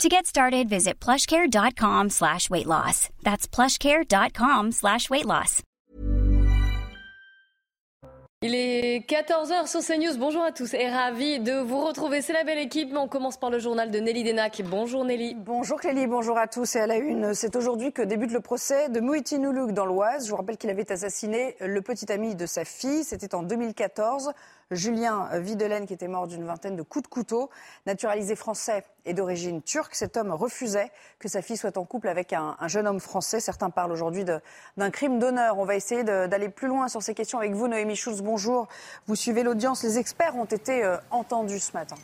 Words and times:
To 0.00 0.08
get 0.08 0.26
started, 0.26 0.68
visit 0.68 0.98
plushcare.com 0.98 2.10
slash 2.10 2.50
weight 2.50 2.66
loss. 2.66 3.08
That's 3.22 3.46
plushcare.com 3.46 4.72
slash 4.72 5.08
weight 5.10 5.26
loss. 5.26 5.62
Il 8.44 8.56
est 8.56 9.08
14h 9.08 9.68
sur 9.68 9.80
CNews. 9.80 10.18
Bonjour 10.18 10.42
à 10.42 10.50
tous 10.50 10.74
et 10.74 10.88
ravi 10.90 11.38
de 11.38 11.60
vous 11.60 11.78
retrouver. 11.86 12.22
C'est 12.22 12.32
la 12.32 12.42
belle 12.42 12.58
équipe, 12.58 12.90
mais 12.90 12.98
on 12.98 13.06
commence 13.06 13.36
par 13.36 13.50
le 13.50 13.60
journal 13.60 13.92
de 13.92 14.00
Nelly 14.00 14.24
Denac. 14.24 14.62
Bonjour 14.64 15.04
Nelly. 15.04 15.36
Bonjour 15.36 15.78
Clélie, 15.78 16.08
bonjour 16.08 16.36
à 16.36 16.48
tous. 16.48 16.74
Et 16.74 16.80
à 16.80 16.88
la 16.88 16.96
une, 16.96 17.34
c'est 17.34 17.54
aujourd'hui 17.54 17.92
que 17.92 18.02
débute 18.02 18.32
le 18.32 18.40
procès 18.40 18.88
de 18.88 18.98
Mouhitine 18.98 19.46
Oulouk 19.46 19.70
dans 19.70 19.86
l'Oise. 19.86 20.26
Je 20.26 20.30
vous 20.32 20.36
rappelle 20.36 20.56
qu'il 20.56 20.70
avait 20.70 20.90
assassiné 20.90 21.54
le 21.60 21.80
petit 21.82 22.10
ami 22.10 22.34
de 22.34 22.46
sa 22.46 22.64
fille. 22.64 23.04
C'était 23.04 23.36
en 23.36 23.44
2014. 23.44 24.32
Julien 24.74 25.28
Videlaine, 25.38 25.86
qui 25.86 25.94
était 25.94 26.08
mort 26.08 26.26
d'une 26.26 26.44
vingtaine 26.44 26.76
de 26.76 26.82
coups 26.82 27.04
de 27.04 27.08
couteau. 27.08 27.50
Naturalisé 27.86 28.36
français 28.36 28.84
et 29.04 29.14
d'origine 29.14 29.62
turque, 29.62 29.94
cet 29.94 30.16
homme 30.16 30.30
refusait 30.30 30.90
que 31.18 31.28
sa 31.28 31.42
fille 31.42 31.56
soit 31.56 31.76
en 31.76 31.84
couple 31.84 32.08
avec 32.08 32.32
un, 32.32 32.56
jeune 32.66 32.86
homme 32.86 33.00
français. 33.00 33.40
Certains 33.40 33.70
parlent 33.70 33.92
aujourd'hui 33.92 34.24
d'un 34.24 34.90
crime 34.90 35.18
d'honneur. 35.18 35.58
On 35.58 35.64
va 35.64 35.76
essayer 35.76 36.04
d'aller 36.04 36.48
plus 36.48 36.68
loin 36.68 36.88
sur 36.88 37.02
ces 37.02 37.14
questions 37.14 37.38
avec 37.38 37.52
vous, 37.52 37.68
Noémie 37.68 37.96
Schulz. 37.96 38.22
Bonjour. 38.22 38.68
Vous 39.06 39.16
suivez 39.16 39.42
l'audience. 39.42 39.82
Les 39.82 39.98
experts 39.98 40.36
ont 40.36 40.44
été 40.44 40.84
euh, 40.84 40.96
entendus 41.10 41.60
ce 41.60 41.72
matin. 41.72 41.96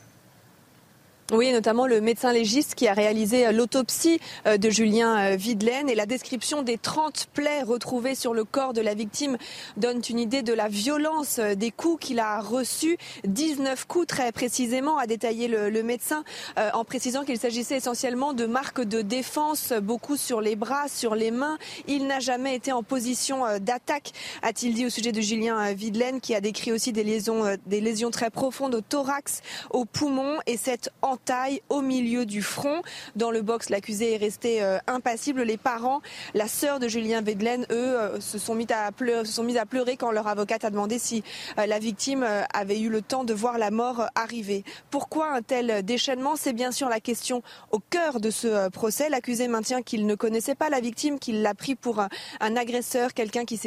Oui, 1.30 1.52
notamment 1.52 1.86
le 1.86 2.00
médecin 2.00 2.32
légiste 2.32 2.74
qui 2.74 2.88
a 2.88 2.94
réalisé 2.94 3.46
euh, 3.46 3.52
l'autopsie 3.52 4.18
euh, 4.46 4.56
de 4.56 4.70
Julien 4.70 5.18
euh, 5.18 5.36
Videlaine 5.36 5.90
et 5.90 5.94
la 5.94 6.06
description 6.06 6.62
des 6.62 6.78
30 6.78 7.26
plaies 7.34 7.62
retrouvées 7.62 8.14
sur 8.14 8.32
le 8.32 8.44
corps 8.44 8.72
de 8.72 8.80
la 8.80 8.94
victime 8.94 9.36
donne 9.76 10.00
une 10.08 10.20
idée 10.20 10.40
de 10.40 10.54
la 10.54 10.68
violence 10.68 11.38
des 11.38 11.70
coups 11.70 12.06
qu'il 12.06 12.18
a 12.18 12.40
reçus. 12.40 12.96
19 13.24 13.84
coups 13.84 14.06
très 14.06 14.32
précisément, 14.32 14.96
a 14.96 15.06
détaillé 15.06 15.48
le, 15.48 15.82
médecin 15.82 16.24
en 16.56 16.84
précisant 16.84 17.24
qu'il 17.24 17.38
s'agissait 17.38 17.76
essentiellement 17.76 18.32
de 18.32 18.46
marques 18.46 18.80
de 18.80 19.02
défense, 19.02 19.72
beaucoup 19.82 20.16
sur 20.16 20.40
les 20.40 20.56
bras, 20.56 20.88
sur 20.88 21.14
les 21.14 21.30
mains. 21.30 21.58
Il 21.86 22.06
n'a 22.06 22.20
jamais 22.20 22.54
été 22.54 22.72
en 22.72 22.82
position 22.82 23.42
d'attaque, 23.60 24.12
a-t-il 24.42 24.74
dit 24.74 24.86
au 24.86 24.90
sujet 24.90 25.12
de 25.12 25.20
Julien 25.20 25.72
Videlaine 25.72 26.20
qui 26.20 26.34
a 26.34 26.40
décrit 26.40 26.72
aussi 26.72 26.92
des 26.92 27.04
lésions, 27.04 27.44
des 27.66 27.80
lésions 27.80 28.10
très 28.10 28.30
profondes 28.30 28.74
au 28.74 28.80
thorax, 28.80 29.42
au 29.70 29.84
poumon 29.84 30.38
et 30.46 30.56
cette 30.56 30.90
taille 31.24 31.60
au 31.68 31.80
milieu 31.80 32.26
du 32.26 32.42
front. 32.42 32.82
Dans 33.16 33.30
le 33.30 33.42
box, 33.42 33.70
l'accusé 33.70 34.14
est 34.14 34.16
resté 34.16 34.62
euh, 34.62 34.78
impassible. 34.86 35.42
Les 35.42 35.56
parents, 35.56 36.00
la 36.34 36.48
sœur 36.48 36.78
de 36.78 36.88
Julien 36.88 37.20
Vedelaine, 37.20 37.66
eux, 37.70 37.98
euh, 37.98 38.20
se 38.20 38.38
sont 38.38 38.54
mis 38.54 38.66
à 38.72 38.90
pleurer, 38.92 39.24
se 39.24 39.32
sont 39.32 39.44
mis 39.44 39.58
à 39.58 39.66
pleurer 39.66 39.96
quand 39.96 40.10
leur 40.10 40.26
avocate 40.26 40.64
a 40.64 40.70
demandé 40.70 40.98
si 40.98 41.22
euh, 41.58 41.66
la 41.66 41.78
victime 41.78 42.26
avait 42.54 42.80
eu 42.80 42.88
le 42.88 43.02
temps 43.02 43.24
de 43.24 43.34
voir 43.34 43.58
la 43.58 43.70
mort 43.70 44.06
arriver. 44.14 44.64
Pourquoi 44.90 45.32
un 45.32 45.42
tel 45.42 45.84
déchaînement? 45.84 46.36
C'est 46.36 46.52
bien 46.52 46.72
sûr 46.72 46.88
la 46.88 47.00
question 47.00 47.42
au 47.70 47.78
cœur 47.78 48.20
de 48.20 48.30
ce 48.30 48.68
procès. 48.70 49.08
L'accusé 49.08 49.48
maintient 49.48 49.82
qu'il 49.82 50.06
ne 50.06 50.14
connaissait 50.14 50.54
pas 50.54 50.68
la 50.68 50.80
victime, 50.80 51.18
qu'il 51.18 51.42
l'a 51.42 51.54
pris 51.54 51.74
pour 51.74 52.00
un, 52.00 52.56
agresseur, 52.56 53.14
quelqu'un 53.14 53.44
qui 53.44 53.58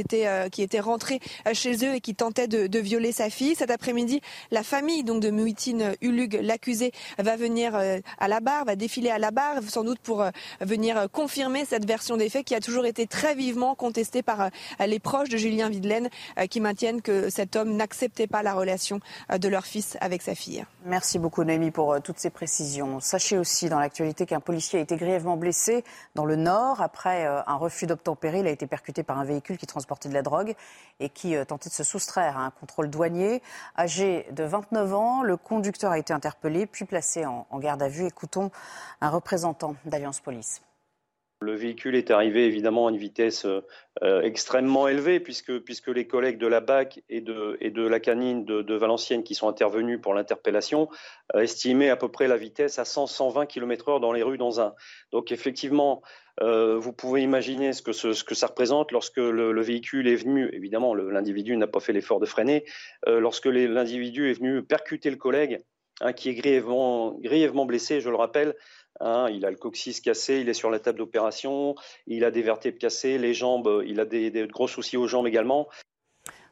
qui 0.52 0.62
était 0.62 0.80
rentré 0.80 1.20
chez 1.54 1.86
eux 1.86 1.96
et 1.96 2.02
qui 2.02 2.16
tentait 2.16 2.48
de, 2.48 2.68
de 2.68 2.80
violer 2.80 3.12
sa 3.12 3.30
fille. 3.30 3.56
Cet 3.56 3.72
après-midi, 3.72 4.22
la 4.52 4.64
famille 4.64 5.04
donc 5.04 5.22
de 5.22 5.30
Muitine 5.30 5.96
Ulug, 6.02 6.40
l'accusé, 6.42 6.92
va 7.18 7.36
venir 7.42 7.76
euh, 7.76 8.00
à 8.20 8.28
la 8.28 8.40
barre, 8.40 8.66
va 8.66 8.76
défiler 8.76 9.10
à 9.10 9.18
la 9.18 9.32
barre, 9.32 9.62
sans 9.68 9.84
doute 9.84 10.00
pour 10.00 10.22
euh, 10.22 10.30
venir 10.62 10.98
euh, 10.98 11.08
confirmer 11.08 11.66
cette 11.66 11.86
version 11.86 12.16
des 12.16 12.30
faits 12.30 12.46
qui 12.46 12.56
a 12.56 12.60
toujours 12.60 12.86
été 12.86 13.08
très 13.08 13.36
vivement 13.36 13.76
contestée 13.76 14.22
par 14.22 14.50
les 14.80 15.00
proches 15.00 15.30
de 15.30 15.38
Julien 15.38 15.70
Videlaine, 15.70 16.10
qui 16.50 16.60
maintiennent 16.60 17.02
que 17.02 17.30
cet 17.30 17.56
homme 17.56 17.76
n'acceptait 17.76 18.28
pas 18.28 18.44
la 18.44 18.54
relation 18.54 19.00
de 19.36 19.48
leur 19.48 19.66
fils 19.66 19.98
avec 20.02 20.22
sa 20.22 20.36
fille. 20.36 20.66
Merci 20.86 21.18
beaucoup 21.20 21.44
Noémie 21.44 21.72
pour 21.72 22.02
toutes 22.02 22.20
ces 22.20 22.30
précisions. 22.30 23.00
Sachez 23.00 23.38
aussi 23.38 23.70
dans 23.70 23.80
l'actualité 23.80 24.26
qu'un 24.26 24.40
policier 24.40 24.80
a 24.80 24.82
été 24.82 24.98
grièvement 24.98 25.38
blessé 25.38 25.84
dans 26.16 26.26
le 26.26 26.36
Nord 26.36 26.82
après 26.82 27.26
un 27.26 27.56
refus 27.56 27.88
d'obtempérer. 27.88 28.40
Il 28.40 28.48
a 28.48 28.52
été 28.52 28.68
percuté 28.68 29.04
par 29.04 29.18
un 29.18 29.24
véhicule 29.24 29.58
qui 29.58 29.68
transportait 29.68 30.10
de 30.10 30.14
la 30.14 30.22
drogue 30.22 30.54
et 31.00 31.10
qui 31.10 31.36
tentait 31.48 31.70
de 31.70 31.76
se 31.76 31.84
soustraire 31.84 32.38
à 32.38 32.46
un 32.46 32.52
contrôle 32.52 32.90
douanier. 32.90 33.42
Âgé 33.78 34.28
de 34.32 34.44
29 34.44 34.94
ans, 34.94 35.24
le 35.24 35.38
conducteur 35.38 35.92
a 35.92 35.98
été 35.98 36.14
interpellé 36.14 36.66
puis 36.66 36.86
placé 36.86 37.26
en 37.26 37.31
en, 37.50 37.60
garde 37.60 37.82
à 37.82 37.88
vue. 37.88 38.06
Écoutons 38.06 38.52
un 39.02 39.10
représentant 39.10 39.76
d'Alliance 39.86 40.20
Police. 40.20 40.62
Le 41.44 41.56
véhicule 41.56 41.96
est 41.96 42.12
arrivé 42.12 42.46
évidemment 42.46 42.86
à 42.86 42.92
une 42.92 42.98
vitesse 42.98 43.48
euh, 44.04 44.22
extrêmement 44.22 44.88
élevée 44.88 45.20
puisque, 45.20 45.88
les 45.88 46.06
collègues 46.06 46.38
de 46.38 46.46
la 46.46 46.60
BAC 46.60 47.02
et 47.10 47.20
de, 47.20 47.88
la 47.88 48.00
canine 48.00 48.46
de, 48.46 48.76
Valenciennes 48.76 49.24
qui 49.24 49.34
sont 49.34 49.48
intervenus 49.48 50.00
pour 50.00 50.14
l'interpellation 50.14 50.88
euh, 51.36 51.40
estimaient 51.40 51.90
à 51.90 51.96
peu 51.96 52.10
près 52.10 52.28
la 52.28 52.38
vitesse 52.38 52.78
à 52.78 52.84
100-120 52.84 53.48
km/h 53.48 54.00
dans 54.00 54.12
les 54.14 54.22
rues 54.22 54.38
dans 54.38 54.62
un. 54.62 54.76
Donc 55.12 55.32
effectivement, 55.32 56.04
euh, 56.42 56.78
vous 56.78 56.94
pouvez 56.94 57.24
imaginer 57.24 57.74
ce, 57.74 57.82
que 57.82 58.36
ça 58.36 58.46
représente 58.46 58.92
lorsque 58.92 59.18
le, 59.18 59.62
véhicule 59.62 60.08
est 60.08 60.18
venu, 60.18 60.48
évidemment 60.54 60.94
l'individu 60.94 61.58
n'a 61.58 61.66
pas 61.66 61.80
fait 61.80 61.94
l'effort 61.94 62.20
de 62.20 62.28
freiner, 62.28 62.66
lorsque 63.08 63.48
l'individu 63.48 64.30
est 64.30 64.34
venu 64.34 64.62
percuter 64.62 65.10
le 65.10 65.18
collègue 65.18 65.60
Hein, 66.04 66.14
qui 66.14 66.30
est 66.30 66.34
grièvement, 66.34 67.66
blessé, 67.66 68.02
je 68.02 68.10
le 68.10 68.16
rappelle. 68.16 68.56
Hein, 69.00 69.28
il 69.32 69.46
a 69.46 69.52
le 69.52 69.56
coccyx 69.56 70.02
cassé, 70.02 70.40
il 70.40 70.50
est 70.50 70.54
sur 70.54 70.72
la 70.72 70.80
table 70.80 70.98
d'opération, 70.98 71.76
il 72.08 72.26
a 72.26 72.32
des 72.32 72.42
vertèbres 72.42 72.80
cassées, 72.80 73.20
les 73.20 73.36
jambes, 73.36 73.84
il 73.86 74.00
a 74.00 74.06
des, 74.06 74.48
gros 74.48 74.68
soucis 74.68 74.98
aux 74.98 75.08
jambes 75.08 75.28
également. 75.28 75.68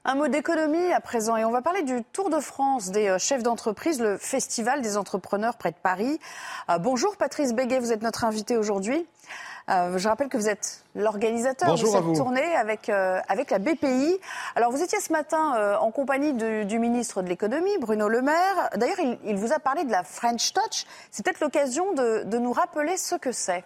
Un 0.05 0.15
mot 0.15 0.27
d'économie 0.27 0.93
à 0.93 1.01
présent 1.01 1.35
et 1.35 1.43
on 1.45 1.51
va 1.51 1.61
parler 1.61 1.81
du 1.81 2.03
Tour 2.13 2.29
de 2.29 2.39
France 2.39 2.91
des 2.91 3.09
euh, 3.09 3.17
chefs 3.17 3.43
d'entreprise, 3.43 3.99
le 3.99 4.17
festival 4.17 4.81
des 4.81 4.97
entrepreneurs 4.97 5.57
près 5.57 5.71
de 5.71 5.77
Paris. 5.81 6.19
Euh, 6.69 6.77
bonjour 6.77 7.17
Patrice 7.17 7.53
Béguet, 7.53 7.79
vous 7.79 7.91
êtes 7.91 8.01
notre 8.01 8.23
invité 8.23 8.55
aujourd'hui. 8.55 9.05
Euh, 9.69 9.97
je 9.97 10.07
rappelle 10.07 10.30
que 10.30 10.38
vous 10.38 10.50
êtes 10.50 10.84
l'organisateur 10.96 11.72
de 11.72 11.78
cette 11.78 12.16
tournée 12.16 12.56
avec, 12.56 12.90
euh, 12.90 13.19
avec 13.28 13.52
la 13.52 13.59
BPI. 13.59 14.19
Alors, 14.56 14.72
vous 14.72 14.81
étiez 14.81 15.00
ce 15.00 15.12
matin 15.12 15.56
euh, 15.57 15.78
en 15.78 15.91
compagnie 15.91 16.34
du 16.34 16.80
ministre 16.80 17.22
de 17.22 17.30
l'économie, 17.30 17.78
Bruno 17.80 18.09
Le 18.09 18.22
Maire. 18.22 18.69
D'ailleurs, 18.75 19.00
il, 19.25 19.38
vous 19.38 19.53
a 19.53 19.59
parlé 19.59 19.84
de 19.84 19.91
la 19.91 20.03
French 20.03 20.53
Touch. 20.53 20.85
C'est 21.12 21.24
peut-être 21.24 21.41
l'occasion 21.41 21.94
de, 21.94 22.24
de 22.24 22.38
nous 22.38 22.52
rappeler 22.52 22.97
ce 22.97 23.16
que 23.16 23.31
c'est. 23.31 23.63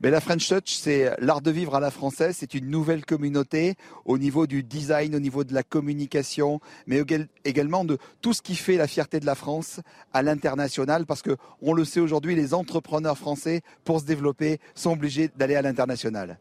Mais 0.00 0.10
la 0.10 0.20
French 0.20 0.48
Touch, 0.48 0.74
c'est 0.74 1.14
l'art 1.18 1.40
de 1.40 1.50
vivre 1.50 1.74
à 1.74 1.80
la 1.80 1.90
française. 1.90 2.36
C'est 2.38 2.54
une 2.54 2.68
nouvelle 2.68 3.04
communauté 3.04 3.76
au 4.04 4.18
niveau 4.18 4.46
du 4.46 4.62
design, 4.62 5.14
au 5.14 5.20
niveau 5.20 5.44
de 5.44 5.54
la 5.54 5.62
communication, 5.62 6.60
mais 6.86 7.02
également 7.44 7.84
de 7.84 7.98
tout 8.20 8.32
ce 8.32 8.42
qui 8.42 8.54
fait 8.54 8.76
la 8.76 8.86
fierté 8.86 9.20
de 9.20 9.26
la 9.26 9.34
France 9.34 9.80
à 10.12 10.22
l'international. 10.22 11.06
Parce 11.06 11.22
que 11.22 11.36
on 11.60 11.72
le 11.72 11.84
sait 11.84 12.00
aujourd'hui, 12.00 12.34
les 12.34 12.54
entrepreneurs 12.54 13.18
français, 13.18 13.62
pour 13.84 14.00
se 14.00 14.04
développer, 14.04 14.58
sont 14.74 14.92
obligés 14.92 15.30
d'aller 15.36 15.56
à 15.56 15.62
l'international. 15.62 16.38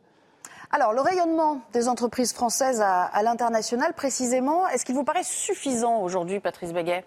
Alors, 0.71 0.93
le 0.93 1.01
rayonnement 1.01 1.61
des 1.73 1.89
entreprises 1.89 2.31
françaises 2.31 2.79
à, 2.79 3.03
à 3.03 3.23
l'international, 3.23 3.93
précisément, 3.93 4.67
est-ce 4.69 4.85
qu'il 4.85 4.95
vous 4.95 5.03
paraît 5.03 5.23
suffisant 5.23 6.01
aujourd'hui, 6.01 6.39
Patrice 6.39 6.71
Béguet? 6.71 7.03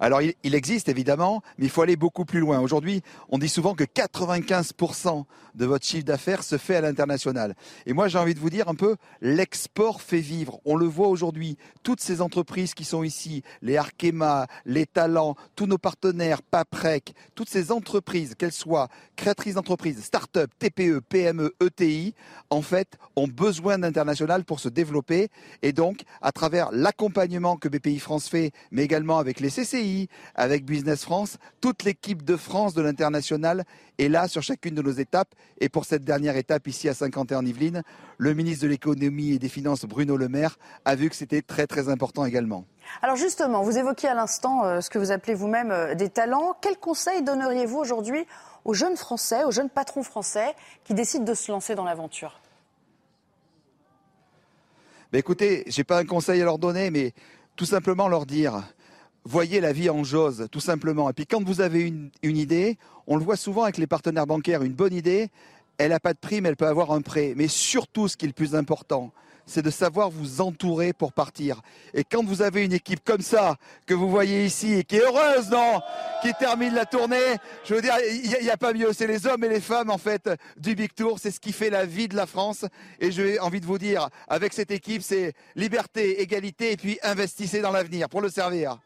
Alors 0.00 0.20
il, 0.22 0.54
existe 0.54 0.88
évidemment, 0.88 1.42
mais 1.58 1.66
il 1.66 1.70
faut 1.70 1.82
aller 1.82 1.96
beaucoup 1.96 2.24
plus 2.24 2.40
loin. 2.40 2.60
Aujourd'hui, 2.60 3.02
on 3.28 3.38
dit 3.38 3.48
souvent 3.48 3.74
que 3.74 3.84
95% 3.84 5.24
de 5.54 5.66
votre 5.66 5.84
chiffre 5.84 6.04
d'affaires 6.04 6.42
se 6.42 6.56
fait 6.58 6.76
à 6.76 6.80
l'international. 6.80 7.54
Et 7.86 7.92
moi, 7.92 8.08
j'ai 8.08 8.18
envie 8.18 8.34
de 8.34 8.40
vous 8.40 8.50
dire 8.50 8.68
un 8.68 8.74
peu, 8.74 8.96
l'export 9.20 10.00
fait 10.00 10.20
vivre. 10.20 10.60
On 10.64 10.76
le 10.76 10.86
voit 10.86 11.08
aujourd'hui, 11.08 11.56
toutes 11.82 12.00
ces 12.00 12.20
entreprises 12.20 12.74
qui 12.74 12.84
sont 12.84 13.02
ici, 13.02 13.42
les 13.60 13.76
Arkema, 13.76 14.46
les 14.64 14.86
Talents, 14.86 15.36
tous 15.56 15.66
nos 15.66 15.78
partenaires, 15.78 16.42
Paprec, 16.42 17.14
toutes 17.34 17.50
ces 17.50 17.70
entreprises, 17.70 18.34
qu'elles 18.34 18.52
soient 18.52 18.88
créatrices 19.16 19.54
d'entreprises, 19.54 20.02
start-up, 20.02 20.50
TPE, 20.58 21.00
PME, 21.08 21.54
ETI, 21.60 22.14
en 22.50 22.62
fait, 22.62 22.98
ont 23.16 23.28
besoin 23.28 23.78
d'international 23.78 24.44
pour 24.44 24.60
se 24.60 24.68
développer. 24.68 25.28
Et 25.62 25.72
donc, 25.72 26.02
à 26.20 26.32
travers 26.32 26.70
l'accompagnement 26.72 27.56
que 27.56 27.68
BPI 27.68 27.98
France 27.98 28.28
fait, 28.28 28.52
mais 28.70 28.82
également 28.82 29.18
avec 29.18 29.40
les 29.40 29.50
CCI, 29.50 29.72
avec 30.34 30.64
Business 30.64 31.02
France. 31.02 31.38
Toute 31.60 31.84
l'équipe 31.84 32.24
de 32.24 32.36
France 32.36 32.74
de 32.74 32.82
l'international 32.82 33.64
est 33.98 34.08
là 34.08 34.28
sur 34.28 34.42
chacune 34.42 34.74
de 34.74 34.82
nos 34.82 34.92
étapes. 34.92 35.34
Et 35.60 35.68
pour 35.68 35.84
cette 35.84 36.04
dernière 36.04 36.36
étape 36.36 36.66
ici 36.66 36.88
à 36.88 36.94
51 36.94 37.44
Yvelines, 37.44 37.82
le 38.18 38.34
ministre 38.34 38.64
de 38.64 38.70
l'économie 38.70 39.32
et 39.32 39.38
des 39.38 39.48
finances, 39.48 39.84
Bruno 39.84 40.16
Le 40.16 40.28
Maire, 40.28 40.58
a 40.84 40.94
vu 40.94 41.10
que 41.10 41.16
c'était 41.16 41.42
très 41.42 41.66
très 41.66 41.88
important 41.88 42.24
également. 42.24 42.64
Alors 43.00 43.16
justement, 43.16 43.62
vous 43.62 43.78
évoquiez 43.78 44.08
à 44.08 44.14
l'instant 44.14 44.64
euh, 44.64 44.80
ce 44.80 44.90
que 44.90 44.98
vous 44.98 45.12
appelez 45.12 45.34
vous-même 45.34 45.70
euh, 45.70 45.94
des 45.94 46.08
talents. 46.08 46.56
Quels 46.60 46.78
conseils 46.78 47.22
donneriez-vous 47.22 47.78
aujourd'hui 47.78 48.26
aux 48.64 48.74
jeunes 48.74 48.96
Français, 48.96 49.44
aux 49.44 49.50
jeunes 49.50 49.70
patrons 49.70 50.02
français 50.02 50.54
qui 50.84 50.94
décident 50.94 51.24
de 51.24 51.34
se 51.34 51.50
lancer 51.50 51.74
dans 51.74 51.84
l'aventure? 51.84 52.40
Ben 55.12 55.18
Écoutez, 55.18 55.64
je 55.66 55.78
n'ai 55.78 55.84
pas 55.84 55.98
un 55.98 56.04
conseil 56.04 56.40
à 56.40 56.44
leur 56.44 56.58
donner, 56.58 56.90
mais 56.90 57.12
tout 57.56 57.66
simplement 57.66 58.08
leur 58.08 58.26
dire 58.26 58.62
voyez 59.24 59.60
la 59.60 59.72
vie 59.72 59.90
en 59.90 60.04
jose, 60.04 60.48
tout 60.50 60.60
simplement. 60.60 61.08
Et 61.10 61.12
puis 61.12 61.26
quand 61.26 61.42
vous 61.44 61.60
avez 61.60 61.82
une, 61.82 62.10
idée, 62.36 62.78
on 63.06 63.16
le 63.16 63.24
voit 63.24 63.36
souvent 63.36 63.62
avec 63.62 63.78
les 63.78 63.86
partenaires 63.86 64.26
bancaires, 64.26 64.62
une 64.62 64.72
bonne 64.72 64.94
idée, 64.94 65.28
elle 65.78 65.90
n'a 65.90 66.00
pas 66.00 66.12
de 66.12 66.18
prix, 66.18 66.40
mais 66.40 66.48
elle 66.48 66.56
peut 66.56 66.66
avoir 66.66 66.92
un 66.92 67.00
prêt. 67.00 67.34
Mais 67.36 67.48
surtout, 67.48 68.08
ce 68.08 68.16
qui 68.16 68.26
est 68.26 68.28
le 68.28 68.34
plus 68.34 68.54
important, 68.54 69.12
c'est 69.46 69.62
de 69.62 69.70
savoir 69.70 70.10
vous 70.10 70.40
entourer 70.40 70.92
pour 70.92 71.12
partir. 71.12 71.60
Et 71.94 72.04
quand 72.04 72.24
vous 72.24 72.42
avez 72.42 72.64
une 72.64 72.72
équipe 72.72 73.02
comme 73.04 73.20
ça, 73.20 73.56
que 73.86 73.94
vous 73.94 74.08
voyez 74.08 74.44
ici, 74.44 74.74
et 74.74 74.84
qui 74.84 74.96
est 74.96 75.02
heureuse, 75.02 75.50
non? 75.50 75.80
Qui 76.22 76.32
termine 76.34 76.74
la 76.74 76.86
tournée, 76.86 77.36
je 77.64 77.74
veux 77.74 77.82
dire, 77.82 77.94
il 78.08 78.42
n'y 78.42 78.50
a, 78.50 78.56
pas 78.56 78.72
mieux. 78.72 78.92
C'est 78.92 79.08
les 79.08 79.26
hommes 79.26 79.42
et 79.42 79.48
les 79.48 79.60
femmes, 79.60 79.90
en 79.90 79.98
fait, 79.98 80.30
du 80.56 80.74
Big 80.74 80.94
Tour. 80.94 81.18
C'est 81.18 81.32
ce 81.32 81.40
qui 81.40 81.52
fait 81.52 81.70
la 81.70 81.84
vie 81.86 82.06
de 82.06 82.14
la 82.14 82.26
France. 82.26 82.64
Et 83.00 83.10
j'ai 83.10 83.40
envie 83.40 83.60
de 83.60 83.66
vous 83.66 83.78
dire, 83.78 84.08
avec 84.28 84.52
cette 84.52 84.70
équipe, 84.70 85.02
c'est 85.02 85.32
liberté, 85.56 86.22
égalité, 86.22 86.72
et 86.72 86.76
puis 86.76 86.98
investissez 87.02 87.60
dans 87.60 87.72
l'avenir 87.72 88.08
pour 88.08 88.20
le 88.20 88.28
servir. 88.28 88.78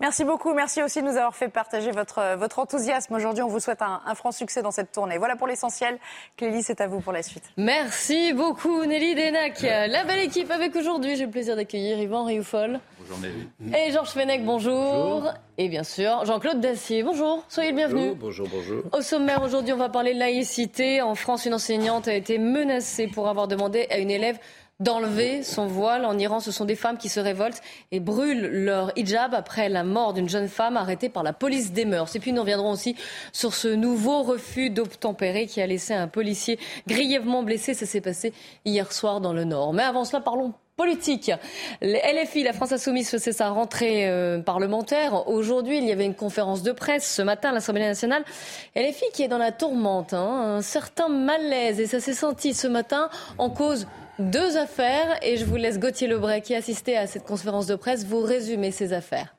Merci 0.00 0.24
beaucoup. 0.24 0.52
Merci 0.54 0.82
aussi 0.82 1.00
de 1.02 1.06
nous 1.06 1.16
avoir 1.16 1.34
fait 1.34 1.48
partager 1.48 1.90
votre, 1.90 2.36
votre 2.36 2.58
enthousiasme. 2.58 3.14
Aujourd'hui, 3.14 3.42
on 3.42 3.48
vous 3.48 3.60
souhaite 3.60 3.82
un, 3.82 4.14
franc 4.14 4.32
succès 4.32 4.62
dans 4.62 4.70
cette 4.70 4.92
tournée. 4.92 5.18
Voilà 5.18 5.36
pour 5.36 5.46
l'essentiel. 5.46 5.98
Clélie, 6.36 6.62
c'est 6.62 6.80
à 6.80 6.86
vous 6.86 7.00
pour 7.00 7.12
la 7.12 7.22
suite. 7.22 7.44
Merci 7.56 8.32
beaucoup, 8.32 8.84
Nelly 8.84 9.14
Denac. 9.14 9.62
La 9.62 10.04
belle 10.04 10.20
équipe 10.20 10.50
avec 10.50 10.74
aujourd'hui. 10.76 11.16
J'ai 11.16 11.26
le 11.26 11.30
plaisir 11.30 11.56
d'accueillir 11.56 11.98
Yvan 11.98 12.24
Rioufol. 12.24 12.80
Bonjour, 13.00 13.18
Nelly. 13.18 13.76
Et 13.76 13.92
Georges 13.92 14.10
Fenech, 14.10 14.44
bonjour. 14.44 15.32
Et 15.58 15.68
bien 15.68 15.84
sûr, 15.84 16.24
Jean-Claude 16.24 16.60
Dacier, 16.60 17.02
bonjour. 17.02 17.44
Soyez 17.48 17.70
le 17.70 17.76
bienvenu. 17.76 18.14
Bonjour, 18.14 18.48
bonjour. 18.48 18.82
Au 18.92 19.02
sommaire, 19.02 19.42
aujourd'hui, 19.42 19.72
on 19.72 19.76
va 19.76 19.88
parler 19.88 20.14
de 20.14 20.18
laïcité. 20.18 21.02
En 21.02 21.14
France, 21.14 21.44
une 21.44 21.54
enseignante 21.54 22.08
a 22.08 22.14
été 22.14 22.38
menacée 22.38 23.08
pour 23.08 23.28
avoir 23.28 23.46
demandé 23.48 23.86
à 23.90 23.98
une 23.98 24.10
élève 24.10 24.38
d'enlever 24.80 25.42
son 25.42 25.66
voile. 25.66 26.04
En 26.04 26.18
Iran, 26.18 26.40
ce 26.40 26.50
sont 26.50 26.64
des 26.64 26.74
femmes 26.74 26.98
qui 26.98 27.08
se 27.08 27.20
révoltent 27.20 27.62
et 27.92 28.00
brûlent 28.00 28.46
leur 28.46 28.92
hijab 28.96 29.34
après 29.34 29.68
la 29.68 29.84
mort 29.84 30.14
d'une 30.14 30.28
jeune 30.28 30.48
femme 30.48 30.76
arrêtée 30.76 31.08
par 31.08 31.22
la 31.22 31.32
police 31.32 31.72
des 31.72 31.84
mœurs. 31.84 32.16
Et 32.16 32.20
puis 32.20 32.32
nous 32.32 32.40
reviendrons 32.40 32.72
aussi 32.72 32.96
sur 33.32 33.54
ce 33.54 33.68
nouveau 33.68 34.22
refus 34.22 34.70
d'obtempérer 34.70 35.46
qui 35.46 35.60
a 35.60 35.66
laissé 35.66 35.94
un 35.94 36.08
policier 36.08 36.58
grièvement 36.86 37.42
blessé. 37.42 37.74
Ça 37.74 37.86
s'est 37.86 38.00
passé 38.00 38.32
hier 38.64 38.92
soir 38.92 39.20
dans 39.20 39.32
le 39.32 39.44
Nord. 39.44 39.72
Mais 39.72 39.82
avant 39.82 40.04
cela, 40.04 40.20
parlons 40.20 40.54
politique. 40.80 41.30
LFI, 41.82 42.42
la 42.42 42.54
France 42.54 42.72
Insoumise, 42.72 43.10
faisait 43.10 43.34
sa 43.34 43.50
rentrée 43.50 44.08
euh, 44.08 44.40
parlementaire. 44.40 45.28
Aujourd'hui, 45.28 45.76
il 45.76 45.84
y 45.84 45.92
avait 45.92 46.06
une 46.06 46.14
conférence 46.14 46.62
de 46.62 46.72
presse 46.72 47.16
ce 47.16 47.20
matin 47.20 47.50
à 47.50 47.52
l'Assemblée 47.52 47.82
nationale. 47.82 48.24
LFI 48.74 49.04
qui 49.12 49.22
est 49.22 49.28
dans 49.28 49.36
la 49.36 49.52
tourmente, 49.52 50.14
hein. 50.14 50.56
un 50.56 50.62
certain 50.62 51.10
malaise, 51.10 51.80
et 51.80 51.86
ça 51.86 52.00
s'est 52.00 52.14
senti 52.14 52.54
ce 52.54 52.66
matin 52.66 53.10
en 53.36 53.50
cause 53.50 53.86
deux 54.20 54.56
affaires 54.58 55.18
et 55.22 55.36
je 55.38 55.44
vous 55.44 55.56
laisse 55.56 55.78
Gauthier 55.78 56.06
Lebray 56.06 56.42
qui 56.42 56.54
assistait 56.54 56.96
à 56.96 57.06
cette 57.06 57.24
conférence 57.24 57.66
de 57.66 57.74
presse 57.74 58.04
vous 58.04 58.20
résumer 58.20 58.70
ces 58.70 58.92
affaires. 58.92 59.34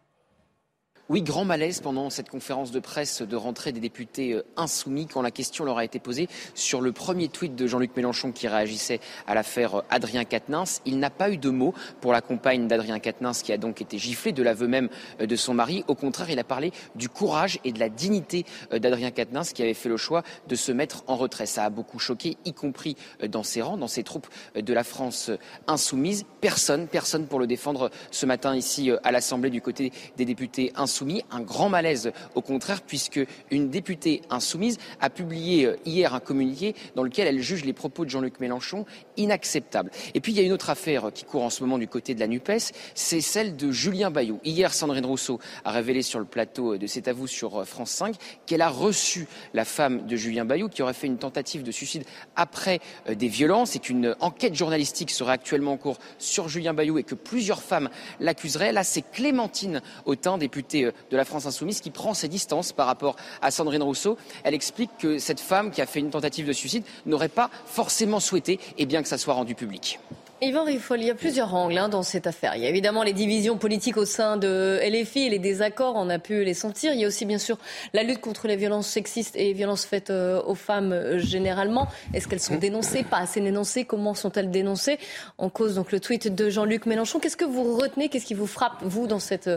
Oui, 1.11 1.23
grand 1.23 1.43
malaise 1.43 1.81
pendant 1.81 2.09
cette 2.09 2.29
conférence 2.29 2.71
de 2.71 2.79
presse 2.79 3.21
de 3.21 3.35
rentrée 3.35 3.73
des 3.73 3.81
députés 3.81 4.31
euh, 4.31 4.45
insoumis 4.55 5.07
quand 5.07 5.21
la 5.21 5.29
question 5.29 5.65
leur 5.65 5.77
a 5.77 5.83
été 5.83 5.99
posée 5.99 6.29
sur 6.55 6.79
le 6.79 6.93
premier 6.93 7.27
tweet 7.27 7.53
de 7.53 7.67
Jean-Luc 7.67 7.97
Mélenchon 7.97 8.31
qui 8.31 8.47
réagissait 8.47 9.01
à 9.27 9.35
l'affaire 9.35 9.79
euh, 9.79 9.83
Adrien 9.89 10.23
Quatennens. 10.23 10.79
Il 10.85 10.99
n'a 10.99 11.09
pas 11.09 11.29
eu 11.29 11.35
de 11.35 11.49
mots 11.49 11.73
pour 11.99 12.13
la 12.13 12.21
compagne 12.21 12.65
d'Adrien 12.69 12.99
Quatennens 12.99 13.41
qui 13.43 13.51
a 13.51 13.57
donc 13.57 13.81
été 13.81 13.97
giflée 13.97 14.31
de 14.31 14.41
l'aveu 14.41 14.69
même 14.69 14.87
euh, 15.19 15.25
de 15.25 15.35
son 15.35 15.53
mari. 15.53 15.83
Au 15.89 15.95
contraire, 15.95 16.29
il 16.29 16.39
a 16.39 16.45
parlé 16.45 16.71
du 16.95 17.09
courage 17.09 17.59
et 17.65 17.73
de 17.73 17.79
la 17.79 17.89
dignité 17.89 18.45
d'Adrien 18.71 19.11
Quatennens 19.11 19.51
qui 19.51 19.63
avait 19.63 19.73
fait 19.73 19.89
le 19.89 19.97
choix 19.97 20.23
de 20.47 20.55
se 20.55 20.71
mettre 20.71 21.03
en 21.07 21.17
retrait. 21.17 21.45
Ça 21.45 21.65
a 21.65 21.69
beaucoup 21.69 21.99
choqué, 21.99 22.37
y 22.45 22.53
compris 22.53 22.95
dans 23.27 23.43
ses 23.43 23.61
rangs, 23.61 23.75
dans 23.75 23.89
ses 23.89 24.03
troupes 24.03 24.27
de 24.55 24.73
la 24.73 24.85
France 24.85 25.29
insoumise. 25.67 26.23
Personne, 26.39 26.87
personne 26.87 27.27
pour 27.27 27.39
le 27.39 27.47
défendre 27.47 27.91
ce 28.11 28.25
matin 28.25 28.55
ici 28.55 28.91
à 29.03 29.11
l'Assemblée 29.11 29.49
du 29.49 29.61
côté 29.61 29.91
des 30.15 30.23
députés 30.23 30.71
insoumis 30.77 31.00
un 31.31 31.41
grand 31.41 31.69
malaise 31.69 32.11
au 32.35 32.41
contraire, 32.41 32.81
puisque 32.81 33.19
une 33.49 33.69
députée 33.69 34.21
insoumise 34.29 34.77
a 34.99 35.09
publié 35.09 35.65
euh, 35.65 35.75
hier 35.85 36.13
un 36.13 36.19
communiqué 36.19 36.75
dans 36.95 37.03
lequel 37.03 37.27
elle 37.27 37.41
juge 37.41 37.65
les 37.65 37.73
propos 37.73 38.05
de 38.05 38.09
Jean-Luc 38.09 38.39
Mélenchon 38.39 38.85
inacceptables. 39.17 39.91
Et 40.13 40.19
puis 40.19 40.31
il 40.31 40.37
y 40.37 40.39
a 40.39 40.43
une 40.43 40.51
autre 40.51 40.69
affaire 40.69 41.11
qui 41.13 41.25
court 41.25 41.43
en 41.43 41.49
ce 41.49 41.63
moment 41.63 41.77
du 41.77 41.87
côté 41.87 42.13
de 42.13 42.19
la 42.19 42.27
NUPES, 42.27 42.71
c'est 42.95 43.21
celle 43.21 43.55
de 43.55 43.71
Julien 43.71 44.11
Bayou. 44.11 44.39
Hier, 44.43 44.73
Sandrine 44.73 45.05
Rousseau 45.05 45.39
a 45.65 45.71
révélé 45.71 46.01
sur 46.01 46.19
le 46.19 46.25
plateau 46.25 46.77
de 46.77 46.87
C'est 46.87 47.07
à 47.07 47.13
vous 47.13 47.27
sur 47.27 47.61
euh, 47.61 47.65
France 47.65 47.91
5 47.91 48.15
qu'elle 48.45 48.61
a 48.61 48.69
reçu 48.69 49.27
la 49.53 49.65
femme 49.65 50.05
de 50.05 50.15
Julien 50.15 50.45
Bayou 50.45 50.69
qui 50.69 50.81
aurait 50.81 50.93
fait 50.93 51.07
une 51.07 51.17
tentative 51.17 51.63
de 51.63 51.71
suicide 51.71 52.03
après 52.35 52.79
euh, 53.09 53.15
des 53.15 53.27
violences 53.27 53.75
et 53.75 53.79
qu'une 53.79 54.15
enquête 54.19 54.55
journalistique 54.55 55.11
serait 55.11 55.33
actuellement 55.33 55.73
en 55.73 55.77
cours 55.77 55.99
sur 56.17 56.47
Julien 56.47 56.73
Bayou 56.73 56.97
et 56.97 57.03
que 57.03 57.15
plusieurs 57.15 57.61
femmes 57.61 57.89
l'accuseraient. 58.19 58.71
Là, 58.71 58.83
c'est 58.83 59.01
Clémentine 59.01 59.81
Autain, 60.05 60.37
députée 60.37 60.90
de 61.09 61.17
la 61.17 61.25
France 61.25 61.45
insoumise 61.45 61.81
qui 61.81 61.89
prend 61.89 62.13
ses 62.13 62.27
distances 62.27 62.71
par 62.73 62.87
rapport 62.87 63.15
à 63.41 63.51
Sandrine 63.51 63.83
Rousseau. 63.83 64.17
Elle 64.43 64.53
explique 64.53 64.91
que 64.99 65.19
cette 65.19 65.39
femme 65.39 65.71
qui 65.71 65.81
a 65.81 65.85
fait 65.85 65.99
une 65.99 66.09
tentative 66.09 66.47
de 66.47 66.53
suicide 66.53 66.83
n'aurait 67.05 67.29
pas 67.29 67.49
forcément 67.65 68.19
souhaité 68.19 68.59
et 68.77 68.85
bien 68.85 69.01
que 69.01 69.07
ça 69.07 69.17
soit 69.17 69.33
rendu 69.33 69.55
public. 69.55 69.99
Yvan 70.43 70.63
Riffol, 70.63 70.99
il 71.01 71.05
y 71.05 71.11
a 71.11 71.13
plusieurs 71.13 71.53
angles 71.53 71.77
hein, 71.77 71.87
dans 71.87 72.01
cette 72.01 72.25
affaire. 72.25 72.55
Il 72.55 72.63
y 72.63 72.65
a 72.65 72.69
évidemment 72.69 73.03
les 73.03 73.13
divisions 73.13 73.59
politiques 73.59 73.97
au 73.97 74.05
sein 74.05 74.37
de 74.37 74.79
LFI 74.83 75.27
et 75.27 75.29
les 75.29 75.37
désaccords, 75.37 75.93
on 75.95 76.09
a 76.09 76.17
pu 76.17 76.43
les 76.43 76.55
sentir. 76.55 76.93
Il 76.93 76.99
y 76.99 77.05
a 77.05 77.07
aussi 77.07 77.25
bien 77.25 77.37
sûr 77.37 77.59
la 77.93 78.01
lutte 78.01 78.21
contre 78.21 78.47
les 78.47 78.55
violences 78.55 78.87
sexistes 78.87 79.35
et 79.35 79.53
violences 79.53 79.85
faites 79.85 80.09
euh, 80.09 80.41
aux 80.41 80.55
femmes 80.55 80.93
euh, 80.93 81.19
généralement. 81.19 81.87
Est-ce 82.15 82.27
qu'elles 82.27 82.39
sont 82.39 82.55
dénoncées 82.55 83.03
Pas 83.03 83.17
assez 83.17 83.39
dénoncées? 83.39 83.85
Comment 83.85 84.15
sont-elles 84.15 84.49
dénoncées? 84.49 84.97
En 85.37 85.49
cause 85.49 85.75
donc 85.75 85.91
le 85.91 85.99
tweet 85.99 86.33
de 86.33 86.49
Jean-Luc 86.49 86.87
Mélenchon. 86.87 87.19
Qu'est-ce 87.19 87.37
que 87.37 87.45
vous 87.45 87.75
retenez? 87.77 88.09
Qu'est-ce 88.09 88.25
qui 88.25 88.33
vous 88.33 88.47
frappe, 88.47 88.81
vous, 88.81 89.05
dans 89.05 89.19
cette, 89.19 89.47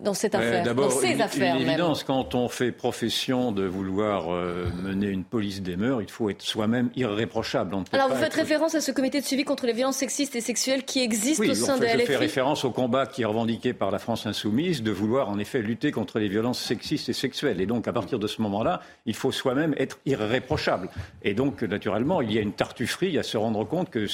dans 0.00 0.14
cette 0.14 0.34
affaire 0.34 0.64
D'abord, 0.64 0.90
ces 0.90 1.12
une, 1.12 1.22
affaires 1.22 1.54
une 1.54 1.68
évidence, 1.68 2.02
quand 2.02 2.34
on 2.34 2.48
fait 2.48 2.72
profession 2.72 3.52
de 3.52 3.64
vouloir 3.64 4.34
euh, 4.34 4.66
mener 4.82 5.06
une 5.06 5.22
police 5.22 5.62
des 5.62 5.76
mœurs, 5.76 6.02
il 6.02 6.10
faut 6.10 6.30
être 6.30 6.42
soi-même 6.42 6.90
irréprochable. 6.96 7.76
Alors 7.92 8.08
vous 8.08 8.16
faites 8.16 8.34
référence 8.34 8.74
à 8.74 8.80
ce 8.80 8.90
comité 8.90 9.20
de 9.20 9.24
suivi 9.24 9.44
contre 9.44 9.66
les 9.66 9.72
violences 9.72 9.98
sexistes 9.98 10.15
et 10.20 10.40
sexuelles 10.40 10.84
qui 10.84 11.00
existe 11.00 11.40
au 11.40 11.54
sein 11.54 11.76
de 11.78 11.84
LFI. 11.84 12.00
Je 12.00 12.04
fais 12.04 12.16
référence 12.16 12.64
au 12.64 12.70
combat 12.70 13.06
qui 13.06 13.22
est 13.22 13.26
revendiqué 13.26 13.72
par 13.72 13.90
la 13.90 13.98
France 13.98 14.26
insoumise 14.26 14.82
de 14.82 14.90
vouloir 14.90 15.28
en 15.28 15.38
effet 15.38 15.60
lutter 15.60 15.90
contre 15.90 16.18
les 16.18 16.28
violences 16.28 16.60
sexistes 16.60 17.08
et 17.08 17.12
sexuelles. 17.12 17.60
Et 17.60 17.66
donc 17.66 17.86
à 17.88 17.92
partir 17.92 18.18
de 18.18 18.26
ce 18.26 18.40
moment-là, 18.42 18.80
il 19.04 19.14
faut 19.14 19.32
soi-même 19.32 19.74
être 19.76 19.98
irréprochable. 20.06 20.88
Et 21.22 21.34
donc 21.34 21.62
naturellement, 21.62 22.22
il 22.22 22.32
y 22.32 22.38
a 22.38 22.40
une 22.40 22.52
tartufferie 22.52 23.18
à 23.18 23.22
se 23.22 23.36
rendre 23.36 23.64
compte 23.64 23.90
que 23.90 24.06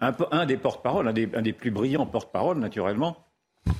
un, 0.00 0.12
un 0.30 0.46
des 0.46 0.56
porte-parole, 0.56 1.08
un 1.08 1.12
des, 1.12 1.28
un 1.34 1.42
des 1.42 1.52
plus 1.52 1.70
brillants 1.70 2.06
porte-parole 2.06 2.58
naturellement, 2.58 3.16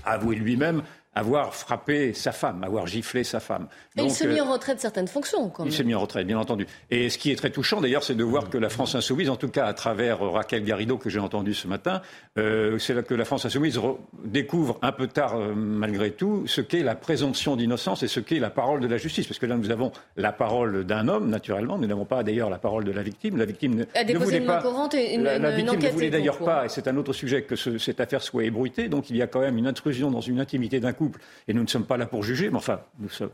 a 0.05 0.13
avoué 0.13 0.37
lui-même 0.37 0.83
avoir 1.19 1.55
frappé 1.55 2.13
sa 2.15 2.33
femme, 2.33 2.63
avoir 2.63 2.87
giflé 2.87 3.25
sa 3.25 3.41
femme. 3.41 3.67
Et 3.97 4.03
il 4.03 4.11
s'est 4.11 4.27
mis 4.27 4.41
en 4.41 4.49
euh, 4.49 4.53
retrait 4.53 4.75
de 4.75 4.81
certaines 4.81 5.09
fonctions, 5.09 5.49
quand 5.49 5.65
même. 5.65 5.73
Il 5.73 5.77
s'est 5.77 5.85
mis 5.85 5.95
en 5.95 6.01
retrait, 6.01 6.25
bien 6.25 6.39
entendu. 6.39 6.67
Et 6.91 7.11
ce 7.11 7.19
qui 7.19 7.33
est 7.33 7.37
très 7.37 7.51
touchant, 7.51 7.81
d'ailleurs, 7.81 8.05
c'est 8.05 8.15
de 8.15 8.23
voir 8.25 8.49
que 8.49 8.59
la 8.59 8.69
France 8.69 8.95
insoumise, 8.95 9.29
en 9.29 9.37
tout 9.37 9.49
cas 9.49 9.67
à 9.67 9.75
travers 9.75 10.21
Raquel 10.21 10.63
Garrido 10.65 10.97
que 10.97 11.11
j'ai 11.11 11.19
entendu 11.19 11.55
ce 11.55 11.67
matin, 11.67 12.01
euh, 12.39 12.79
c'est 12.79 12.95
là 12.95 13.03
que 13.03 13.15
la 13.15 13.25
France 13.25 13.45
insoumise 13.45 13.81
découvre 14.25 14.79
un 14.83 14.93
peu 14.93 15.09
tard, 15.09 15.37
euh, 15.37 15.55
malgré 15.55 16.13
tout, 16.13 16.45
ce 16.47 16.61
qu'est 16.61 16.83
la 16.83 16.95
présomption 16.95 17.57
d'innocence 17.57 18.03
et 18.05 18.09
ce 18.09 18.21
qu'est 18.21 18.39
la 18.39 18.51
parole 18.51 18.81
de 18.81 18.87
la 18.87 18.97
justice. 18.97 19.27
Parce 19.27 19.41
que 19.41 19.47
là, 19.47 19.57
nous 19.57 19.73
avons 19.73 19.91
la 20.17 20.31
parole 20.31 20.85
d'un 20.85 21.09
homme, 21.09 21.29
naturellement. 21.29 21.79
Nous 21.79 21.89
n'avons 21.89 22.05
pas 22.05 22.23
d'ailleurs 22.23 22.51
la 22.51 22.59
parole 22.59 22.85
de 22.85 22.93
la 22.93 23.03
victime. 23.03 23.37
La 23.37 23.45
victime 23.45 23.75
ne, 23.75 23.85
a 23.95 24.05
ne 24.05 24.19
voulait 24.19 24.41
pas. 24.41 24.63
Et 24.95 25.15
une, 25.17 25.25
la, 25.25 25.39
la 25.39 25.51
victime 25.51 25.81
ne 25.81 25.89
voulait 25.89 26.11
d'ailleurs 26.11 26.39
pas, 26.39 26.65
et 26.67 26.69
c'est 26.69 26.87
un 26.87 26.97
autre 26.97 27.13
sujet, 27.13 27.43
que 27.43 27.57
ce, 27.57 27.79
cette 27.79 28.01
affaire 28.01 28.23
soit 28.23 28.45
ébruitée. 28.45 28.89
Donc 28.89 29.11
il 29.11 29.17
y 29.17 29.23
a 29.23 29.27
quand 29.27 29.41
même 29.41 29.59
une 29.59 29.67
intrusion 29.67 30.11
dans 30.11 30.21
une 30.21 30.39
intimité 30.39 30.79
d'un 30.79 30.93
couple. 30.93 31.08
Et 31.47 31.55
nous 31.55 31.63
ne 31.63 31.67
sommes 31.69 31.87
pas 31.87 31.97
là 31.97 32.07
pour 32.07 32.23
juger, 32.23 32.51
mais 32.51 32.57
enfin, 32.57 32.81
nous 32.99 33.09
sommes, 33.09 33.31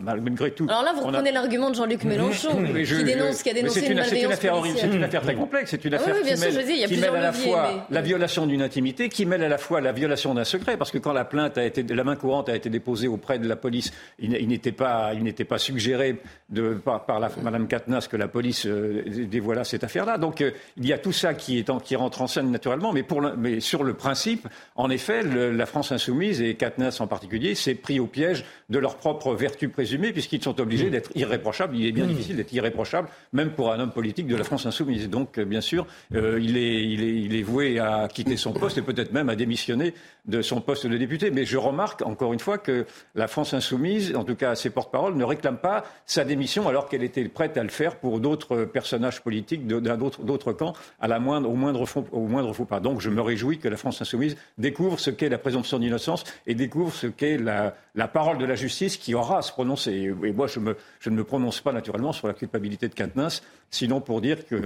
malgré 0.00 0.50
tout. 0.50 0.66
Alors 0.68 0.82
là, 0.82 0.92
vous 0.94 1.02
reprenez 1.02 1.32
l'argument 1.32 1.70
de 1.70 1.74
Jean-Luc 1.74 2.04
Mélenchon, 2.04 2.50
qui 2.84 3.04
dénonce, 3.04 3.42
qui 3.42 3.50
a 3.50 3.54
dénoncé 3.54 3.80
une, 3.86 3.98
une, 3.98 4.04
C'est 4.04 4.22
une 4.22 4.32
affaire 4.32 4.54
horrible, 4.54 4.78
c'est 4.78 4.86
une 4.86 5.04
affaire 5.04 5.22
très 5.22 5.34
complexe, 5.34 5.70
c'est 5.70 5.84
une 5.84 5.94
affaire 5.94 6.14
oui, 6.16 6.30
qui, 6.30 6.36
sûr, 6.36 6.52
mêle, 6.52 6.66
dis, 6.66 6.84
qui 6.84 7.00
mêle, 7.00 7.16
à 7.16 7.20
la 7.20 7.32
fois 7.32 7.86
la 7.90 8.00
violation 8.02 8.46
d'une 8.46 8.62
intimité, 8.62 9.08
qui 9.08 9.26
mêle 9.26 9.42
à 9.42 9.48
la 9.48 9.58
fois 9.58 9.80
la 9.80 9.92
violation 9.92 10.34
d'un 10.34 10.44
secret, 10.44 10.76
parce 10.76 10.90
que 10.90 10.98
quand 10.98 11.12
la 11.12 11.24
plainte 11.24 11.58
a 11.58 11.64
été, 11.64 11.82
la 11.82 12.04
main 12.04 12.16
courante 12.16 12.48
a 12.48 12.56
été 12.56 12.70
déposée 12.70 13.08
auprès 13.08 13.38
de 13.38 13.48
la 13.48 13.56
police, 13.56 13.92
il, 14.18 14.34
il 14.34 14.48
n'était 14.48 14.72
pas, 14.72 15.12
il 15.14 15.22
n'était 15.22 15.44
pas 15.44 15.58
suggéré 15.58 16.20
de, 16.48 16.74
par, 16.74 17.04
par 17.04 17.20
la, 17.20 17.30
Madame 17.42 17.66
Katnas 17.66 18.08
que 18.10 18.16
la 18.16 18.28
police 18.28 18.66
euh, 18.66 19.02
dévoila 19.30 19.64
cette 19.64 19.84
affaire-là. 19.84 20.18
Donc 20.18 20.40
euh, 20.40 20.50
il 20.76 20.86
y 20.86 20.92
a 20.92 20.98
tout 20.98 21.12
ça 21.12 21.34
qui, 21.34 21.58
est 21.58 21.70
en, 21.70 21.78
qui 21.78 21.96
rentre 21.96 22.22
en 22.22 22.26
scène 22.26 22.50
naturellement, 22.50 22.92
mais, 22.92 23.02
pour 23.02 23.20
le, 23.20 23.36
mais 23.36 23.60
sur 23.60 23.84
le 23.84 23.94
principe, 23.94 24.48
en 24.76 24.90
effet, 24.90 25.22
le, 25.22 25.52
la 25.52 25.66
France 25.66 25.92
insoumise 25.92 26.40
et 26.42 26.54
Katnas 26.54 26.98
en 27.00 27.06
particulier 27.06 27.54
s'est 27.54 27.74
pris 27.74 28.00
au 28.00 28.06
piège 28.06 28.44
de 28.70 28.78
leur 28.78 28.96
propre 28.96 29.34
vertu 29.34 29.63
vertu 29.64 29.68
présumée 29.68 30.12
puisqu'ils 30.12 30.42
sont 30.42 30.60
obligés 30.60 30.90
d'être 30.90 31.10
irréprochables. 31.14 31.76
Il 31.76 31.86
est 31.86 31.92
bien 31.92 32.06
difficile 32.06 32.36
d'être 32.36 32.52
irréprochable, 32.52 33.08
même 33.32 33.50
pour 33.50 33.72
un 33.72 33.80
homme 33.80 33.92
politique 33.92 34.26
de 34.26 34.36
la 34.36 34.44
France 34.44 34.66
insoumise. 34.66 35.08
Donc, 35.08 35.38
bien 35.40 35.60
sûr, 35.60 35.86
il, 36.12 36.56
est, 36.56 36.84
il, 36.84 37.02
est, 37.02 37.22
il 37.22 37.36
est 37.36 37.42
voué 37.42 37.78
à 37.78 38.08
quitter 38.12 38.36
son 38.36 38.52
poste 38.52 38.78
et 38.78 38.82
peut-être 38.82 39.12
même 39.12 39.28
à 39.28 39.36
démissionner 39.36 39.94
de 40.26 40.42
son 40.42 40.60
poste 40.60 40.86
de 40.86 40.96
député. 40.96 41.30
Mais 41.30 41.44
je 41.44 41.56
remarque 41.56 42.02
encore 42.02 42.32
une 42.32 42.40
fois 42.40 42.58
que 42.58 42.86
la 43.14 43.28
France 43.28 43.54
insoumise, 43.54 44.14
en 44.16 44.24
tout 44.24 44.34
cas 44.34 44.54
ses 44.54 44.70
porte-parole, 44.70 45.14
ne 45.16 45.24
réclame 45.24 45.58
pas 45.58 45.84
sa 46.06 46.24
démission 46.24 46.68
alors 46.68 46.88
qu'elle 46.88 47.02
était 47.02 47.24
prête 47.28 47.56
à 47.56 47.62
le 47.62 47.68
faire 47.68 47.96
pour 47.96 48.20
d'autres 48.20 48.64
personnages 48.64 49.22
politiques 49.22 49.66
d'un 49.66 49.96
d'autres 49.96 50.52
camps 50.52 50.74
à 51.00 51.08
la 51.08 51.18
moindre, 51.18 51.50
au 51.50 51.54
moindre 51.54 51.86
faux, 51.86 52.06
au 52.12 52.26
moindre 52.26 52.52
faux 52.52 52.64
pas. 52.64 52.80
Donc 52.80 53.00
je 53.00 53.10
me 53.10 53.20
réjouis 53.20 53.58
que 53.58 53.68
la 53.68 53.76
France 53.76 54.00
insoumise 54.00 54.36
découvre 54.58 54.98
ce 54.98 55.10
qu'est 55.10 55.28
la 55.28 55.38
présomption 55.38 55.78
d'innocence 55.78 56.24
et 56.46 56.54
découvre 56.54 56.92
ce 56.92 57.06
qu'est 57.06 57.38
la, 57.38 57.76
la, 57.94 58.08
parole 58.08 58.38
de 58.38 58.44
la 58.44 58.54
justice 58.54 58.96
qui 58.96 59.14
aura 59.14 59.38
à 59.38 59.42
se 59.42 59.52
prononcer. 59.54 59.92
Et, 59.92 60.32
moi, 60.32 60.46
je, 60.46 60.58
me, 60.58 60.76
je, 60.98 61.10
ne 61.10 61.16
me 61.16 61.24
prononce 61.24 61.60
pas 61.60 61.72
naturellement 61.72 62.12
sur 62.12 62.26
la 62.26 62.34
culpabilité 62.34 62.88
de 62.88 62.94
Quintenens, 62.94 63.42
sinon 63.70 64.00
pour 64.00 64.20
dire 64.20 64.46
que 64.46 64.62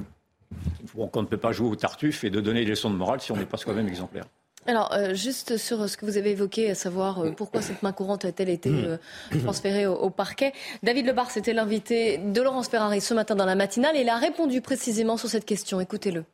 qu'on 0.95 1.23
ne 1.23 1.27
peut 1.27 1.37
pas 1.37 1.53
jouer 1.53 1.69
au 1.69 1.77
tartuffe 1.77 2.25
et 2.25 2.31
de 2.31 2.41
donner 2.41 2.65
des 2.65 2.71
leçons 2.71 2.91
de 2.91 2.97
morale 2.97 3.21
si 3.21 3.31
on 3.33 3.37
n'est 3.37 3.45
pas 3.45 3.59
soi-même 3.59 3.87
exemplaire. 3.87 4.25
Alors, 4.67 4.93
euh, 4.93 5.15
juste 5.15 5.57
sur 5.59 5.89
ce 5.89 5.97
que 5.97 6.07
vous 6.07 6.17
avez 6.17 6.31
évoqué, 6.31 6.71
à 6.71 6.75
savoir 6.75 7.21
euh, 7.21 7.31
pourquoi 7.31 7.61
cette 7.61 7.83
main 7.83 7.93
courante 7.93 8.25
a-t-elle 8.25 8.49
été 8.49 8.71
hmm. 8.71 8.85
euh, 8.85 9.41
transférée 9.43 9.87
au, 9.87 10.11
parquet. 10.11 10.53
David 10.83 11.07
Lebar, 11.07 11.31
c'était 11.31 11.53
l'invité 11.53 12.19
de 12.19 12.41
Laurence 12.43 12.69
Ferrari 12.69 13.01
ce 13.01 13.15
matin 13.15 13.35
dans 13.35 13.47
la 13.47 13.55
matinale 13.55 13.97
et 13.97 14.01
il 14.01 14.09
a 14.09 14.17
répondu 14.17 14.61
précisément 14.61 15.17
sur 15.17 15.29
cette 15.29 15.45
question. 15.45 15.81
Écoutez-le. 15.81 16.25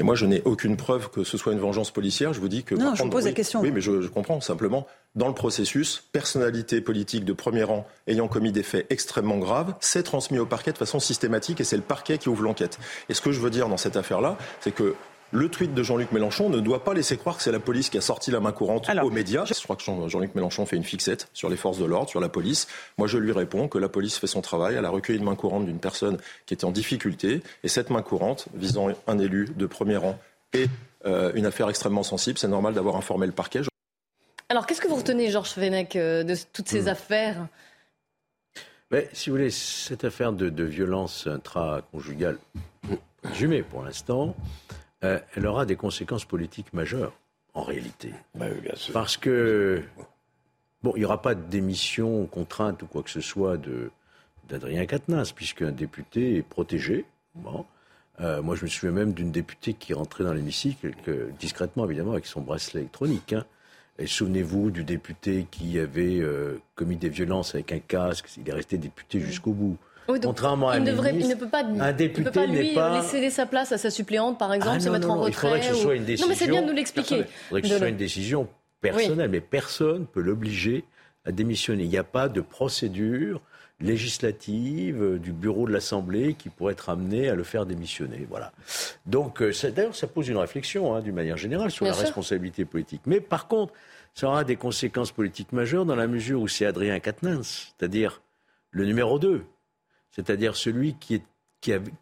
Mais 0.00 0.04
moi, 0.04 0.14
je 0.14 0.24
n'ai 0.24 0.40
aucune 0.46 0.78
preuve 0.78 1.10
que 1.10 1.24
ce 1.24 1.36
soit 1.36 1.52
une 1.52 1.58
vengeance 1.58 1.90
policière. 1.90 2.32
Je 2.32 2.40
vous 2.40 2.48
dis 2.48 2.64
que. 2.64 2.74
Non, 2.74 2.94
je 2.94 3.04
pose 3.04 3.26
la 3.26 3.32
question. 3.32 3.60
Oui, 3.60 3.70
mais 3.70 3.82
je, 3.82 4.08
comprends 4.08 4.40
simplement. 4.40 4.86
Dans 5.14 5.28
le 5.28 5.34
processus, 5.34 6.08
personnalité 6.12 6.80
politique 6.80 7.26
de 7.26 7.34
premier 7.34 7.64
rang 7.64 7.86
ayant 8.06 8.26
commis 8.26 8.50
des 8.50 8.62
faits 8.62 8.86
extrêmement 8.88 9.36
graves, 9.36 9.74
c'est 9.80 10.02
transmis 10.02 10.38
au 10.38 10.46
parquet 10.46 10.72
de 10.72 10.78
façon 10.78 11.00
systématique 11.00 11.60
et 11.60 11.64
c'est 11.64 11.76
le 11.76 11.82
parquet 11.82 12.16
qui 12.16 12.30
ouvre 12.30 12.44
l'enquête. 12.44 12.78
Et 13.10 13.14
ce 13.14 13.20
que 13.20 13.30
je 13.30 13.40
veux 13.40 13.50
dire 13.50 13.68
dans 13.68 13.76
cette 13.76 13.96
affaire-là, 13.96 14.38
c'est 14.60 14.72
que 14.72 14.94
le 15.32 15.48
tweet 15.48 15.74
de 15.74 15.82
Jean-Luc 15.82 16.12
Mélenchon 16.12 16.48
ne 16.48 16.60
doit 16.60 16.82
pas 16.82 16.94
laisser 16.94 17.16
croire 17.16 17.36
que 17.36 17.42
c'est 17.42 17.52
la 17.52 17.60
police 17.60 17.88
qui 17.88 17.98
a 17.98 18.00
sorti 18.00 18.30
la 18.30 18.40
main 18.40 18.52
courante 18.52 18.88
aux 19.02 19.10
médias. 19.10 19.44
Je 19.44 19.54
crois 19.62 19.76
que 19.76 19.82
Jean-Luc 19.82 20.34
Mélenchon 20.34 20.66
fait 20.66 20.76
une 20.76 20.84
fixette 20.84 21.28
sur 21.32 21.48
les 21.48 21.56
forces 21.56 21.78
de 21.78 21.84
l'ordre, 21.84 22.08
sur 22.08 22.20
la 22.20 22.28
police. 22.28 22.66
Moi, 22.98 23.06
je 23.06 23.18
lui 23.18 23.32
réponds 23.32 23.68
que 23.68 23.78
la 23.78 23.88
police 23.88 24.16
fait 24.16 24.26
son 24.26 24.40
travail. 24.40 24.74
Elle 24.74 24.84
a 24.84 24.90
recueilli 24.90 25.18
une 25.18 25.24
main 25.24 25.36
courante 25.36 25.66
d'une 25.66 25.78
personne 25.78 26.18
qui 26.46 26.54
était 26.54 26.64
en 26.64 26.72
difficulté. 26.72 27.42
Et 27.62 27.68
cette 27.68 27.90
main 27.90 28.02
courante, 28.02 28.46
visant 28.54 28.88
un 29.06 29.18
élu 29.18 29.48
de 29.56 29.66
premier 29.66 29.96
rang 29.96 30.18
et 30.52 30.66
euh, 31.06 31.32
une 31.34 31.46
affaire 31.46 31.68
extrêmement 31.68 32.02
sensible, 32.02 32.38
c'est 32.38 32.48
normal 32.48 32.74
d'avoir 32.74 32.96
informé 32.96 33.26
le 33.26 33.32
parquet. 33.32 33.60
Alors, 34.48 34.66
qu'est-ce 34.66 34.80
que 34.80 34.88
vous 34.88 34.96
retenez, 34.96 35.30
Georges 35.30 35.50
Fenech, 35.50 35.94
euh, 35.94 36.24
de 36.24 36.34
toutes 36.52 36.68
ces 36.68 36.82
hmm. 36.82 36.88
affaires? 36.88 37.46
Mais, 38.90 39.08
si 39.12 39.30
vous 39.30 39.36
voulez, 39.36 39.50
cette 39.50 40.02
affaire 40.04 40.32
de, 40.32 40.50
de 40.50 40.64
violence 40.64 41.28
intraconjugale, 41.28 42.38
présumée 43.22 43.62
pour 43.62 43.84
l'instant, 43.84 44.34
euh, 45.04 45.18
elle 45.34 45.46
aura 45.46 45.66
des 45.66 45.76
conséquences 45.76 46.24
politiques 46.24 46.72
majeures, 46.72 47.12
en 47.54 47.62
réalité. 47.62 48.12
Bah 48.34 48.46
Parce 48.92 49.16
que, 49.16 49.82
bon, 50.82 50.92
il 50.96 51.00
n'y 51.00 51.04
aura 51.04 51.22
pas 51.22 51.34
de 51.34 51.42
démission, 51.42 52.26
contrainte 52.26 52.82
ou 52.82 52.86
quoi 52.86 53.02
que 53.02 53.10
ce 53.10 53.20
soit 53.20 53.58
d'Adrien 54.48 54.86
Quatennens, 54.86 55.32
puisqu'un 55.32 55.72
député 55.72 56.36
est 56.36 56.42
protégé. 56.42 57.04
Euh, 58.20 58.42
moi, 58.42 58.54
je 58.54 58.64
me 58.64 58.68
souviens 58.68 58.92
même 58.92 59.12
d'une 59.12 59.30
députée 59.30 59.74
qui 59.74 59.94
rentrait 59.94 60.24
dans 60.24 60.34
l'hémicycle, 60.34 60.92
discrètement, 61.38 61.86
évidemment, 61.86 62.12
avec 62.12 62.26
son 62.26 62.42
bracelet 62.42 62.80
électronique. 62.80 63.32
Hein. 63.32 63.44
Et 63.98 64.06
souvenez-vous 64.06 64.70
du 64.70 64.84
député 64.84 65.46
qui 65.50 65.78
avait 65.78 66.20
euh, 66.20 66.58
commis 66.74 66.96
des 66.96 67.08
violences 67.08 67.54
avec 67.54 67.72
un 67.72 67.78
casque. 67.78 68.28
Il 68.38 68.48
est 68.48 68.52
resté 68.52 68.78
député 68.78 69.20
jusqu'au 69.20 69.52
bout. 69.52 69.76
Contrairement 70.22 70.70
à 70.70 70.78
il, 70.78 70.84
ne 70.84 71.34
peut 71.34 71.48
pas, 71.48 71.64
un 71.64 71.92
député 71.92 72.24
peut 72.24 72.30
pas 72.30 72.46
lui 72.46 72.74
laisser 72.74 73.30
sa 73.30 73.46
place 73.46 73.72
à 73.72 73.78
sa 73.78 73.90
suppléante, 73.90 74.38
par 74.38 74.52
exemple, 74.52 74.76
ah 74.78 74.80
se 74.80 74.88
mettre 74.88 75.10
en 75.10 75.20
retrait. 75.20 75.28
Il 75.28 75.34
faudrait 75.34 75.60
que 75.60 75.66
ce 75.66 75.74
soit 75.74 75.94
une 75.94 76.04
décision. 76.04 76.26
Non, 76.26 76.30
mais 76.30 76.36
c'est 76.36 76.48
bien 76.48 76.62
de 76.62 76.66
nous 76.66 76.74
l'expliquer. 76.74 77.18
Il 77.18 77.26
faudrait 77.48 77.62
que 77.62 77.68
ce 77.68 77.78
soit 77.78 77.88
une 77.88 77.96
décision 77.96 78.48
personnelle, 78.80 79.30
mais 79.30 79.40
personne 79.40 80.00
ne 80.00 80.06
peut 80.06 80.20
l'obliger 80.20 80.84
à 81.24 81.32
démissionner. 81.32 81.84
Il 81.84 81.90
n'y 81.90 81.98
a 81.98 82.04
pas 82.04 82.28
de 82.28 82.40
procédure 82.40 83.40
législative 83.80 85.18
du 85.18 85.32
bureau 85.32 85.66
de 85.66 85.72
l'Assemblée 85.72 86.34
qui 86.34 86.50
pourrait 86.50 86.74
être 86.74 86.90
amené 86.90 87.28
à 87.28 87.34
le 87.34 87.42
faire 87.42 87.66
démissionner. 87.66 88.26
Voilà. 88.28 88.52
Donc, 89.06 89.40
euh, 89.40 89.52
d'ailleurs, 89.74 89.94
ça 89.94 90.06
pose 90.06 90.28
une 90.28 90.36
réflexion, 90.36 90.94
hein, 90.94 91.00
d'une 91.00 91.14
manière 91.14 91.38
générale, 91.38 91.70
sur 91.70 91.86
la 91.86 91.94
responsabilité 91.94 92.64
politique. 92.64 93.02
Mais 93.06 93.20
par 93.20 93.48
contre, 93.48 93.72
ça 94.14 94.26
aura 94.26 94.44
des 94.44 94.56
conséquences 94.56 95.12
politiques 95.12 95.52
majeures 95.52 95.86
dans 95.86 95.96
la 95.96 96.06
mesure 96.06 96.42
où 96.42 96.48
c'est 96.48 96.66
Adrien 96.66 96.98
Quatennens, 97.00 97.72
c'est-à-dire 97.78 98.20
le 98.70 98.84
numéro 98.84 99.18
2 99.18 99.44
c'est-à-dire 100.10 100.56
celui 100.56 100.94
qui, 100.94 101.22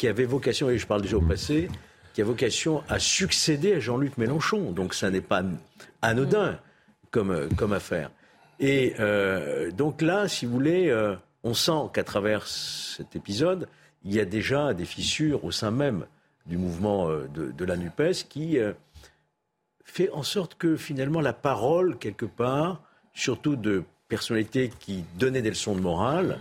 avait 0.06 0.24
vocation, 0.24 0.70
et 0.70 0.78
je 0.78 0.86
parle 0.86 1.02
déjà 1.02 1.16
au 1.16 1.22
passé, 1.22 1.68
qui 2.14 2.22
a 2.22 2.24
vocation 2.24 2.82
à 2.88 2.98
succéder 2.98 3.74
à 3.74 3.80
Jean-Luc 3.80 4.18
Mélenchon. 4.18 4.72
Donc 4.72 4.94
ça 4.94 5.10
n'est 5.10 5.20
pas 5.20 5.42
anodin 6.02 6.58
comme, 7.10 7.72
affaire. 7.72 8.10
Et 8.60 8.94
euh, 8.98 9.70
donc 9.70 10.02
là, 10.02 10.28
si 10.28 10.46
vous 10.46 10.52
voulez, 10.52 10.88
euh, 10.88 11.14
on 11.44 11.54
sent 11.54 11.90
qu'à 11.92 12.04
travers 12.04 12.46
cet 12.46 13.14
épisode, 13.14 13.68
il 14.04 14.14
y 14.14 14.20
a 14.20 14.24
déjà 14.24 14.74
des 14.74 14.84
fissures 14.84 15.44
au 15.44 15.50
sein 15.50 15.70
même 15.70 16.06
du 16.46 16.56
mouvement 16.56 17.08
euh, 17.08 17.28
de, 17.34 17.50
de, 17.50 17.64
la 17.64 17.76
NUPES 17.76 18.26
qui 18.28 18.58
fait 19.84 20.10
en 20.10 20.22
sorte 20.22 20.56
que 20.56 20.76
finalement 20.76 21.20
la 21.20 21.32
parole, 21.32 21.98
quelque 21.98 22.26
part, 22.26 22.82
surtout 23.14 23.56
de 23.56 23.84
personnalités 24.08 24.70
qui 24.80 25.04
donnaient 25.18 25.42
des 25.42 25.50
leçons 25.50 25.74
de 25.74 25.80
morale, 25.80 26.40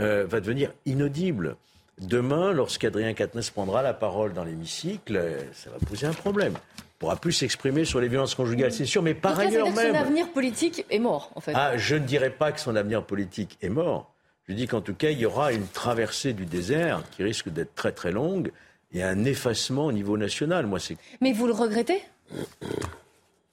euh, 0.00 0.24
va 0.26 0.40
devenir 0.40 0.72
inaudible. 0.86 1.56
Demain, 2.00 2.52
lorsqu'Adrien 2.52 3.14
Quatennens 3.14 3.50
prendra 3.50 3.82
la 3.82 3.94
parole 3.94 4.32
dans 4.32 4.44
l'hémicycle, 4.44 5.16
euh, 5.16 5.38
ça 5.52 5.70
va 5.70 5.78
poser 5.86 6.06
un 6.06 6.12
problème. 6.12 6.54
Il 6.78 6.98
pourra 6.98 7.16
plus 7.16 7.32
s'exprimer 7.32 7.84
sur 7.84 8.00
les 8.00 8.08
violences 8.08 8.34
conjugales, 8.34 8.72
c'est 8.72 8.84
sûr, 8.84 9.02
mais 9.02 9.14
par 9.14 9.38
ailleurs 9.38 9.70
même. 9.70 9.94
son 9.94 10.00
avenir 10.00 10.28
politique 10.32 10.84
est 10.90 10.98
mort, 10.98 11.30
en 11.34 11.40
fait. 11.40 11.52
Ah, 11.54 11.76
je 11.76 11.94
ne 11.94 12.04
dirais 12.04 12.30
pas 12.30 12.50
que 12.50 12.60
son 12.60 12.74
avenir 12.74 13.04
politique 13.04 13.58
est 13.62 13.68
mort. 13.68 14.12
Je 14.48 14.54
dis 14.54 14.66
qu'en 14.66 14.80
tout 14.80 14.94
cas, 14.94 15.10
il 15.10 15.18
y 15.18 15.26
aura 15.26 15.52
une 15.52 15.66
traversée 15.66 16.32
du 16.32 16.46
désert 16.46 17.02
qui 17.12 17.22
risque 17.22 17.48
d'être 17.48 17.74
très 17.74 17.92
très 17.92 18.10
longue 18.12 18.50
et 18.92 19.02
un 19.02 19.24
effacement 19.24 19.86
au 19.86 19.92
niveau 19.92 20.18
national. 20.18 20.66
Moi, 20.66 20.80
c'est. 20.80 20.96
Mais 21.20 21.32
vous 21.32 21.46
le 21.46 21.52
regrettez? 21.52 22.02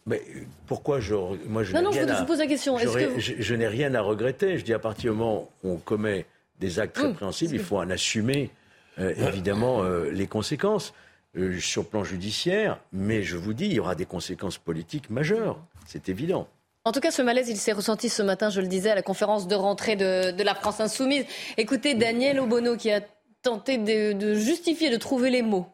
Mais 0.05 0.22
pourquoi 0.67 1.00
je, 1.00 1.13
moi 1.48 1.63
je 1.63 1.74
non, 1.74 1.84
non, 1.84 1.91
je 1.91 2.00
vous, 2.01 2.25
pose 2.25 2.39
la 2.39 2.48
question. 2.48 2.77
Je, 2.77 3.55
n'ai 3.55 3.67
rien 3.67 3.93
à 3.93 4.01
regretter. 4.01 4.58
Je 4.58 4.63
dis 4.63 4.74
à 4.74 4.79
partir 4.79 5.12
du 5.12 5.17
moment 5.17 5.50
où 5.63 5.72
on 5.72 5.77
commet 5.77 6.25
des 6.60 6.79
actes 6.79 6.98
répréhensibles, 6.98 7.53
il 7.53 7.62
faut 7.62 7.77
en 7.77 7.89
assumer 7.89 8.50
euh, 9.00 9.13
évidemment 9.27 9.84
euh, 9.84 10.10
les 10.12 10.27
conséquences 10.27 10.93
euh, 11.38 11.60
sur 11.60 11.84
le 11.84 11.88
plan 11.88 12.03
judiciaire. 12.03 12.79
Mais 12.91 13.22
je 13.22 13.38
vous 13.38 13.53
dis, 13.53 13.65
il 13.65 13.74
y 13.74 13.79
aura 13.79 13.93
des 13.93 14.05
conséquences 14.05 14.58
politiques 14.58 15.10
majeures. 15.12 15.60
C'est 15.86 16.10
évident. 16.10 16.48
En 16.84 16.91
tout 16.91 17.00
cas, 17.00 17.12
ce 17.12 17.22
malaise, 17.22 17.48
il 17.50 17.58
s'est 17.58 17.72
ressenti 17.72 18.10
ce 18.10 18.24
matin, 18.24 18.50
je 18.50 18.60
le 18.60 18.67
disais, 18.67 18.89
à 18.89 18.96
la 18.96 19.03
conférence 19.03 19.48
de 19.48 19.53
rentrée 19.53 19.96
de, 19.96 20.31
de 20.31 20.43
la 20.43 20.55
France 20.55 20.79
Insoumise. 20.79 21.25
Écoutez, 21.58 21.93
Daniel 21.93 22.39
Obono 22.39 22.75
qui 22.75 22.91
a 22.91 23.01
tenté 23.43 23.77
de, 23.77 24.13
de 24.13 24.34
justifier, 24.34 24.89
de 24.89 24.98
trouver 24.98 25.29
les 25.29 25.43
mots. 25.43 25.67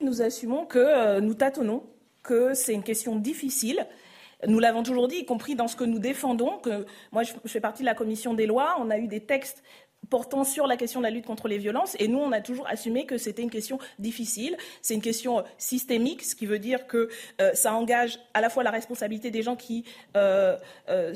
Nous 0.00 0.22
assumons 0.22 0.64
que 0.64 1.18
nous 1.18 1.34
tâtonnons 1.34 1.82
que 2.22 2.54
c'est 2.54 2.74
une 2.74 2.82
question 2.82 3.16
difficile. 3.16 3.86
Nous 4.46 4.58
l'avons 4.58 4.82
toujours 4.82 5.08
dit, 5.08 5.16
y 5.16 5.24
compris 5.24 5.54
dans 5.54 5.68
ce 5.68 5.76
que 5.76 5.84
nous 5.84 5.98
défendons. 5.98 6.58
Que 6.58 6.86
moi, 7.12 7.22
je 7.22 7.32
fais 7.46 7.60
partie 7.60 7.82
de 7.82 7.86
la 7.86 7.94
commission 7.94 8.34
des 8.34 8.46
lois. 8.46 8.76
On 8.78 8.90
a 8.90 8.98
eu 8.98 9.06
des 9.06 9.20
textes 9.20 9.62
portant 10.08 10.44
sur 10.44 10.66
la 10.66 10.76
question 10.76 11.00
de 11.00 11.04
la 11.04 11.10
lutte 11.10 11.26
contre 11.26 11.48
les 11.48 11.58
violences. 11.58 11.96
Et 11.98 12.08
nous, 12.08 12.18
on 12.18 12.32
a 12.32 12.40
toujours 12.40 12.66
assumé 12.66 13.06
que 13.06 13.18
c'était 13.18 13.42
une 13.42 13.50
question 13.50 13.78
difficile. 13.98 14.56
C'est 14.82 14.94
une 14.94 15.02
question 15.02 15.44
systémique, 15.58 16.24
ce 16.24 16.34
qui 16.34 16.46
veut 16.46 16.58
dire 16.58 16.86
que 16.86 17.08
euh, 17.40 17.54
ça 17.54 17.74
engage 17.74 18.18
à 18.34 18.40
la 18.40 18.50
fois 18.50 18.62
la 18.62 18.70
responsabilité 18.70 19.30
des 19.30 19.42
gens 19.42 19.56
qui 19.56 19.84
euh, 20.16 20.56
euh, 20.88 21.12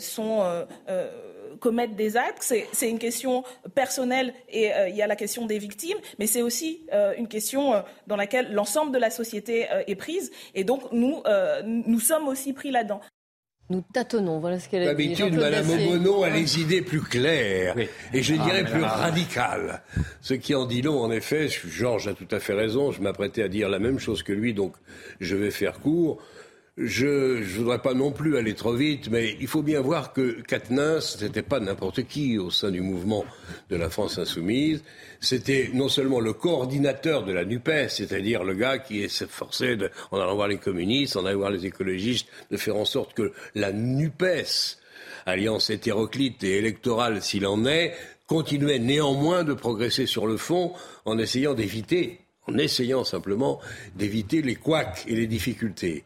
commettent 1.61 1.97
des 1.97 2.17
actes. 2.17 2.43
C'est 2.73 2.91
une 2.91 2.99
question 2.99 3.45
personnelle 3.75 4.35
et 4.49 4.73
euh, 4.73 4.88
il 4.88 4.97
y 4.97 5.03
a 5.03 5.07
la 5.07 5.17
question 5.17 5.47
des 5.47 5.59
victimes, 5.59 5.99
mais 6.19 6.26
c'est 6.26 6.43
aussi 6.43 6.83
euh, 6.93 7.14
une 7.17 7.29
question 7.29 7.75
euh, 7.75 7.81
dans 8.07 8.17
laquelle 8.17 8.53
l'ensemble 8.53 8.93
de 8.93 8.99
la 8.99 9.11
société 9.11 9.67
est 9.87 9.95
prise. 9.95 10.31
Et 10.55 10.64
donc, 10.64 10.93
nous, 10.93 11.23
nous 11.64 12.00
sommes 12.00 12.29
aussi 12.29 12.53
pris 12.53 12.71
là-dedans. 12.71 13.00
Nous 13.71 13.83
tâtonnons, 13.94 14.40
voilà 14.40 14.61
ce 14.61 14.68
qu'elle 14.68 14.87
a 14.87 14.94
dit. 14.94 15.09
D'habitude, 15.09 15.38
Mme 15.38 15.71
Obono 15.71 16.23
a 16.23 16.28
les 16.28 16.61
idées 16.61 16.83
plus 16.83 17.00
claires 17.00 17.75
et 18.12 18.23
je 18.23 18.35
ah, 18.38 18.44
dirais 18.44 18.64
plus 18.64 18.83
radicales. 18.83 19.83
Ce 20.21 20.35
qui 20.35 20.54
en 20.54 20.66
dit 20.66 20.83
long, 20.83 21.00
en 21.00 21.11
effet, 21.11 21.49
Georges 21.49 22.09
a 22.09 22.12
tout 22.12 22.28
à 22.30 22.40
fait 22.40 22.52
raison, 22.52 22.92
je 22.92 23.00
m'apprêtais 23.00 23.42
à 23.42 23.49
dire 23.49 23.71
la 23.71 23.78
même 23.78 23.99
chose 23.99 24.23
que 24.23 24.35
lui, 24.35 24.52
donc 24.52 24.75
je 25.18 25.35
vais 25.35 25.50
faire 25.50 25.80
court. 25.80 26.23
Je 26.76 27.38
ne 27.38 27.45
voudrais 27.45 27.78
pas 27.78 27.95
non 27.95 28.11
plus 28.11 28.37
aller 28.37 28.54
trop 28.54 28.73
vite, 28.73 29.09
mais 29.09 29.37
il 29.40 29.47
faut 29.47 29.62
bien 29.62 29.81
voir 29.81 30.12
que 30.12 30.40
Katnins, 30.43 30.99
n'était 31.21 31.43
pas 31.43 31.61
n'importe 31.61 32.02
qui 32.02 32.37
au 32.37 32.50
sein 32.50 32.73
du 32.73 32.81
mouvement 32.81 33.25
de 33.71 33.76
la 33.76 33.90
France 33.90 34.19
insoumise. 34.19 34.83
C'était 35.21 35.71
non 35.73 35.88
seulement 35.88 36.19
le 36.19 36.33
coordinateur 36.33 37.25
de 37.25 37.33
la 37.33 37.45
NUPES, 37.45 37.90
c'est-à-dire 37.90 38.43
le 38.43 38.54
gars 38.54 38.78
qui 38.78 39.09
s'efforçait, 39.09 39.78
en 40.11 40.19
allant 40.19 40.35
voir 40.35 40.49
les 40.49 40.59
communistes, 40.59 41.16
en 41.16 41.25
allant 41.26 41.38
voir 41.38 41.50
les 41.50 41.64
écologistes, 41.64 42.26
de 42.50 42.57
faire 42.57 42.76
en 42.76 42.85
sorte 42.85 43.14
que 43.14 43.33
la 43.54 43.71
NUPES, 43.73 44.78
alliance 45.26 45.71
hétéroclite 45.71 46.43
et 46.43 46.59
électorale 46.59 47.23
s'il 47.23 47.47
en 47.47 47.66
est, 47.66 47.95
continuait 48.26 48.81
néanmoins 48.81 49.45
de 49.45 49.54
progresser 49.54 50.07
sur 50.07 50.26
le 50.26 50.37
fond 50.37 50.73
en 51.04 51.19
essayant 51.19 51.54
d'éviter 51.54 52.24
en 52.47 52.59
essayant 52.59 53.05
simplement 53.05 53.61
d'éviter 53.95 54.43
les 54.43 54.55
couacs 54.55 55.05
et 55.07 55.15
les 55.15 55.27
difficultés. 55.27 56.05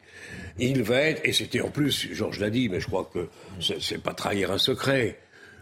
Il 0.57 0.83
va 0.83 1.01
être, 1.01 1.21
et 1.25 1.33
c'était 1.33 1.61
en 1.61 1.69
plus, 1.69 2.09
Georges 2.13 2.39
l'a 2.39 2.49
dit, 2.49 2.69
mais 2.69 2.79
je 2.79 2.87
crois 2.87 3.09
que 3.13 3.27
c'est 3.59 4.01
pas 4.01 4.13
trahir 4.13 4.51
un 4.51 4.57
secret, 4.57 5.19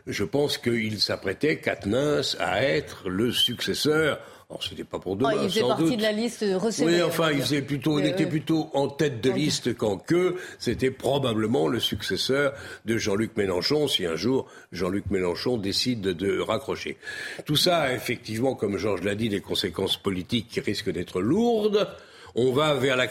je 0.07 0.23
pense 0.23 0.57
qu'il 0.57 0.99
s'apprêtait, 0.99 1.57
Katnins, 1.57 2.21
à 2.39 2.63
être 2.63 3.09
le 3.09 3.31
successeur 3.31 4.19
alors, 4.49 4.63
c'était 4.63 4.85
pas 4.85 4.97
pour 4.97 5.17
demain, 5.17 5.33
oh, 5.35 5.39
il 5.43 5.49
faisait 5.49 5.59
partie 5.59 5.97
de 5.97 6.01
la 6.01 6.13
liste 6.13 6.45
recevée. 6.55 6.95
Oui, 6.95 7.01
enfin, 7.01 7.31
il, 7.31 7.41
faisait 7.41 7.61
plutôt, 7.61 7.99
il 7.99 8.05
était 8.05 8.25
plutôt 8.25 8.69
en 8.73 8.87
tête 8.87 9.19
de 9.19 9.29
liste 9.29 9.75
qu'en 9.75 9.97
queue. 9.97 10.37
C'était 10.57 10.89
probablement 10.89 11.67
le 11.67 11.81
successeur 11.81 12.53
de 12.85 12.97
Jean-Luc 12.97 13.35
Mélenchon, 13.35 13.89
si 13.89 14.05
un 14.05 14.15
jour 14.15 14.45
Jean-Luc 14.71 15.11
Mélenchon 15.11 15.57
décide 15.57 15.99
de 15.99 16.39
raccrocher. 16.39 16.95
Tout 17.45 17.57
ça 17.57 17.79
a 17.79 17.93
effectivement, 17.93 18.55
comme 18.55 18.77
Georges 18.77 19.03
l'a 19.03 19.15
dit, 19.15 19.27
des 19.27 19.41
conséquences 19.41 19.97
politiques 19.97 20.47
qui 20.47 20.61
risquent 20.61 20.93
d'être 20.93 21.19
lourdes. 21.19 21.89
On 22.33 22.53
va 22.53 22.73
vers 22.75 22.95
la, 22.95 23.07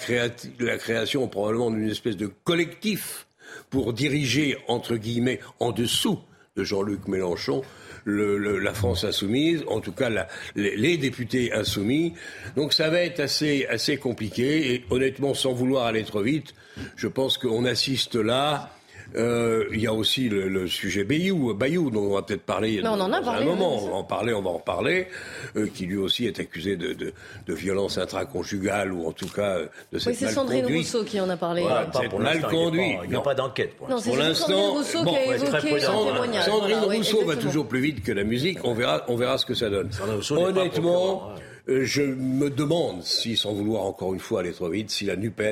la 0.59 0.79
création 0.79 1.29
probablement 1.29 1.71
d'une 1.71 1.91
espèce 1.91 2.17
de 2.17 2.31
collectif 2.45 3.27
pour 3.69 3.93
diriger, 3.93 4.57
entre 4.69 4.97
guillemets, 4.97 5.41
en 5.61 5.73
dessous 5.73 6.19
de 6.57 6.65
Jean-Luc 6.65 7.09
Mélenchon, 7.09 7.63
la 8.07 8.73
France 8.73 9.05
insoumise, 9.05 9.65
en 9.69 9.81
tout 9.81 9.93
cas 9.93 10.11
les, 10.55 10.97
députés 10.97 11.53
insoumis. 11.53 12.15
Donc 12.57 12.73
ça 12.73 12.89
va 12.89 13.01
être 13.01 13.21
assez, 13.21 13.67
assez 13.67 13.97
compliqué 13.97 14.75
et 14.75 14.85
honnêtement, 14.91 15.35
sans 15.35 15.53
vouloir 15.53 15.87
aller 15.87 16.05
trop 16.05 16.23
vite, 16.23 16.55
je 16.97 17.09
pense 17.09 17.39
qu'on 17.39 17.65
assiste 17.65 18.15
là 18.15 18.71
euh, 19.15 19.65
il 19.73 19.81
y 19.81 19.87
a 19.87 19.93
aussi 19.93 20.29
le, 20.29 20.67
sujet 20.67 21.05
Bayou, 21.05 21.55
Bayou, 21.55 21.91
dont 21.91 22.11
on 22.11 22.15
va 22.15 22.23
peut-être 22.23 22.43
parler 22.43 22.83
dans, 22.83 22.99
on 22.99 23.01
en 23.01 23.13
a 23.13 23.19
un 23.19 23.45
moment. 23.45 23.83
On 23.85 23.91
va 23.91 23.97
en 23.97 24.05
parler, 24.05 24.33
on 24.33 24.43
va 24.43 24.51
en 24.51 24.59
parler, 24.59 25.09
euh, 25.57 25.69
qui 25.73 25.87
lui 25.87 25.97
aussi 25.97 26.27
est 26.27 26.41
accusé 26.41 26.77
de, 26.77 26.93
de, 26.93 27.13
de, 27.47 27.55
violence 27.55 27.99
intraconjugale 27.99 28.93
ou 28.93 29.07
en 29.07 29.13
tout 29.13 29.29
cas 29.29 29.61
de 29.93 29.99
cette 29.99 30.13
Oui, 30.13 30.19
c'est 30.19 30.29
Sandrine 30.29 30.67
Rousseau 30.67 31.05
qui 31.05 31.21
en 31.21 31.29
a 31.29 31.37
parlé. 31.37 31.63
Voilà, 31.63 31.87
pas 31.87 32.09
pour 32.09 32.21
mal 32.21 32.43
conduit. 32.43 32.97
Il 33.05 33.11
n'y 33.11 33.17
a 33.17 33.21
pas 33.21 33.35
d'enquête. 33.35 33.77
Pour 33.77 34.17
l'instant, 34.17 34.83
Sandrine 34.85 35.05
Rousseau 35.05 35.05
qui 35.05 35.17
a 35.17 35.35
évoqué 35.37 35.81
son 35.81 36.07
témoignage. 36.07 36.45
Sandrine 36.45 36.79
Rousseau 36.79 37.25
va 37.25 37.37
toujours 37.37 37.69
plus 37.69 37.81
vite 37.81 38.03
que 38.03 38.13
la 38.13 38.25
musique. 38.25 38.59
On 38.65 38.75
verra, 38.75 39.05
on 39.09 39.17
verra 39.17 39.39
ce 39.39 39.47
que 39.47 39.55
ça 39.55 39.71
donne. 39.71 39.91
Honnêtement, 40.31 41.31
euh, 41.69 41.85
je 41.85 42.03
me 42.03 42.51
demande 42.51 43.03
si, 43.03 43.37
sans 43.37 43.53
vouloir 43.53 43.85
encore 43.85 44.15
une 44.15 44.21
fois 44.21 44.41
aller 44.41 44.53
trop 44.53 44.69
vite, 44.69 44.91
si 44.91 45.05
la 45.07 45.17
Nupes, 45.17 45.43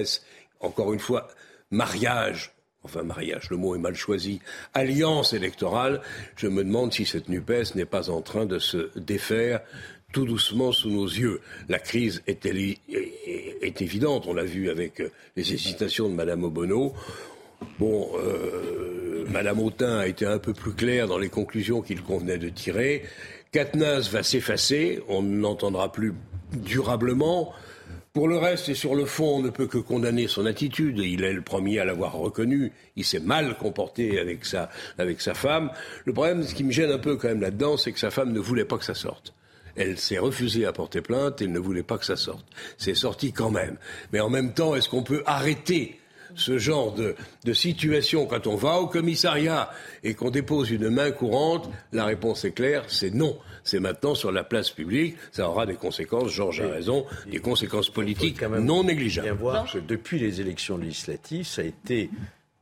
encore 0.61 0.93
une 0.93 1.01
fois, 1.01 1.29
mariage 1.71 2.54
enfin 2.85 3.03
mariage, 3.03 3.51
le 3.51 3.57
mot 3.57 3.75
est 3.75 3.79
mal 3.79 3.95
choisi, 3.95 4.41
alliance 4.75 5.33
électorale, 5.33 6.01
je 6.37 6.47
me 6.49 6.63
demande 6.63 6.93
si 6.93 7.07
cette 7.07 7.29
NUPES 7.29 7.75
n'est 7.75 7.85
pas 7.87 8.11
en 8.11 8.21
train 8.21 8.47
de 8.47 8.59
se 8.59 8.91
défaire 8.99 9.61
tout 10.13 10.25
doucement 10.25 10.71
sous 10.71 10.91
nos 10.91 11.07
yeux. 11.07 11.41
La 11.69 11.81
crise 11.81 12.23
est, 12.29 12.47
est, 12.47 13.83
évidente, 13.83 14.27
on 14.29 14.35
l'a 14.35 14.45
vu 14.45 14.71
avec 14.71 15.03
les 15.37 15.53
hésitations 15.53 16.09
de 16.09 16.15
Mme 16.15 16.45
Obono. 16.45 16.95
Bon, 17.81 18.11
euh, 18.19 19.25
Mme 19.29 19.59
Autain 19.59 19.99
a 19.99 20.07
été 20.07 20.25
un 20.25 20.39
peu 20.39 20.53
plus 20.53 20.73
claire 20.73 21.09
dans 21.09 21.19
les 21.19 21.31
conclusions 21.31 21.83
qu'il 21.83 22.03
convenait 22.03 22.39
de 22.39 22.49
tirer. 22.49 23.03
Katnas 23.51 24.09
va 24.11 24.23
s'effacer, 24.23 25.03
on 25.09 25.23
ne 25.23 25.41
l'entendra 25.41 25.91
plus 25.91 26.15
durablement. 26.53 27.53
Pour 28.15 28.29
le 28.29 28.39
reste 28.39 28.69
et 28.69 28.75
sur 28.75 28.95
le 28.95 29.07
fond, 29.07 29.39
on 29.39 29.43
ne 29.43 29.51
peut 29.51 29.67
que 29.67 29.77
condamner 29.77 30.29
son 30.29 30.47
attitude. 30.47 31.01
Il 31.01 31.25
est 31.25 31.33
le 31.33 31.43
premier 31.43 31.81
à 31.81 31.85
l'avoir 31.85 32.13
reconnu. 32.13 32.71
Il 32.95 33.05
s'est 33.05 33.19
mal 33.19 33.59
comporté 33.59 34.21
avec 34.21 34.45
sa, 34.45 34.71
avec 34.99 35.21
sa 35.21 35.35
femme. 35.35 35.73
Le 36.05 36.13
problème, 36.13 36.45
ce 36.45 36.55
qui 36.55 36.63
me 36.63 36.71
gêne 36.71 36.93
un 36.93 36.99
peu 36.99 37.17
quand 37.17 37.27
même 37.27 37.41
là-dedans, 37.41 37.77
c'est 37.77 37.91
que 37.91 37.99
sa 37.99 38.13
femme 38.13 38.33
ne 38.33 38.39
voulait 38.39 38.65
pas 38.65 38.79
que 38.79 38.85
ça 38.85 38.95
sorte. 38.95 39.35
Elle 39.75 39.99
s'est 39.99 40.19
refusée 40.19 40.65
à 40.65 40.73
porter 40.73 41.01
plainte 41.01 41.43
et 41.43 41.49
ne 41.49 41.59
voulait 41.59 41.83
pas 41.83 41.99
que 41.99 42.05
ça 42.05 42.15
sorte. 42.15 42.47
C'est 42.79 42.95
sorti 42.95 43.33
quand 43.33 43.51
même. 43.51 43.79
Mais 44.13 44.21
en 44.21 44.31
même 44.31 44.55
temps, 44.55 44.77
est-ce 44.77 44.89
qu'on 44.89 45.03
peut 45.03 45.25
arrêter 45.27 45.99
ce 46.35 46.59
genre 46.59 46.93
de, 46.93 47.15
de, 47.45 47.53
situation 47.53 48.27
quand 48.27 48.47
on 48.47 48.57
va 48.57 48.79
au 48.79 48.87
commissariat 48.87 49.71
et 50.03 50.15
qu'on 50.15 50.31
dépose 50.31 50.71
une 50.71 50.91
main 50.91 51.11
courante 51.11 51.71
La 51.93 52.05
réponse 52.05 52.45
est 52.45 52.53
claire, 52.53 52.85
c'est 52.89 53.13
non 53.13 53.39
c'est 53.65 53.81
maintenant 53.81 54.15
sur 54.15 54.31
la 54.31 54.45
place 54.45 54.71
publique. 54.71 55.17
Ça 55.33 55.49
aura 55.49 55.67
des 55.67 55.75
conséquences, 55.75 56.31
Georges 56.31 56.61
a 56.61 56.69
raison, 56.69 57.07
des 57.27 57.41
conséquences 57.41 57.91
politiques 57.91 58.43
non 58.43 58.85
négligeables. 58.85 59.29
Bien 59.29 59.37
voir 59.37 59.73
que 59.73 59.79
depuis 59.79 60.19
les 60.19 60.41
élections 60.41 60.77
législatives, 60.77 61.47
ça 61.47 61.63
a 61.63 61.65
été 61.65 62.11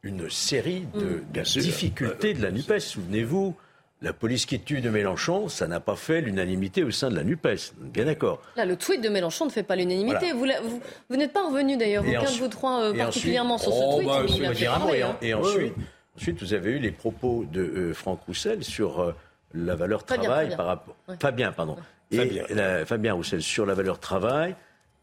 une 0.02 0.30
série 0.30 0.84
de, 0.94 1.22
mm. 1.38 1.60
difficultés 1.60 2.34
de 2.34 2.42
la 2.42 2.50
NUPES. 2.50 2.78
Souvenez-vous, 2.78 3.56
la 4.02 4.12
police 4.12 4.46
qui 4.46 4.60
tue 4.60 4.80
de 4.80 4.90
Mélenchon, 4.90 5.48
ça 5.48 5.68
n'a 5.68 5.80
pas 5.80 5.94
fait 5.94 6.20
l'unanimité 6.20 6.82
au 6.82 6.90
sein 6.90 7.08
de 7.08 7.14
la 7.14 7.24
NUPES. 7.24 7.74
Bien 7.78 8.04
d'accord. 8.04 8.42
Là, 8.56 8.64
le 8.64 8.76
tweet 8.76 9.00
de 9.00 9.08
Mélenchon 9.08 9.46
ne 9.46 9.50
fait 9.50 9.62
pas 9.62 9.76
l'unanimité. 9.76 10.32
Vous, 10.32 11.16
n'êtes 11.16 11.32
pas 11.32 11.46
revenu 11.46 11.76
d'ailleurs, 11.76 12.04
aucun 12.06 12.30
de 12.30 12.38
vous 12.38 12.48
trois 12.48 12.82
euh, 12.82 12.94
particulièrement 12.94 13.58
sur 13.58 13.72
ce 13.72 13.80
oh, 13.82 13.96
tweet. 13.96 14.08
Bah, 14.08 14.94
et, 14.94 15.02
hein. 15.02 15.16
et, 15.22 15.34
ensuite, 15.34 15.74
ensuite, 16.16 16.42
vous 16.42 16.52
avez 16.52 16.72
eu 16.72 16.78
les 16.78 16.90
propos 16.90 17.44
de 17.50 17.62
euh, 17.62 17.94
Franck 17.94 18.22
Roussel 18.26 18.64
sur 18.64 19.00
euh, 19.00 19.14
la 19.54 19.76
valeur 19.76 20.04
travail 20.04 20.54
par 20.56 20.66
rapport. 20.66 20.96
Fabien, 21.20 21.52
pardon. 21.52 21.76
Et 22.10 22.42
Fabien. 22.84 23.14
Roussel 23.14 23.40
sur 23.40 23.66
la 23.66 23.74
valeur 23.74 24.00
travail 24.00 24.56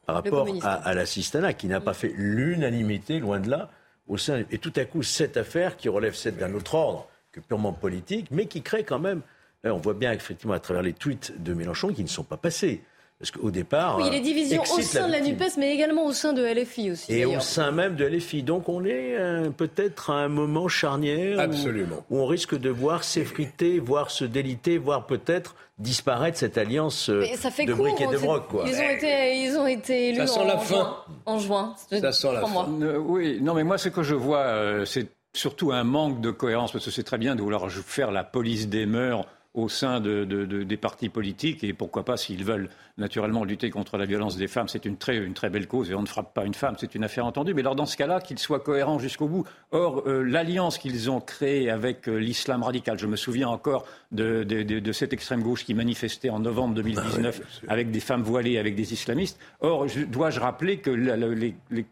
par 0.05 0.15
rapport 0.15 0.47
à, 0.63 0.93
l'assistanat 0.93 1.53
qui 1.53 1.67
n'a 1.67 1.79
pas 1.79 1.93
fait 1.93 2.11
l'unanimité, 2.15 3.19
loin 3.19 3.39
de 3.39 3.49
là, 3.49 3.69
au 4.07 4.17
sein. 4.17 4.43
Et 4.51 4.57
tout 4.57 4.73
à 4.75 4.85
coup, 4.85 5.03
cette 5.03 5.37
affaire 5.37 5.77
qui 5.77 5.87
relève 5.87 6.15
celle 6.15 6.35
d'un 6.35 6.53
autre 6.53 6.75
ordre 6.75 7.07
que 7.31 7.39
purement 7.39 7.73
politique, 7.73 8.27
mais 8.31 8.45
qui 8.45 8.61
crée 8.61 8.83
quand 8.83 8.99
même. 8.99 9.21
On 9.63 9.77
voit 9.77 9.93
bien 9.93 10.13
effectivement 10.13 10.53
à 10.53 10.59
travers 10.59 10.83
les 10.83 10.93
tweets 10.93 11.33
de 11.41 11.53
Mélenchon 11.53 11.89
qui 11.93 12.03
ne 12.03 12.07
sont 12.07 12.23
pas 12.23 12.37
passés. 12.37 12.81
Parce 13.19 13.31
qu'au 13.31 13.51
départ. 13.51 13.97
Oui, 13.97 14.09
des 14.09 14.21
divisions 14.21 14.61
au 14.63 14.81
sein 14.81 15.07
de 15.07 15.11
la 15.11 15.19
NUPES, 15.19 15.57
mais 15.57 15.73
également 15.73 16.05
au 16.05 16.13
sein 16.13 16.31
de 16.31 16.41
LFI 16.41 16.91
aussi. 16.91 17.13
Et 17.13 17.25
au 17.25 17.41
sein 17.41 17.71
même 17.71 17.97
de 17.97 18.05
LFI. 18.05 18.43
Donc 18.43 18.69
on 18.69 18.85
est 18.85 19.17
euh, 19.17 19.49
peut-être 19.49 20.09
à 20.11 20.19
un 20.19 20.29
moment 20.29 20.69
charnière 20.69 21.37
Absolument. 21.37 22.05
Où, 22.09 22.19
on 22.19 22.25
risque 22.25 22.57
de 22.57 22.69
voir 22.69 23.03
s'effriter, 23.03 23.79
voir 23.79 24.09
se 24.09 24.23
déliter, 24.23 24.77
voir 24.77 25.05
peut-être 25.05 25.55
disparaître 25.79 26.37
cette 26.37 26.57
alliance 26.57 27.09
euh, 27.09 27.25
de 27.65 27.73
briques 27.73 27.99
et 27.99 28.07
de 28.07 28.17
broc. 28.17 28.47
Quoi. 28.47 28.63
Ils, 28.67 28.75
ont 28.75 28.89
été, 28.89 29.43
ils 29.43 29.57
ont 29.57 29.67
été 29.67 30.09
élus 30.09 30.21
en, 30.21 30.45
la 30.45 30.57
fin. 30.57 30.75
Juin, 30.75 30.97
en 31.25 31.39
juin. 31.39 31.73
Ça 31.89 32.13
sent 32.13 32.33
la 32.33 32.45
fin. 32.45 32.69
Euh, 32.81 32.97
oui, 32.97 33.39
non, 33.41 33.53
mais 33.53 33.65
moi, 33.65 33.77
ce 33.77 33.89
que 33.89 34.01
je 34.01 34.15
vois, 34.15 34.85
c'est 34.85 35.07
surtout 35.33 35.71
un 35.71 35.83
manque 35.83 36.21
de 36.21 36.31
cohérence, 36.31 36.71
parce 36.71 36.85
que 36.85 36.91
c'est 36.91 37.03
très 37.03 37.17
bien 37.17 37.35
de 37.35 37.41
vouloir 37.41 37.69
faire 37.71 38.11
la 38.11 38.23
police 38.23 38.69
des 38.69 38.85
mœurs 38.85 39.25
au 39.55 39.67
sein 39.67 39.99
de, 39.99 40.25
des 40.25 40.77
partis 40.77 41.09
politiques 41.09 41.63
et 41.63 41.73
pourquoi 41.73 42.05
pas 42.05 42.17
s'ils 42.17 42.43
veulent 42.43 42.69
naturellement 42.99 43.43
lutter 43.43 43.71
contre 43.71 43.97
la 43.97 44.05
violence 44.05 44.37
des 44.37 44.47
femmes, 44.47 44.67
c'est 44.67 44.85
une 44.85 44.97
très, 44.97 45.17
une 45.17 45.33
très 45.33 45.49
belle 45.49 45.67
cause 45.67 45.89
et 45.89 45.95
on 45.95 46.01
ne 46.01 46.07
frappe 46.07 46.33
pas 46.33 46.45
une 46.45 46.53
femme, 46.53 46.75
c'est 46.77 46.93
une 46.93 47.03
affaire 47.03 47.25
entendue. 47.25 47.53
Mais 47.53 47.61
alors 47.61 47.75
dans 47.75 47.87
ce 47.87 47.97
cas-là, 47.97 48.21
qu'ils 48.21 48.37
soient 48.37 48.59
cohérents 48.59 48.99
jusqu'au 48.99 49.27
bout. 49.27 49.45
Or, 49.71 50.03
euh, 50.05 50.23
l'alliance 50.23 50.77
qu'ils 50.77 51.09
ont 51.09 51.19
créée 51.19 51.69
avec 51.69 52.07
euh, 52.07 52.17
l'islam 52.17 52.61
radical, 52.61 52.99
je 52.99 53.07
me 53.07 53.15
souviens 53.15 53.47
encore 53.47 53.85
de, 54.11 54.45
cette 54.91 55.13
extrême 55.13 55.41
gauche 55.41 55.65
qui 55.65 55.73
manifestait 55.73 56.29
en 56.29 56.39
novembre 56.39 56.75
2019 56.75 57.41
ah 57.41 57.71
avec 57.71 57.89
des 57.89 57.99
femmes 58.01 58.23
voilées, 58.23 58.57
avec 58.57 58.75
des 58.75 58.93
islamistes. 58.93 59.39
Or, 59.61 59.87
dois-je 60.07 60.39
rappeler 60.39 60.77
que 60.77 60.91
les, 60.91 61.55
les, 61.71 61.85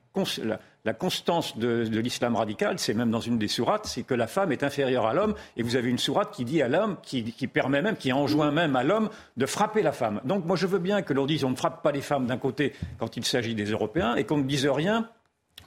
la 0.43 0.59
constance 0.93 1.57
de, 1.57 1.87
l'islam 1.99 2.35
radical, 2.35 2.79
c'est 2.79 2.93
même 2.93 3.11
dans 3.11 3.19
une 3.19 3.37
des 3.37 3.47
sourates, 3.47 3.85
c'est 3.85 4.03
que 4.03 4.13
la 4.13 4.27
femme 4.27 4.51
est 4.51 4.63
inférieure 4.63 5.05
à 5.05 5.13
l'homme, 5.13 5.35
et 5.55 5.63
vous 5.63 5.75
avez 5.75 5.89
une 5.89 5.97
sourate 5.97 6.33
qui 6.33 6.45
dit 6.45 6.61
à 6.61 6.67
l'homme, 6.67 6.97
qui, 7.03 7.23
permet 7.47 7.81
même, 7.81 7.97
qui 7.97 8.13
enjoint 8.13 8.51
même 8.51 8.75
à 8.75 8.83
l'homme 8.83 9.09
de 9.37 9.45
frapper 9.45 9.81
la 9.81 9.91
femme. 9.91 10.21
Donc 10.25 10.45
moi 10.45 10.55
je 10.55 10.67
veux 10.67 10.79
bien 10.79 11.01
que 11.01 11.13
l'on 11.13 11.25
dise 11.25 11.43
on 11.43 11.51
ne 11.51 11.55
frappe 11.55 11.83
pas 11.83 11.91
les 11.91 12.01
femmes 12.01 12.27
d'un 12.27 12.37
côté 12.37 12.73
quand 12.99 13.17
il 13.17 13.25
s'agit 13.25 13.55
des 13.55 13.71
Européens, 13.71 14.15
et 14.15 14.23
qu'on 14.23 14.37
ne 14.37 14.43
dise 14.43 14.67
rien 14.67 15.09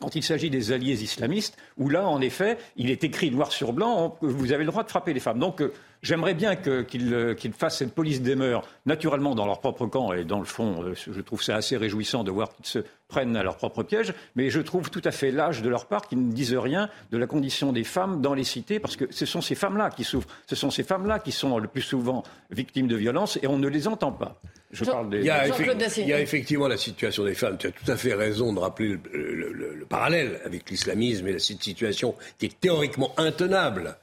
quand 0.00 0.16
il 0.16 0.22
s'agit 0.22 0.50
des 0.50 0.72
alliés 0.72 1.02
islamistes, 1.02 1.56
où 1.76 1.88
là, 1.88 2.08
en 2.08 2.20
effet, 2.20 2.56
il 2.76 2.90
est 2.90 3.04
écrit 3.04 3.30
noir 3.30 3.52
sur 3.52 3.72
blanc, 3.72 4.16
vous 4.22 4.52
avez 4.52 4.64
le 4.64 4.70
droit 4.70 4.82
de 4.82 4.88
frapper 4.88 5.12
les 5.12 5.20
femmes. 5.20 5.38
Donc, 5.38 5.60
euh, 5.60 5.72
j'aimerais 6.02 6.34
bien 6.34 6.56
euh, 6.66 6.84
qu'ils 6.84 7.52
fassent 7.52 7.78
cette 7.78 7.94
police 7.94 8.22
des 8.22 8.34
mœurs, 8.34 8.66
naturellement, 8.86 9.34
dans 9.34 9.46
leur 9.46 9.60
propre 9.60 9.86
camp, 9.86 10.12
et 10.14 10.24
dans 10.24 10.38
le 10.38 10.46
fond, 10.46 10.82
euh, 10.82 10.94
je 10.94 11.20
trouve 11.20 11.42
ça 11.42 11.56
assez 11.56 11.76
réjouissant 11.76 12.24
de 12.24 12.30
voir 12.30 12.48
qu'ils 12.50 12.66
se 12.66 12.78
prennent 13.10 13.36
à 13.36 13.42
leur 13.42 13.56
propre 13.56 13.82
piège, 13.82 14.14
mais 14.36 14.48
je 14.48 14.60
trouve 14.60 14.88
tout 14.90 15.02
à 15.04 15.10
fait 15.10 15.30
lâche 15.30 15.60
de 15.60 15.68
leur 15.68 15.84
part 15.86 16.08
qu'ils 16.08 16.26
ne 16.26 16.32
disent 16.32 16.56
rien 16.56 16.88
de 17.10 17.18
la 17.18 17.26
condition 17.26 17.72
des 17.72 17.84
femmes 17.84 18.22
dans 18.22 18.32
les 18.32 18.44
cités, 18.44 18.80
parce 18.80 18.96
que 18.96 19.04
ce 19.10 19.26
sont 19.26 19.42
ces 19.42 19.54
femmes-là 19.54 19.90
qui 19.90 20.04
souffrent, 20.04 20.28
ce 20.46 20.56
sont 20.56 20.70
ces 20.70 20.84
femmes-là 20.84 21.18
qui 21.18 21.32
sont 21.32 21.58
le 21.58 21.68
plus 21.68 21.82
souvent 21.82 22.22
victimes 22.50 22.86
de 22.86 22.96
violences, 22.96 23.38
et 23.42 23.46
on 23.46 23.58
ne 23.58 23.68
les 23.68 23.86
entend 23.86 24.12
pas. 24.12 24.40
Je 24.72 24.84
parle 24.84 25.10
des... 25.10 25.18
il, 25.18 25.24
y 25.24 25.30
a 25.30 25.48
il, 25.48 26.06
y 26.06 26.12
a 26.12 26.20
effectivement 26.20 26.68
la 26.68 26.76
situation 26.76 27.24
des 27.24 27.34
femmes. 27.34 27.56
Tu 27.58 27.66
as 27.66 27.72
tout 27.72 27.90
à 27.90 27.96
fait 27.96 28.14
raison 28.14 28.52
de 28.52 28.60
rappeler 28.60 28.96
le, 29.12 29.52
le 29.52 29.84
parallèle 29.84 30.40
avec 30.44 30.70
l'islamisme 30.70 31.26
et 31.26 31.40
cette 31.40 31.62
situation 31.62 32.14
qui 32.38 32.46
est 32.46 32.60
théoriquement 32.60 33.12
intenable. 33.16 33.96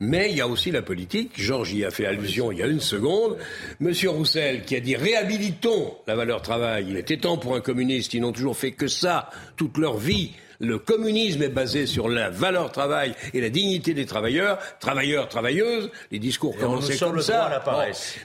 Mais 0.00 0.30
il 0.30 0.36
y 0.36 0.40
a 0.40 0.48
aussi 0.48 0.70
la 0.70 0.82
politique. 0.82 1.32
Georges 1.34 1.72
y 1.72 1.84
a 1.84 1.90
fait 1.90 2.06
allusion 2.06 2.52
il 2.52 2.58
y 2.58 2.62
a 2.62 2.66
une 2.66 2.80
seconde. 2.80 3.36
Monsieur 3.80 4.10
Roussel 4.10 4.62
qui 4.64 4.76
a 4.76 4.80
dit 4.80 4.96
réhabilitons 4.96 5.94
la 6.06 6.14
valeur 6.14 6.40
travail. 6.40 6.86
Il 6.88 6.96
était 6.96 7.16
temps 7.18 7.36
pour 7.36 7.54
un 7.54 7.60
communiste. 7.60 8.14
Ils 8.14 8.20
n'ont 8.20 8.32
toujours 8.32 8.45
fait 8.54 8.72
que 8.72 8.88
ça 8.88 9.30
toute 9.56 9.78
leur 9.78 9.96
vie 9.96 10.32
le 10.60 10.78
communisme 10.78 11.42
est 11.42 11.48
basé 11.48 11.86
sur 11.86 12.08
la 12.08 12.30
valeur 12.30 12.72
travail 12.72 13.14
et 13.34 13.40
la 13.40 13.50
dignité 13.50 13.94
des 13.94 14.06
travailleurs, 14.06 14.58
travailleurs, 14.80 15.28
travailleuses. 15.28 15.90
Les 16.10 16.18
discours 16.18 16.56
commençaient 16.56 16.96
comme 16.98 17.20
ça. 17.20 17.62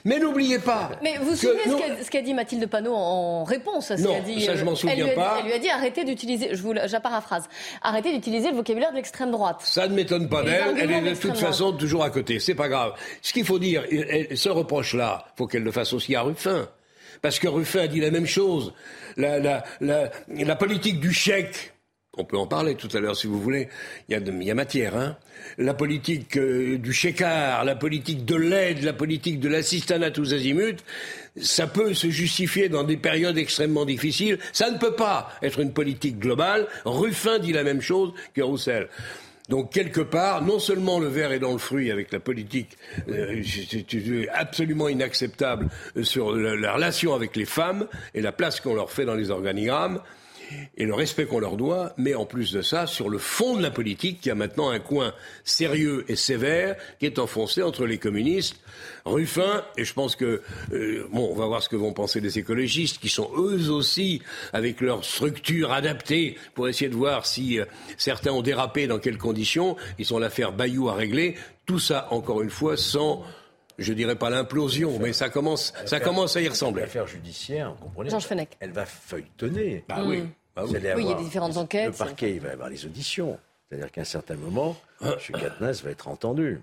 Mais 0.04 0.18
n'oubliez 0.18 0.58
pas. 0.58 0.90
Mais 1.02 1.18
vous 1.18 1.30
vous 1.30 1.36
souvenez 1.36 2.02
ce 2.02 2.10
qu'a 2.10 2.22
dit 2.22 2.34
Mathilde 2.34 2.66
Panot 2.66 2.94
en 2.94 3.44
réponse 3.44 3.90
à 3.90 3.96
ce 3.96 4.06
qu'a 4.06 4.20
dit 4.20 4.42
ça 4.42 4.56
je 4.56 4.64
m'en 4.64 4.74
souviens 4.74 5.06
elle 5.06 5.14
pas. 5.14 5.38
elle 5.40 5.46
lui 5.46 5.52
a 5.52 5.58
dit 5.58 5.68
arrêtez 5.68 6.04
d'utiliser, 6.04 6.54
je 6.54 6.62
vous, 6.62 6.74
paraphrase, 7.02 7.48
arrêtez 7.82 8.12
d'utiliser 8.12 8.50
le 8.50 8.56
vocabulaire 8.56 8.90
de 8.90 8.96
l'extrême 8.96 9.30
droite. 9.30 9.60
Ça 9.62 9.88
ne 9.88 9.94
m'étonne 9.94 10.28
pas 10.28 10.42
d'elle. 10.42 10.76
Elle 10.78 10.90
est 10.90 11.00
de 11.00 11.14
toute 11.14 11.36
façon 11.36 11.72
toujours 11.72 12.04
à 12.04 12.10
côté. 12.10 12.38
C'est 12.38 12.54
pas 12.54 12.68
grave. 12.68 12.94
Ce 13.22 13.32
qu'il 13.32 13.44
faut 13.44 13.58
dire, 13.58 13.84
ce 14.34 14.48
reproche-là, 14.48 15.26
faut 15.36 15.46
qu'elle 15.46 15.64
le 15.64 15.72
fasse 15.72 15.92
aussi 15.92 16.14
à 16.14 16.22
Ruffin. 16.22 16.68
Parce 17.22 17.38
que 17.38 17.48
Ruffin 17.48 17.80
a 17.80 17.88
dit 17.88 18.00
la 18.00 18.10
même 18.10 18.26
chose. 18.26 18.74
La, 19.16 20.56
politique 20.58 21.00
du 21.00 21.12
chèque, 21.12 21.72
on 22.16 22.24
peut 22.24 22.36
en 22.36 22.46
parler 22.46 22.74
tout 22.74 22.88
à 22.92 23.00
l'heure 23.00 23.16
si 23.16 23.26
vous 23.26 23.40
voulez. 23.40 23.68
Il 24.08 24.12
y 24.12 24.16
a, 24.16 24.18
il 24.18 24.42
y 24.42 24.50
a 24.50 24.54
matière. 24.54 24.96
Hein 24.96 25.16
la 25.58 25.74
politique 25.74 26.36
euh, 26.36 26.78
du 26.78 26.92
chécard, 26.92 27.64
la 27.64 27.76
politique 27.76 28.24
de 28.24 28.36
l'aide, 28.36 28.82
la 28.82 28.92
politique 28.92 29.40
de 29.40 29.48
l'assistanat 29.48 30.10
tous 30.10 30.34
azimuts, 30.34 30.82
ça 31.36 31.66
peut 31.66 31.94
se 31.94 32.10
justifier 32.10 32.68
dans 32.68 32.84
des 32.84 32.96
périodes 32.96 33.38
extrêmement 33.38 33.84
difficiles. 33.84 34.38
Ça 34.52 34.70
ne 34.70 34.78
peut 34.78 34.94
pas 34.94 35.30
être 35.42 35.60
une 35.60 35.72
politique 35.72 36.18
globale. 36.18 36.66
Ruffin 36.84 37.38
dit 37.38 37.52
la 37.52 37.64
même 37.64 37.80
chose 37.80 38.12
que 38.34 38.42
Roussel. 38.42 38.88
Donc 39.48 39.72
quelque 39.72 40.00
part, 40.00 40.42
non 40.42 40.58
seulement 40.58 40.98
le 40.98 41.08
verre 41.08 41.32
est 41.32 41.38
dans 41.38 41.52
le 41.52 41.58
fruit 41.58 41.90
avec 41.90 42.12
la 42.12 42.20
politique 42.20 42.78
euh, 43.08 43.42
absolument 44.32 44.88
inacceptable 44.88 45.68
sur 46.02 46.34
la 46.34 46.72
relation 46.72 47.14
avec 47.14 47.36
les 47.36 47.44
femmes 47.44 47.86
et 48.14 48.20
la 48.20 48.32
place 48.32 48.60
qu'on 48.60 48.74
leur 48.74 48.90
fait 48.90 49.04
dans 49.04 49.14
les 49.14 49.30
organigrammes, 49.30 50.00
et 50.76 50.84
le 50.84 50.94
respect 50.94 51.26
qu'on 51.26 51.40
leur 51.40 51.56
doit, 51.56 51.92
mais 51.96 52.14
en 52.14 52.26
plus 52.26 52.52
de 52.52 52.62
ça, 52.62 52.86
sur 52.86 53.08
le 53.08 53.18
fond 53.18 53.56
de 53.56 53.62
la 53.62 53.70
politique, 53.70 54.20
qui 54.20 54.30
a 54.30 54.34
maintenant 54.34 54.70
un 54.70 54.78
coin 54.78 55.12
sérieux 55.44 56.04
et 56.08 56.16
sévère 56.16 56.76
qui 56.98 57.06
est 57.06 57.18
enfoncé 57.18 57.62
entre 57.62 57.86
les 57.86 57.98
communistes, 57.98 58.56
Ruffin, 59.04 59.64
et 59.76 59.84
je 59.84 59.92
pense 59.92 60.16
que, 60.16 60.42
euh, 60.72 61.08
bon, 61.12 61.28
on 61.30 61.34
va 61.34 61.46
voir 61.46 61.62
ce 61.62 61.68
que 61.68 61.76
vont 61.76 61.92
penser 61.92 62.20
les 62.20 62.38
écologistes, 62.38 62.98
qui 62.98 63.08
sont 63.08 63.30
eux 63.36 63.70
aussi, 63.70 64.22
avec 64.52 64.80
leur 64.80 65.04
structure 65.04 65.72
adaptée, 65.72 66.36
pour 66.54 66.68
essayer 66.68 66.90
de 66.90 66.96
voir 66.96 67.26
si 67.26 67.58
euh, 67.58 67.64
certains 67.96 68.32
ont 68.32 68.42
dérapé, 68.42 68.86
dans 68.86 68.98
quelles 68.98 69.18
conditions, 69.18 69.76
ils 69.98 70.06
sont 70.06 70.18
l'affaire 70.18 70.52
Bayou 70.52 70.88
à 70.88 70.94
régler, 70.94 71.36
tout 71.66 71.78
ça, 71.78 72.08
encore 72.10 72.42
une 72.42 72.50
fois, 72.50 72.76
sans 72.76 73.24
je 73.78 73.92
dirais 73.92 74.16
pas 74.16 74.30
l'implosion, 74.30 74.98
mais 74.98 75.12
ça 75.12 75.28
commence, 75.28 75.72
ça 75.86 76.00
commence 76.00 76.36
à 76.36 76.40
y 76.40 76.48
ressembler. 76.48 76.82
L'affaire 76.82 77.06
judiciaire, 77.06 77.72
vous 77.72 77.84
comprenez 77.84 78.10
Jean 78.10 78.18
Elle 78.60 78.72
va 78.72 78.86
feuilletonner. 78.86 79.84
Bah 79.88 80.02
oui. 80.04 80.24
Bah 80.54 80.64
oui. 80.66 80.74
il 80.76 81.06
y 81.06 81.12
a 81.12 81.14
des 81.14 81.24
différentes 81.24 81.56
enquêtes. 81.56 81.86
Le 81.86 81.92
parquet, 81.92 82.34
il 82.34 82.40
va 82.40 82.50
y 82.50 82.52
avoir 82.52 82.68
les 82.68 82.84
auditions. 82.84 83.38
C'est-à-dire 83.68 83.90
qu'à 83.90 84.02
un 84.02 84.04
certain 84.04 84.34
moment, 84.34 84.76
M. 85.00 85.14
Katnas 85.32 85.80
va 85.82 85.90
être 85.90 86.08
entendu. 86.08 86.60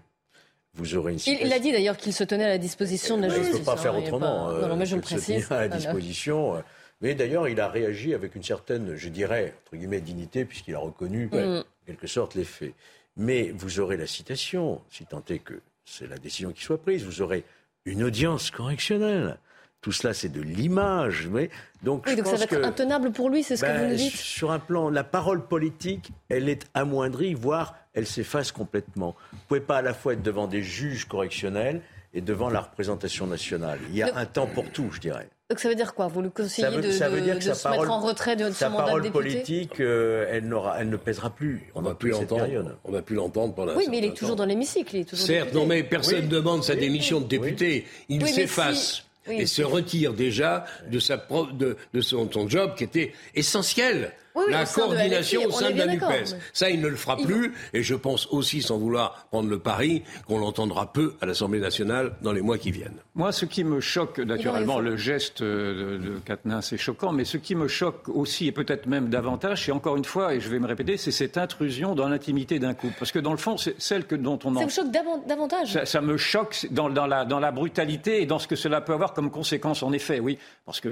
Vous 0.75 0.95
aurez 0.95 1.13
une 1.13 1.19
il, 1.25 1.51
a 1.51 1.59
dit 1.59 1.71
d'ailleurs 1.71 1.97
qu'il 1.97 2.13
se 2.13 2.23
tenait 2.23 2.45
à 2.45 2.49
la 2.49 2.57
disposition 2.59 3.17
de 3.17 3.23
la 3.23 3.29
justice. 3.29 3.47
Il 3.47 3.53
ne 3.53 3.57
peut 3.57 3.65
pas 3.65 3.77
faire 3.77 3.95
hein, 3.95 4.03
autrement. 4.03 4.51
non, 4.51 4.67
non, 4.67 4.75
mais 4.75 4.85
je 4.85 4.95
le 4.95 5.01
précise. 5.01 5.51
à 5.51 5.61
la 5.61 5.67
disposition. 5.67 6.57
Euh, 6.57 6.61
mais 7.01 7.15
d'ailleurs, 7.15 7.47
il 7.47 7.59
a 7.59 7.67
réagi 7.67 8.13
avec 8.13 8.35
une 8.35 8.43
certaine, 8.43 8.95
je 8.95 9.09
dirais, 9.09 9.55
entre 9.65 9.77
guillemets, 9.77 10.01
dignité, 10.01 10.45
puisqu'il 10.45 10.75
a 10.75 10.79
reconnu, 10.79 11.29
en 11.33 11.63
quelque 11.85 12.07
sorte, 12.07 12.35
les 12.35 12.43
faits. 12.43 12.73
Mais 13.17 13.51
vous 13.55 13.79
aurez 13.79 13.97
la 13.97 14.07
citation, 14.07 14.81
si 14.89 15.05
tant 15.05 15.23
est 15.29 15.39
que 15.39 15.61
c'est 15.85 16.07
la 16.07 16.17
décision 16.17 16.51
qui 16.51 16.63
soit 16.63 16.81
prise. 16.81 17.03
Vous 17.03 17.21
aurez 17.21 17.43
une 17.85 18.03
audience 18.03 18.51
correctionnelle. 18.51 19.37
Tout 19.81 19.93
cela, 19.93 20.13
c'est 20.13 20.29
de 20.29 20.41
l'image. 20.41 21.27
Mais 21.31 21.49
donc, 21.83 22.03
oui, 22.05 22.15
donc 22.15 22.27
ça 22.27 22.35
va 22.35 22.43
être 22.43 22.65
intenable 22.65 23.11
pour 23.11 23.29
lui, 23.29 23.43
c'est 23.43 23.55
ce 23.55 23.61
que 23.61 23.67
ben, 23.67 23.83
vous 23.83 23.89
nous 23.91 23.95
dites 23.95 24.15
Sur 24.15 24.51
un 24.51 24.59
plan, 24.59 24.89
la 24.89 25.05
parole 25.05 25.47
politique, 25.47 26.11
elle 26.27 26.49
est 26.49 26.67
amoindrie, 26.73 27.33
voire 27.33 27.75
elle 27.93 28.05
s'efface 28.05 28.51
complètement. 28.51 29.15
Vous 29.31 29.37
ne 29.37 29.47
pouvez 29.47 29.61
pas 29.61 29.77
à 29.77 29.81
la 29.81 29.93
fois 29.93 30.13
être 30.13 30.21
devant 30.21 30.47
des 30.47 30.61
juges 30.61 31.05
correctionnels 31.05 31.81
et 32.13 32.21
devant 32.21 32.49
la 32.49 32.61
représentation 32.61 33.25
nationale. 33.25 33.79
Il 33.89 33.95
y 33.95 34.03
a 34.03 34.15
un 34.17 34.25
temps 34.25 34.47
pour 34.47 34.69
tout, 34.71 34.89
je 34.91 34.99
dirais. 34.99 35.29
Donc 35.49 35.59
ça 35.59 35.67
veut 35.67 35.75
dire 35.75 35.95
quoi? 35.95 36.07
Vous 36.07 36.21
le 36.21 36.29
conseillez 36.29 36.67
de, 36.77 36.91
se 36.91 37.69
mettre 37.69 37.89
en 37.89 37.99
retrait 38.01 38.35
de 38.35 38.51
son 38.51 38.69
mandat 38.69 38.93
de 38.93 38.99
député? 38.99 39.11
politique, 39.11 39.79
euh, 39.79 40.27
elle, 40.29 40.53
elle, 40.79 40.89
ne 40.89 40.97
pèsera 40.97 41.31
plus. 41.31 41.71
On 41.73 41.81
va 41.81 41.95
plus 41.95 42.11
l'entendre. 42.11 42.77
On 42.83 42.91
va 42.91 43.01
plus 43.01 43.15
l'entendre 43.15 43.55
pendant. 43.55 43.75
Oui, 43.75 43.87
mais 43.89 43.97
il 43.97 44.05
est 44.05 44.15
toujours 44.15 44.35
dans 44.35 44.45
l'hémicycle. 44.45 45.03
Certes, 45.13 45.53
non, 45.55 45.65
mais 45.65 45.81
personne 45.81 46.25
ne 46.25 46.27
demande 46.27 46.63
sa 46.63 46.75
démission 46.75 47.19
de 47.19 47.25
député. 47.25 47.85
Il 48.09 48.25
s'efface. 48.27 49.05
et 49.27 49.47
se 49.47 49.63
retire 49.63 50.13
déjà 50.13 50.65
de, 50.89 50.99
sa, 50.99 51.17
de, 51.17 51.77
de 51.93 52.01
son, 52.01 52.31
son 52.31 52.47
job 52.47 52.75
qui 52.75 52.83
était 52.83 53.13
essentiel 53.35 54.11
la 54.49 54.65
coordination 54.65 55.45
au 55.45 55.51
sein 55.51 55.71
de 55.71 55.77
la 55.77 55.87
NUPES. 55.87 56.35
Ça, 56.53 56.69
il 56.69 56.81
ne 56.81 56.87
le 56.87 56.95
fera 56.95 57.17
plus. 57.17 57.53
Et 57.73 57.83
je 57.83 57.95
pense 57.95 58.27
aussi, 58.27 58.61
sans 58.61 58.77
vouloir 58.77 59.27
prendre 59.31 59.49
le 59.49 59.59
pari, 59.59 60.03
qu'on 60.27 60.39
l'entendra 60.39 60.91
peu 60.91 61.15
à 61.21 61.25
l'Assemblée 61.25 61.59
nationale 61.59 62.13
dans 62.21 62.31
les 62.31 62.41
mois 62.41 62.57
qui 62.57 62.71
viennent. 62.71 62.99
Moi, 63.15 63.31
ce 63.31 63.45
qui 63.45 63.63
me 63.63 63.79
choque, 63.79 64.19
naturellement, 64.19 64.79
le 64.79 64.97
geste 64.97 65.43
de, 65.43 65.99
de 66.25 66.61
c'est 66.61 66.77
choquant, 66.77 67.11
mais 67.11 67.25
ce 67.25 67.37
qui 67.37 67.55
me 67.55 67.67
choque 67.67 68.09
aussi, 68.09 68.47
et 68.47 68.51
peut-être 68.51 68.85
même 68.87 69.09
davantage, 69.09 69.65
c'est 69.65 69.71
encore 69.71 69.97
une 69.97 70.05
fois, 70.05 70.33
et 70.33 70.39
je 70.39 70.49
vais 70.49 70.59
me 70.59 70.67
répéter, 70.67 70.97
c'est 70.97 71.11
cette 71.11 71.37
intrusion 71.37 71.95
dans 71.95 72.07
l'intimité 72.07 72.59
d'un 72.59 72.73
couple. 72.73 72.95
Parce 72.97 73.11
que 73.11 73.19
dans 73.19 73.31
le 73.31 73.37
fond, 73.37 73.57
c'est 73.57 73.79
celle 73.79 74.05
que, 74.05 74.15
dont 74.15 74.39
on 74.43 74.55
en... 74.55 74.59
Ça 74.59 74.65
me 74.65 74.69
choque 74.69 74.91
davantage 75.27 75.79
ça, 75.83 76.01
me 76.01 76.17
choque 76.17 76.67
dans, 76.71 76.89
dans, 76.89 77.07
la, 77.07 77.25
dans 77.25 77.39
la 77.39 77.51
brutalité 77.51 78.21
et 78.21 78.25
dans 78.25 78.39
ce 78.39 78.47
que 78.47 78.55
cela 78.55 78.81
peut 78.81 78.93
avoir 78.93 79.13
comme 79.13 79.31
conséquence, 79.31 79.83
en 79.83 79.91
effet, 79.91 80.19
oui. 80.19 80.37
Parce 80.65 80.79
que, 80.79 80.89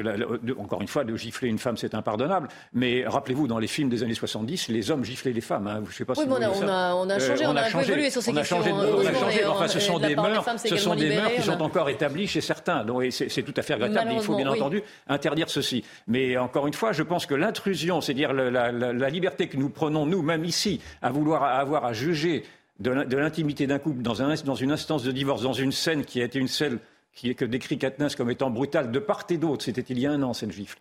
encore 0.59 0.81
une 0.81 0.87
fois, 0.87 1.03
de 1.03 1.15
gifler 1.15 1.49
une 1.49 1.59
femme, 1.59 1.77
c'est 1.77 1.93
impardonnable. 1.95 2.47
Mais 2.73 3.05
rappelez-vous, 3.27 3.47
dans 3.47 3.59
les 3.59 3.67
films 3.67 3.89
des 3.89 4.03
années 4.03 4.13
70, 4.13 4.69
les 4.69 4.89
hommes 4.89 5.03
giflaient 5.03 5.33
les 5.33 5.41
femmes. 5.41 5.67
Hein. 5.67 5.83
Je 5.89 5.95
sais 5.95 6.05
pas 6.05 6.13
oui, 6.17 6.23
si 6.23 6.29
on, 6.29 6.35
a, 6.35 6.49
on, 6.49 6.67
a, 6.67 6.95
on, 6.95 7.09
a, 7.09 7.19
changé, 7.19 7.45
on, 7.45 7.55
a, 7.57 7.69
changé, 7.69 7.91
évolué 7.91 8.09
sur 8.09 8.21
ces 8.21 8.31
on 8.31 8.35
a 8.37 8.39
questions. 8.39 8.57
Changé, 8.57 8.71
hein. 8.71 8.77
on 8.79 9.05
a 9.05 9.13
changé, 9.13 9.45
enfin, 9.45 9.67
ce 9.67 9.79
sont 9.81 9.99
des 9.99 10.15
mœurs, 10.15 10.45
ce 10.65 10.77
sont 10.77 10.95
des 10.95 11.15
mœurs 11.15 11.33
qui 11.35 11.41
sont 11.41 11.61
encore 11.61 11.89
établies 11.89 12.27
chez 12.27 12.39
certains. 12.39 12.85
Donc, 12.85 13.03
c'est 13.11 13.43
tout 13.43 13.53
à 13.57 13.61
fait 13.61 13.73
regrettable. 13.73 14.11
Il 14.13 14.21
faut 14.21 14.35
bien 14.35 14.47
entendu 14.47 14.81
interdire 15.07 15.49
ceci. 15.49 15.83
Mais 16.07 16.37
encore 16.37 16.67
une 16.67 16.73
fois, 16.73 16.93
je 16.93 17.03
pense 17.03 17.25
que 17.25 17.35
l'intrusion, 17.35 17.99
c'est-à-dire 17.99 18.31
la, 18.31 18.71
la, 18.71 18.71
la, 18.71 19.09
liberté 19.09 19.47
que 19.47 19.57
nous 19.57 19.69
prenons, 19.69 20.05
nous, 20.05 20.21
même 20.21 20.45
ici, 20.45 20.79
à 21.01 21.11
vouloir 21.11 21.43
avoir 21.43 21.83
à 21.83 21.91
juger 21.91 22.43
de 22.79 23.17
l'intimité 23.17 23.67
d'un 23.67 23.79
couple 23.79 24.03
dans, 24.03 24.21
un, 24.21 24.33
dans 24.45 24.55
une 24.55 24.71
instance 24.71 25.03
de 25.03 25.11
divorce, 25.11 25.41
dans 25.41 25.53
une 25.53 25.71
scène 25.73 26.05
qui 26.05 26.21
a 26.21 26.25
été 26.25 26.39
une 26.39 26.47
scène 26.47 26.79
qui 27.13 27.31
est 27.31 27.35
que 27.35 27.45
décrit 27.45 27.77
Katniss 27.77 28.15
comme 28.15 28.29
étant 28.29 28.51
brutale 28.51 28.91
de 28.91 28.99
part 28.99 29.25
et 29.31 29.37
d'autre, 29.37 29.65
c'était 29.65 29.81
il 29.81 29.99
y 29.99 30.05
a 30.05 30.11
un 30.11 30.21
an, 30.21 30.33
cette 30.33 30.51
gifle. 30.51 30.77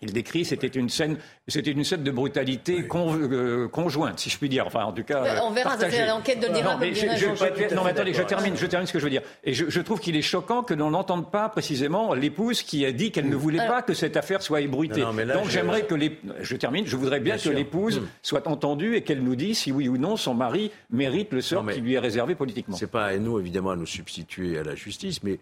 Il 0.00 0.12
décrit, 0.12 0.44
c'était 0.44 0.68
une 0.68 0.88
scène, 0.88 1.16
c'était 1.48 1.72
une 1.72 1.82
scène 1.82 2.04
de 2.04 2.10
brutalité 2.10 2.86
euh, 2.94 3.68
conjointe, 3.68 4.18
si 4.18 4.30
je 4.30 4.38
puis 4.38 4.48
dire. 4.48 4.66
Enfin, 4.66 4.84
en 4.84 4.92
tout 4.92 5.02
cas, 5.02 5.22
bah, 5.22 5.42
on 5.42 5.50
verra. 5.50 5.70
Partagée. 5.70 6.06
L'enquête 6.06 6.40
de 6.40 6.46
l'IRA. 6.46 6.74
Non, 6.74 6.78
mais, 6.78 6.94
je, 6.94 7.06
je, 7.16 7.74
non, 7.74 7.82
mais 7.84 7.90
attendez, 7.90 8.14
je 8.14 8.22
termine, 8.22 8.56
je 8.56 8.66
termine 8.66 8.86
ce 8.86 8.92
que 8.92 9.00
je 9.00 9.04
veux 9.04 9.10
dire. 9.10 9.22
Et 9.42 9.54
je, 9.54 9.68
je 9.68 9.80
trouve 9.80 10.00
qu'il 10.00 10.16
est 10.16 10.22
choquant 10.22 10.62
que 10.62 10.74
l'on 10.74 10.90
n'entende 10.90 11.30
pas 11.30 11.48
précisément 11.48 12.14
l'épouse 12.14 12.62
qui 12.62 12.84
a 12.84 12.92
dit 12.92 13.10
qu'elle 13.10 13.28
ne 13.28 13.36
voulait 13.36 13.66
pas 13.66 13.82
que 13.82 13.94
cette 13.94 14.16
affaire 14.16 14.42
soit 14.42 14.60
ébruitée. 14.60 15.02
Donc 15.02 15.48
j'aimerais 15.48 15.82
que 15.82 15.94
les, 15.94 16.18
je 16.40 16.56
termine, 16.56 16.86
je 16.86 16.96
voudrais 16.96 17.20
bien, 17.20 17.36
que 17.36 17.48
l'épouse 17.48 18.00
hmm. 18.00 18.06
soit 18.22 18.46
entendue 18.46 18.96
et 18.96 19.02
qu'elle 19.02 19.22
nous 19.22 19.36
dise 19.36 19.58
si 19.58 19.72
oui 19.72 19.88
ou 19.88 19.98
non 19.98 20.16
son 20.16 20.34
mari 20.34 20.70
mérite 20.90 21.32
le 21.32 21.40
sort 21.40 21.66
qui 21.66 21.80
lui 21.80 21.94
est 21.94 21.98
réservé 21.98 22.34
politiquement. 22.34 22.76
C'est 22.76 22.90
pas 22.90 23.06
à 23.06 23.16
nous 23.16 23.38
évidemment 23.38 23.70
à 23.70 23.76
nous 23.76 23.86
substituer 23.86 24.58
à 24.58 24.62
la 24.62 24.74
justice, 24.74 25.22
mais 25.22 25.38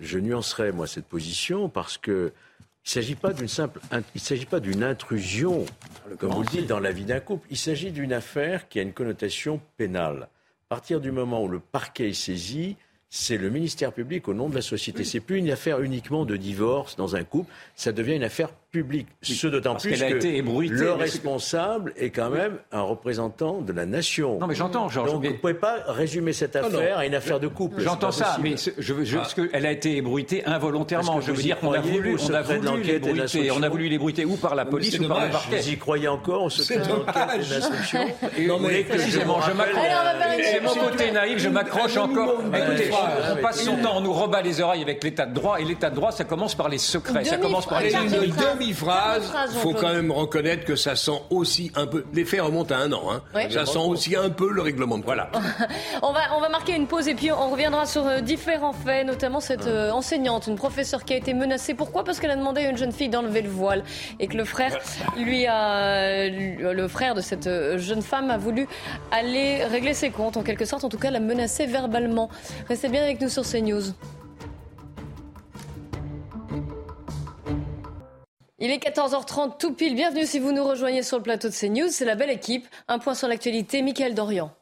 je 0.00 0.18
nuancerai 0.18 0.72
moi 0.72 0.86
cette 0.86 1.06
position 1.06 1.68
parce 1.68 1.98
que 1.98 2.32
il 2.84 2.88
ne 2.88 3.02
s'agit 3.02 3.14
pas 3.14 3.32
d'une 3.32 3.48
simple, 3.48 3.80
il 4.14 4.20
s'agit 4.20 4.46
pas 4.46 4.58
d'une 4.58 4.82
intrusion, 4.82 5.66
comme 6.18 6.32
vous 6.32 6.42
le 6.42 6.48
dites, 6.48 6.66
dans 6.66 6.80
la 6.80 6.92
vie 6.92 7.04
d'un 7.04 7.20
couple. 7.20 7.46
Il 7.50 7.56
s'agit 7.56 7.92
d'une 7.92 8.12
affaire 8.12 8.68
qui 8.68 8.78
a 8.78 8.82
une 8.82 8.92
connotation 8.92 9.60
pénale. 9.76 10.28
À 10.66 10.68
partir 10.68 11.00
du 11.00 11.12
moment 11.12 11.44
où 11.44 11.48
le 11.48 11.60
parquet 11.60 12.08
est 12.08 12.14
saisi, 12.14 12.76
c'est 13.10 13.36
le 13.36 13.50
ministère 13.50 13.92
public 13.92 14.28
au 14.28 14.34
nom 14.34 14.48
de 14.48 14.54
la 14.54 14.62
société. 14.62 15.04
C'est 15.04 15.20
plus 15.20 15.38
une 15.38 15.50
affaire 15.50 15.80
uniquement 15.80 16.24
de 16.24 16.36
divorce 16.36 16.96
dans 16.96 17.16
un 17.16 17.24
couple, 17.24 17.52
ça 17.74 17.92
devient 17.92 18.14
une 18.14 18.24
affaire 18.24 18.50
publique. 18.70 19.08
Ce 19.22 19.46
d'autant 19.46 19.74
plus 19.74 19.98
que 19.98 20.16
été 20.16 20.42
le 20.42 20.92
responsable 20.92 21.92
est 21.96 22.10
quand 22.10 22.30
même 22.30 22.58
un 22.72 22.82
représentant 22.82 23.60
de 23.60 23.72
la 23.72 23.86
nation. 23.86 24.38
Non, 24.38 24.46
mais 24.46 24.54
j'entends, 24.54 24.88
Georges. 24.88 25.12
Donc 25.12 25.24
vous 25.24 25.30
ne 25.30 25.36
pouvez 25.36 25.54
pas 25.54 25.78
résumer 25.88 26.32
cette 26.32 26.56
affaire 26.56 26.98
à 26.98 27.06
une 27.06 27.14
affaire 27.14 27.40
de 27.40 27.48
couple. 27.48 27.82
J'entends 27.82 28.12
ça, 28.12 28.38
mais 28.42 28.54
je 28.78 28.94
veux, 28.94 29.04
juste 29.04 29.36
ah. 29.38 29.46
qu'elle 29.46 29.66
a 29.66 29.72
été 29.72 29.96
ébruitée 29.96 30.44
involontairement. 30.44 31.20
Je 31.20 31.32
veux 31.32 31.42
dire 31.42 31.58
qu'on 31.58 31.72
a 31.72 31.80
voulu, 31.80 32.16
on 32.22 32.34
a 32.34 32.42
voulu 32.42 32.82
l'ébruiter. 32.82 33.50
On 33.50 33.62
a 33.62 33.68
voulu 33.68 33.88
l'ébruiter 33.88 34.24
ou 34.24 34.36
par 34.36 34.54
la 34.54 34.64
police 34.64 34.98
ou 34.98 35.08
par 35.08 35.24
le 35.24 35.30
parquet? 35.30 35.60
Vous 35.60 35.70
y 35.70 35.78
croyez 35.78 36.08
encore, 36.08 36.42
on 36.44 36.48
se 36.48 36.62
fait 36.62 36.78
l'enquête 36.78 37.48
de 37.48 37.54
l'instruction? 37.54 38.06
Non, 38.46 38.58
mais 38.60 38.84
précisément, 38.84 39.40
je 39.40 39.52
m'accroche. 39.52 39.86
C'est 40.42 40.60
mon 40.60 40.74
côté 40.74 41.10
naïf, 41.10 41.38
je 41.38 41.48
m'accroche 41.48 41.96
encore. 41.96 42.40
Écoutez, 42.54 42.90
on 43.32 43.42
passe 43.42 43.64
son 43.64 43.76
temps, 43.76 43.96
on 43.96 44.00
nous 44.00 44.12
rebat 44.12 44.42
les 44.42 44.60
oreilles 44.60 44.82
avec 44.82 45.02
l'état 45.02 45.26
de 45.26 45.34
droit, 45.34 45.60
et 45.60 45.64
l'état 45.64 45.90
de 45.90 45.96
droit, 45.96 46.12
ça 46.12 46.24
commence 46.24 46.54
par 46.54 46.68
les 46.68 46.78
secrets, 46.78 47.24
ça 47.24 47.36
commence 47.36 47.66
par 47.66 47.80
les 47.80 47.94
demi-phrase, 48.60 49.32
il 49.52 49.58
faut 49.60 49.72
quand 49.72 49.92
même 49.92 50.10
reconnaître 50.10 50.64
que 50.64 50.76
ça 50.76 50.96
sent 50.96 51.22
aussi 51.30 51.72
un 51.74 51.86
peu. 51.86 52.04
Les 52.12 52.24
faits 52.24 52.40
remontent 52.40 52.74
à 52.74 52.78
un 52.78 52.92
an. 52.92 53.02
Hein. 53.10 53.22
Ça 53.50 53.66
sent 53.66 53.78
aussi 53.78 54.16
un 54.16 54.30
peu 54.30 54.50
le 54.50 54.62
règlement 54.62 54.98
de 54.98 55.04
Voilà. 55.04 55.30
on, 56.02 56.12
va, 56.12 56.20
on 56.36 56.40
va 56.40 56.48
marquer 56.48 56.74
une 56.74 56.86
pause 56.86 57.08
et 57.08 57.14
puis 57.14 57.32
on 57.32 57.50
reviendra 57.50 57.86
sur 57.86 58.06
euh, 58.06 58.20
différents 58.20 58.72
faits, 58.72 59.06
notamment 59.06 59.40
cette 59.40 59.66
euh, 59.66 59.90
enseignante, 59.90 60.46
une 60.46 60.56
professeure 60.56 61.04
qui 61.04 61.14
a 61.14 61.16
été 61.16 61.34
menacée. 61.34 61.74
Pourquoi? 61.74 62.04
Parce 62.04 62.20
qu'elle 62.20 62.30
a 62.30 62.36
demandé 62.36 62.62
à 62.62 62.70
une 62.70 62.76
jeune 62.76 62.92
fille 62.92 63.08
d'enlever 63.08 63.42
le 63.42 63.50
voile 63.50 63.82
et 64.18 64.26
que 64.26 64.36
le 64.36 64.44
frère, 64.44 64.76
lui 65.16 65.46
a, 65.46 66.28
le 66.28 66.88
frère 66.88 67.14
de 67.14 67.20
cette 67.20 67.46
euh, 67.46 67.78
jeune 67.78 68.02
femme 68.02 68.30
a 68.30 68.38
voulu 68.38 68.68
aller 69.10 69.64
régler 69.64 69.94
ses 69.94 70.10
comptes, 70.10 70.36
en 70.36 70.42
quelque 70.42 70.64
sorte, 70.64 70.84
en 70.84 70.88
tout 70.88 70.98
cas 70.98 71.10
la 71.10 71.20
menacer 71.20 71.66
verbalement. 71.66 72.28
Restez 72.68 72.88
bien 72.88 73.02
avec 73.02 73.20
nous 73.20 73.28
sur 73.28 73.42
CNews. 73.42 73.92
Il 78.62 78.70
est 78.70 78.76
14h30 78.76 79.56
tout 79.58 79.72
pile. 79.72 79.94
Bienvenue 79.94 80.26
si 80.26 80.38
vous 80.38 80.52
nous 80.52 80.62
rejoignez 80.62 81.02
sur 81.02 81.16
le 81.16 81.22
plateau 81.22 81.48
de 81.48 81.54
CNews. 81.54 81.88
C'est 81.88 82.04
la 82.04 82.14
belle 82.14 82.28
équipe. 82.28 82.66
Un 82.88 82.98
point 82.98 83.14
sur 83.14 83.26
l'actualité. 83.26 83.80
Michael 83.80 84.14
Dorian. 84.14 84.52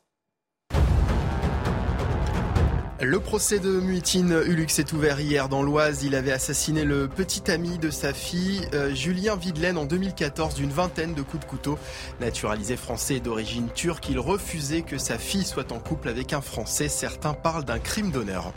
Le 3.00 3.18
procès 3.18 3.58
de 3.58 3.80
Muitine 3.80 4.40
Ulux 4.46 4.78
est 4.78 4.92
ouvert 4.92 5.18
hier 5.18 5.48
dans 5.48 5.64
l'Oise. 5.64 6.04
Il 6.04 6.14
avait 6.14 6.30
assassiné 6.30 6.84
le 6.84 7.08
petit 7.08 7.50
ami 7.50 7.78
de 7.78 7.90
sa 7.90 8.12
fille, 8.12 8.68
euh, 8.72 8.94
Julien 8.94 9.34
Videlaine, 9.34 9.76
en 9.76 9.84
2014 9.84 10.54
d'une 10.54 10.70
vingtaine 10.70 11.14
de 11.14 11.22
coups 11.22 11.44
de 11.44 11.50
couteau. 11.50 11.76
Naturalisé 12.20 12.76
français 12.76 13.18
d'origine 13.18 13.68
turque, 13.74 14.08
il 14.08 14.20
refusait 14.20 14.82
que 14.82 14.98
sa 14.98 15.18
fille 15.18 15.44
soit 15.44 15.72
en 15.72 15.80
couple 15.80 16.08
avec 16.08 16.32
un 16.32 16.40
Français. 16.40 16.88
Certains 16.88 17.34
parlent 17.34 17.64
d'un 17.64 17.80
crime 17.80 18.12
d'honneur. 18.12 18.52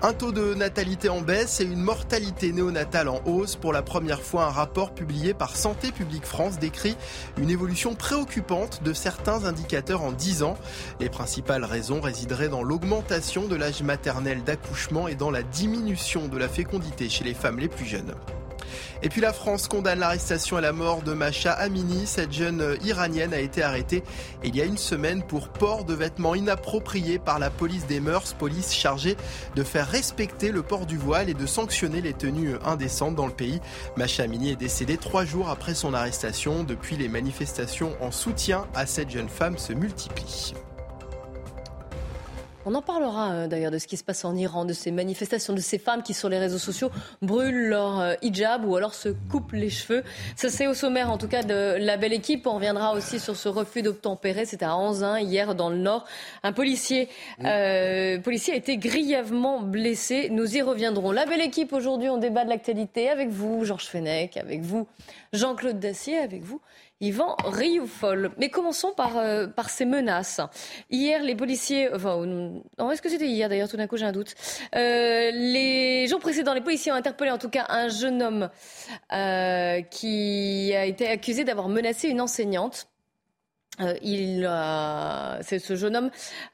Un 0.00 0.12
taux 0.12 0.30
de 0.30 0.54
natalité 0.54 1.08
en 1.08 1.20
baisse 1.20 1.60
et 1.60 1.64
une 1.64 1.80
mortalité 1.80 2.52
néonatale 2.52 3.08
en 3.08 3.20
hausse. 3.26 3.56
Pour 3.56 3.72
la 3.72 3.82
première 3.82 4.22
fois, 4.22 4.44
un 4.44 4.50
rapport 4.50 4.94
publié 4.94 5.34
par 5.34 5.56
Santé 5.56 5.90
publique 5.90 6.24
France 6.24 6.60
décrit 6.60 6.96
une 7.36 7.50
évolution 7.50 7.96
préoccupante 7.96 8.80
de 8.84 8.92
certains 8.92 9.44
indicateurs 9.44 10.02
en 10.02 10.12
10 10.12 10.44
ans. 10.44 10.56
Les 11.00 11.08
principales 11.08 11.64
raisons 11.64 12.00
résideraient 12.00 12.48
dans 12.48 12.62
l'augmentation 12.62 13.48
de 13.48 13.56
l'âge 13.56 13.82
maternel 13.82 14.44
d'accouchement 14.44 15.08
et 15.08 15.16
dans 15.16 15.32
la 15.32 15.42
diminution 15.42 16.28
de 16.28 16.38
la 16.38 16.48
fécondité 16.48 17.08
chez 17.08 17.24
les 17.24 17.34
femmes 17.34 17.58
les 17.58 17.68
plus 17.68 17.86
jeunes. 17.86 18.14
Et 19.02 19.08
puis 19.08 19.20
la 19.20 19.32
France 19.32 19.68
condamne 19.68 20.00
l'arrestation 20.00 20.58
et 20.58 20.62
la 20.62 20.72
mort 20.72 21.02
de 21.02 21.12
Macha 21.12 21.52
Amini. 21.52 22.06
Cette 22.06 22.32
jeune 22.32 22.76
iranienne 22.84 23.34
a 23.34 23.40
été 23.40 23.62
arrêtée 23.62 24.02
il 24.44 24.56
y 24.56 24.60
a 24.60 24.64
une 24.64 24.78
semaine 24.78 25.22
pour 25.22 25.48
port 25.48 25.84
de 25.84 25.94
vêtements 25.94 26.34
inappropriés 26.34 27.18
par 27.18 27.38
la 27.38 27.50
police 27.50 27.86
des 27.86 28.00
mœurs, 28.00 28.34
police 28.34 28.72
chargée 28.72 29.16
de 29.56 29.62
faire 29.62 29.88
respecter 29.88 30.50
le 30.50 30.62
port 30.62 30.86
du 30.86 30.96
voile 30.96 31.28
et 31.28 31.34
de 31.34 31.46
sanctionner 31.46 32.00
les 32.00 32.12
tenues 32.12 32.56
indécentes 32.64 33.14
dans 33.14 33.26
le 33.26 33.32
pays. 33.32 33.60
Macha 33.96 34.24
Amini 34.24 34.50
est 34.50 34.56
décédée 34.56 34.96
trois 34.96 35.24
jours 35.24 35.48
après 35.48 35.74
son 35.74 35.94
arrestation. 35.94 36.62
Depuis, 36.62 36.96
les 36.96 37.08
manifestations 37.08 37.96
en 38.00 38.10
soutien 38.10 38.66
à 38.74 38.86
cette 38.86 39.10
jeune 39.10 39.28
femme 39.28 39.58
se 39.58 39.72
multiplient. 39.72 40.54
On 42.70 42.74
en 42.74 42.82
parlera 42.82 43.32
euh, 43.32 43.46
d'ailleurs 43.46 43.70
de 43.70 43.78
ce 43.78 43.86
qui 43.86 43.96
se 43.96 44.04
passe 44.04 44.26
en 44.26 44.36
Iran, 44.36 44.66
de 44.66 44.74
ces 44.74 44.90
manifestations, 44.90 45.54
de 45.54 45.60
ces 45.60 45.78
femmes 45.78 46.02
qui 46.02 46.12
sur 46.12 46.28
les 46.28 46.38
réseaux 46.38 46.58
sociaux 46.58 46.90
brûlent 47.22 47.68
leur 47.68 47.98
euh, 47.98 48.14
hijab 48.20 48.66
ou 48.66 48.76
alors 48.76 48.92
se 48.92 49.08
coupent 49.08 49.52
les 49.52 49.70
cheveux. 49.70 50.04
Ça 50.36 50.50
c'est 50.50 50.66
au 50.66 50.74
sommaire 50.74 51.10
en 51.10 51.16
tout 51.16 51.28
cas 51.28 51.42
de 51.42 51.78
la 51.78 51.96
belle 51.96 52.12
équipe. 52.12 52.46
On 52.46 52.56
reviendra 52.56 52.92
aussi 52.92 53.20
sur 53.20 53.36
ce 53.36 53.48
refus 53.48 53.80
d'obtempérer. 53.80 54.44
C'était 54.44 54.66
à 54.66 54.76
Anzin 54.76 55.18
hier 55.18 55.54
dans 55.54 55.70
le 55.70 55.78
Nord. 55.78 56.04
Un 56.42 56.52
policier, 56.52 57.08
euh, 57.42 58.18
policier 58.18 58.52
a 58.52 58.56
été 58.56 58.76
grièvement 58.76 59.62
blessé. 59.62 60.28
Nous 60.30 60.58
y 60.58 60.60
reviendrons. 60.60 61.10
La 61.10 61.24
belle 61.24 61.40
équipe 61.40 61.72
aujourd'hui, 61.72 62.10
on 62.10 62.18
débat 62.18 62.44
de 62.44 62.50
l'actualité 62.50 63.08
avec 63.08 63.30
vous, 63.30 63.64
Georges 63.64 63.86
Fenech, 63.86 64.36
avec 64.36 64.60
vous, 64.60 64.86
Jean-Claude 65.32 65.80
Dacier, 65.80 66.18
avec 66.18 66.42
vous. 66.42 66.60
Yvan 67.00 67.36
Rioufol. 67.44 68.32
Mais 68.38 68.50
commençons 68.50 68.92
par, 68.92 69.16
euh, 69.16 69.46
par 69.46 69.70
ces 69.70 69.84
menaces. 69.84 70.40
Hier, 70.90 71.22
les 71.22 71.36
policiers, 71.36 71.88
enfin, 71.94 72.24
est-ce 72.90 73.02
que 73.02 73.08
c'était 73.08 73.28
hier 73.28 73.48
d'ailleurs 73.48 73.68
Tout 73.68 73.76
d'un 73.76 73.86
coup, 73.86 73.96
j'ai 73.96 74.04
un 74.04 74.12
doute. 74.12 74.34
Euh, 74.74 75.30
les 75.32 76.06
jours 76.08 76.20
précédents, 76.20 76.54
les 76.54 76.60
policiers 76.60 76.90
ont 76.92 76.96
interpellé 76.96 77.30
en 77.30 77.38
tout 77.38 77.50
cas 77.50 77.66
un 77.68 77.88
jeune 77.88 78.22
homme 78.22 78.50
euh, 79.12 79.82
qui 79.82 80.72
a 80.74 80.86
été 80.86 81.08
accusé 81.08 81.44
d'avoir 81.44 81.68
menacé 81.68 82.08
une 82.08 82.20
enseignante. 82.20 82.88
Euh, 83.80 83.94
il, 84.02 84.42
c'est 85.42 85.58
ce 85.58 85.76
jeune 85.76 85.96
homme. 85.96 86.10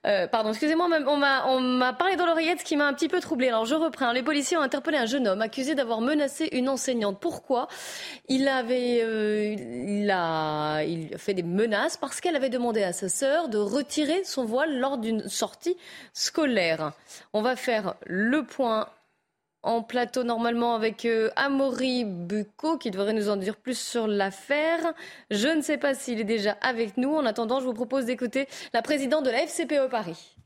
Euh, 0.06 0.26
pardon, 0.26 0.50
excusez-moi, 0.50 0.88
on 1.06 1.16
m'a, 1.16 1.46
on 1.46 1.60
m'a 1.60 1.92
parlé 1.92 2.16
dans 2.16 2.26
l'oreillette, 2.26 2.60
ce 2.60 2.64
qui 2.64 2.76
m'a 2.76 2.86
un 2.86 2.94
petit 2.94 3.08
peu 3.08 3.20
troublé. 3.20 3.48
Alors 3.48 3.64
je 3.64 3.74
reprends. 3.74 4.12
Les 4.12 4.22
policiers 4.22 4.56
ont 4.56 4.62
interpellé 4.62 4.98
un 4.98 5.06
jeune 5.06 5.26
homme 5.26 5.42
accusé 5.42 5.74
d'avoir 5.74 6.00
menacé 6.00 6.48
une 6.52 6.68
enseignante. 6.68 7.18
Pourquoi? 7.20 7.68
Il 8.28 8.48
avait, 8.48 9.00
euh, 9.02 9.54
il 9.56 10.10
a, 10.10 10.82
il 10.82 11.16
fait 11.18 11.34
des 11.34 11.42
menaces 11.42 11.96
parce 11.96 12.20
qu'elle 12.20 12.36
avait 12.36 12.50
demandé 12.50 12.82
à 12.82 12.92
sa 12.92 13.08
sœur 13.08 13.48
de 13.48 13.58
retirer 13.58 14.24
son 14.24 14.44
voile 14.44 14.78
lors 14.78 14.98
d'une 14.98 15.28
sortie 15.28 15.76
scolaire. 16.12 16.92
On 17.32 17.42
va 17.42 17.56
faire 17.56 17.94
le 18.06 18.44
point 18.44 18.88
en 19.64 19.82
plateau 19.82 20.22
normalement 20.22 20.74
avec 20.74 21.04
euh, 21.04 21.30
Amaury 21.36 22.04
Bucco 22.04 22.76
qui 22.76 22.90
devrait 22.90 23.14
nous 23.14 23.28
en 23.28 23.36
dire 23.36 23.56
plus 23.56 23.78
sur 23.78 24.06
l'affaire. 24.06 24.92
Je 25.30 25.48
ne 25.48 25.62
sais 25.62 25.78
pas 25.78 25.94
s'il 25.94 26.20
est 26.20 26.24
déjà 26.24 26.52
avec 26.60 26.96
nous. 26.96 27.14
En 27.14 27.24
attendant, 27.24 27.60
je 27.60 27.64
vous 27.64 27.72
propose 27.72 28.04
d'écouter 28.04 28.46
la 28.72 28.82
présidente 28.82 29.24
de 29.24 29.30
la 29.30 29.46
FCPE 29.46 29.90
Paris. 29.90 30.36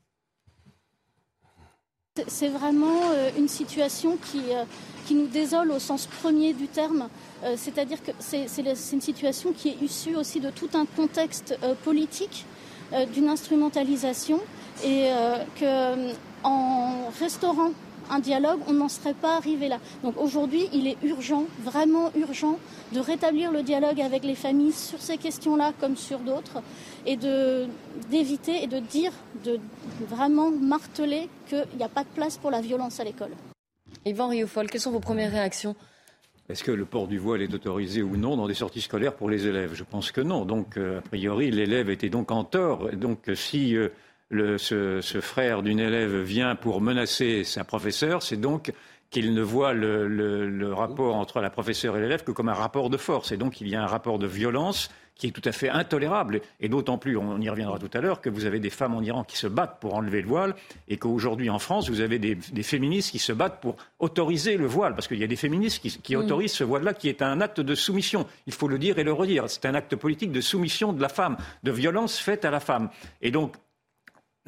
C'est 2.26 2.48
vraiment 2.48 3.11
euh, 3.12 3.31
une 3.37 3.48
situation 3.48 4.16
qui, 4.16 4.40
euh, 4.50 4.64
qui, 5.07 5.14
nous 5.14 5.26
désole 5.26 5.72
au 5.72 5.78
sens 5.78 6.07
premier 6.07 6.52
du 6.52 6.68
terme. 6.68 7.09
C'est-à-dire 7.57 8.02
que 8.02 8.11
c'est 8.18 8.48
une 8.92 9.00
situation 9.00 9.52
qui 9.52 9.68
est 9.68 9.76
issue 9.81 10.16
aussi 10.16 10.40
de 10.40 10.50
tout 10.50 10.70
un 10.74 10.87
contexte 10.87 11.57
politique, 11.85 12.46
d'une 13.12 13.28
instrumentalisation, 13.28 14.40
et 14.85 15.11
que 15.61 16.12
en 16.42 17.11
restaurant 17.20 17.70
un 18.11 18.18
dialogue, 18.18 18.61
on 18.66 18.73
n'en 18.73 18.88
serait 18.88 19.14
pas 19.14 19.37
arrivé 19.37 19.68
là. 19.68 19.79
Donc 20.03 20.14
aujourd'hui, 20.21 20.68
il 20.73 20.87
est 20.87 20.97
urgent, 21.03 21.44
vraiment 21.62 22.11
urgent, 22.16 22.59
de 22.92 23.01
rétablir 23.01 23.53
le 23.53 23.62
dialogue 23.62 24.01
avec 24.01 24.25
les 24.25 24.35
familles 24.35 24.73
sur 24.73 25.01
ces 25.01 25.18
questions-là 25.18 25.73
comme 25.81 25.97
sur 25.97 26.18
d'autres, 26.21 26.62
et 27.07 27.16
d'éviter 28.11 28.62
et 28.62 28.66
de 28.66 28.79
dire, 28.79 29.12
de 29.44 29.59
vraiment 30.07 30.51
marteler 30.51 31.29
qu'il 31.49 31.66
n'y 31.77 31.85
a 31.85 31.88
pas 31.88 32.05
de 32.05 32.09
place 32.14 32.37
pour 32.37 32.51
la 32.51 32.61
violence 32.61 33.01
à 33.01 33.05
l'école. 33.05 33.31
Yvan 34.05 34.29
Rioufol, 34.29 34.68
quelles 34.68 34.81
sont 34.81 34.90
vos 34.90 35.01
premières 35.01 35.33
réactions? 35.33 35.75
Est-ce 36.49 36.64
que 36.64 36.71
le 36.71 36.87
port 36.87 37.09
du 37.09 37.18
voile 37.18 37.42
est 37.42 37.53
autorisé 37.53 38.03
ou 38.03 38.16
non 38.16 38.37
dans 38.37 38.49
des 38.49 38.55
sorties 38.55 38.81
scolaires 38.81 39.14
pour 39.14 39.29
les 39.29 39.47
élèves? 39.47 39.75
Je 39.75 39.85
pense 39.85 40.11
que 40.12 40.23
non. 40.23 40.47
Donc, 40.47 40.79
euh, 40.79 40.99
a 40.99 41.03
priori, 41.03 41.51
l'élève 41.51 41.90
était 41.90 42.09
donc 42.09 42.31
en 42.31 42.42
tort. 42.42 42.88
Donc, 42.92 43.31
si 43.35 43.77
euh, 44.33 44.59
ce, 44.59 45.21
frère 45.21 45.62
d'une 45.62 45.81
élève 45.81 46.17
vient 46.21 46.55
pour 46.55 46.81
menacer 46.81 47.45
sa 47.45 47.64
professeure, 47.64 48.23
c'est 48.23 48.37
donc 48.37 48.73
qu'il 49.11 49.33
ne 49.33 49.41
voit 49.41 49.73
le, 49.73 50.73
rapport 50.73 51.17
entre 51.17 51.41
la 51.41 51.49
professeure 51.49 51.97
et 51.97 52.01
l'élève 52.01 52.25
que 52.25 52.33
comme 52.33 52.51
un 52.51 52.55
rapport 52.55 52.91
de 52.91 52.99
force. 52.99 53.33
Et 53.33 53.38
donc 53.38 53.61
il 53.61 53.69
y 53.69 53.75
a 53.75 53.83
un 53.83 53.87
rapport 53.87 54.19
de 54.19 54.27
violence 54.27 54.91
qui 55.14 55.27
est 55.27 55.31
tout 55.31 55.47
à 55.47 55.53
fait 55.53 55.69
intolérable. 55.69 56.43
Et 56.61 56.69
d'autant 56.69 56.99
plus, 56.99 57.17
on 57.17 57.41
y 57.41 57.49
reviendra 57.51 57.79
tout 57.79 57.91
à 57.93 58.01
l'heure, 58.01 58.21
que 58.21 58.31
vous 58.31 58.45
avez 58.45 58.61
des 58.61 58.71
femmes 58.71 58.95
en 58.95 59.03
Iran 59.03 59.25
qui 59.25 59.37
se 59.37 59.47
battent 59.47 59.81
pour 59.81 59.95
enlever 59.95 60.23
le 60.23 60.29
voile 60.29 60.55
et 60.88 60.97
qu'aujourd'hui 60.97 61.51
en 61.51 61.59
France, 61.59 61.91
vous 61.91 62.01
avez 62.01 62.19
des, 62.19 62.37
féministes 62.62 63.11
qui 63.11 63.19
se 63.19 63.33
battent 63.33 63.61
pour 63.61 63.77
autoriser 63.99 64.57
le 64.57 64.67
voile. 64.67 64.95
Parce 64.95 65.09
qu'il 65.09 65.19
y 65.19 65.25
a 65.25 65.27
des 65.27 65.37
féministes 65.37 65.83
qui, 65.83 66.17
mm. 66.17 66.19
autorisent 66.19 66.53
ce 66.53 66.64
voile-là 66.64 66.95
qui 66.95 67.09
est 67.09 67.21
un 67.21 67.41
acte 67.41 67.61
de 67.61 67.75
soumission. 67.75 68.27
Il 68.47 68.53
faut 68.53 68.69
le 68.69 68.79
dire 68.79 68.99
et 68.99 69.05
le 69.05 69.12
redire. 69.12 69.45
C'est 69.49 69.67
un 69.67 69.75
acte 69.75 69.97
politique 69.97 70.33
de 70.33 70.41
soumission 70.41 70.93
de 70.93 71.03
la 71.03 71.09
femme, 71.09 71.37
de 71.64 71.73
violence 71.73 72.19
faite 72.19 72.45
à 72.45 72.51
la 72.51 72.61
femme. 72.61 72.88
Et 73.21 73.33
donc, 73.33 73.57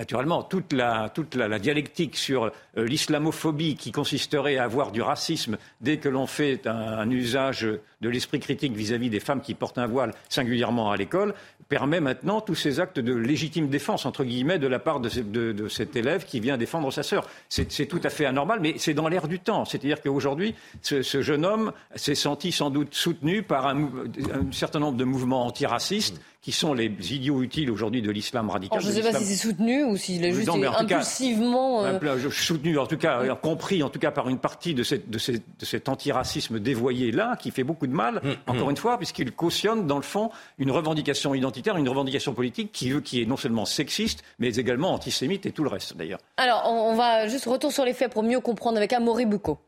Naturellement, 0.00 0.42
toute 0.42 0.72
la, 0.72 1.10
toute 1.10 1.34
la, 1.34 1.58
dialectique 1.58 2.16
sur 2.16 2.44
euh, 2.44 2.50
l'islamophobie 2.86 3.76
qui 3.76 3.92
consisterait 3.92 4.56
à 4.56 4.64
avoir 4.64 4.92
du 4.92 5.02
racisme 5.02 5.58
dès 5.82 5.98
que 5.98 6.08
l'on 6.08 6.26
fait 6.26 6.66
un, 6.66 7.10
usage 7.10 7.68
de 8.00 8.08
l'esprit 8.08 8.40
critique 8.40 8.72
vis-à-vis 8.72 9.10
des 9.10 9.20
femmes 9.20 9.42
qui 9.42 9.52
portent 9.52 9.76
un 9.76 9.86
voile, 9.86 10.14
singulièrement 10.30 10.90
à 10.90 10.96
l'école, 10.96 11.34
permet 11.68 12.00
maintenant 12.00 12.40
tous 12.40 12.54
ces 12.54 12.80
actes 12.80 12.98
de 12.98 13.12
légitime 13.12 13.68
défense, 13.68 14.06
entre 14.06 14.24
guillemets, 14.24 14.58
de 14.58 14.66
la 14.66 14.78
part 14.78 15.00
de, 15.00 15.52
de, 15.52 15.68
cet 15.68 15.94
élève 15.96 16.24
qui 16.24 16.40
vient 16.40 16.56
défendre 16.56 16.90
sa 16.90 17.02
sœur. 17.02 17.28
C'est 17.50 17.86
tout 17.86 18.00
à 18.02 18.08
fait 18.08 18.24
anormal, 18.24 18.58
mais 18.62 18.76
c'est 18.78 18.94
dans 18.94 19.06
l'air 19.06 19.28
du 19.28 19.38
temps. 19.38 19.66
C'est-à-dire 19.66 20.00
qu'aujourd'hui, 20.00 20.54
ce, 20.80 21.02
ce, 21.02 21.20
jeune 21.20 21.44
homme 21.44 21.72
s'est 21.94 22.14
senti 22.14 22.52
sans 22.52 22.70
doute 22.70 22.94
soutenu 22.94 23.42
par 23.42 23.66
un, 23.66 23.82
un 23.84 24.50
certain 24.50 24.78
nombre 24.78 24.96
de 24.96 25.04
mouvements 25.04 25.44
antiracistes 25.44 26.22
qui 26.42 26.52
sont 26.52 26.72
les 26.72 26.86
idiots 27.12 27.42
utiles 27.42 27.70
aujourd'hui 27.70 28.00
de 28.00 28.10
l'islam 28.10 28.48
radical. 28.48 28.80
je 28.80 28.88
ne 28.88 28.92
sais 28.92 29.02
pas 29.02 29.12
si 29.12 29.24
c'est 29.24 29.36
soutenu 29.36 29.84
ou 29.84 29.96
s'il 29.96 30.24
est 30.24 30.32
juste 30.32 30.48
impulsivement. 30.48 31.84
Euh... 31.84 32.30
soutenu, 32.30 32.78
en 32.78 32.86
tout 32.86 32.96
cas, 32.96 33.34
compris 33.36 33.82
en 33.82 33.90
tout 33.90 33.98
cas 33.98 34.10
par 34.10 34.28
une 34.28 34.38
partie 34.38 34.74
de, 34.74 34.82
cette, 34.82 35.10
de, 35.10 35.18
de 35.18 35.64
cet 35.64 35.88
antiracisme 35.88 36.58
dévoyé-là, 36.58 37.36
qui 37.36 37.50
fait 37.50 37.64
beaucoup 37.64 37.86
de 37.86 37.92
mal, 37.92 38.20
hum, 38.24 38.36
encore 38.46 38.64
hum. 38.64 38.70
une 38.70 38.76
fois, 38.76 38.96
puisqu'il 38.96 39.32
cautionne, 39.32 39.86
dans 39.86 39.96
le 39.96 40.02
fond, 40.02 40.30
une 40.58 40.70
revendication 40.70 41.34
identitaire, 41.34 41.76
une 41.76 41.88
revendication 41.88 42.32
politique 42.32 42.72
qui, 42.72 43.00
qui 43.02 43.22
est 43.22 43.26
non 43.26 43.36
seulement 43.36 43.66
sexiste, 43.66 44.22
mais 44.38 44.54
également 44.54 44.92
antisémite 44.92 45.46
et 45.46 45.52
tout 45.52 45.64
le 45.64 45.70
reste, 45.70 45.96
d'ailleurs. 45.96 46.20
Alors, 46.36 46.62
on, 46.66 46.94
va 46.94 47.28
juste 47.28 47.44
retour 47.44 47.72
sur 47.72 47.84
les 47.84 47.92
faits 47.92 48.12
pour 48.12 48.22
mieux 48.22 48.40
comprendre 48.40 48.78
avec 48.78 48.92
Amaury 48.92 49.26
Boucault. 49.26 49.58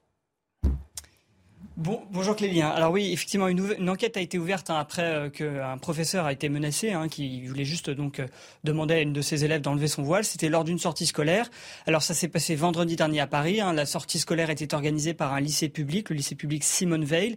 Bonjour 2.10 2.36
Clélie. 2.36 2.62
Alors 2.62 2.92
oui, 2.92 3.12
effectivement, 3.12 3.48
une, 3.48 3.88
enquête 3.88 4.16
a 4.16 4.20
été 4.20 4.38
ouverte 4.38 4.70
hein, 4.70 4.76
après 4.78 5.02
euh, 5.02 5.30
qu'un 5.30 5.78
professeur 5.78 6.26
a 6.26 6.32
été 6.32 6.48
menacé, 6.48 6.92
hein, 6.92 7.08
qui 7.08 7.46
voulait 7.46 7.64
juste 7.64 7.90
donc 7.90 8.20
euh, 8.20 8.26
demander 8.62 8.94
à 8.94 9.00
une 9.00 9.12
de 9.12 9.20
ses 9.20 9.44
élèves 9.44 9.62
d'enlever 9.62 9.88
son 9.88 10.02
voile. 10.02 10.24
C'était 10.24 10.48
lors 10.48 10.64
d'une 10.64 10.78
sortie 10.78 11.06
scolaire. 11.06 11.50
Alors 11.86 12.02
ça 12.02 12.14
s'est 12.14 12.28
passé 12.28 12.54
vendredi 12.54 12.96
dernier 12.96 13.20
à 13.20 13.26
Paris. 13.26 13.60
Hein. 13.60 13.72
La 13.72 13.86
sortie 13.86 14.18
scolaire 14.18 14.50
était 14.50 14.74
organisée 14.74 15.14
par 15.14 15.32
un 15.32 15.40
lycée 15.40 15.68
public, 15.68 16.10
le 16.10 16.16
lycée 16.16 16.34
public 16.34 16.62
Simone 16.62 17.04
Veil. 17.04 17.36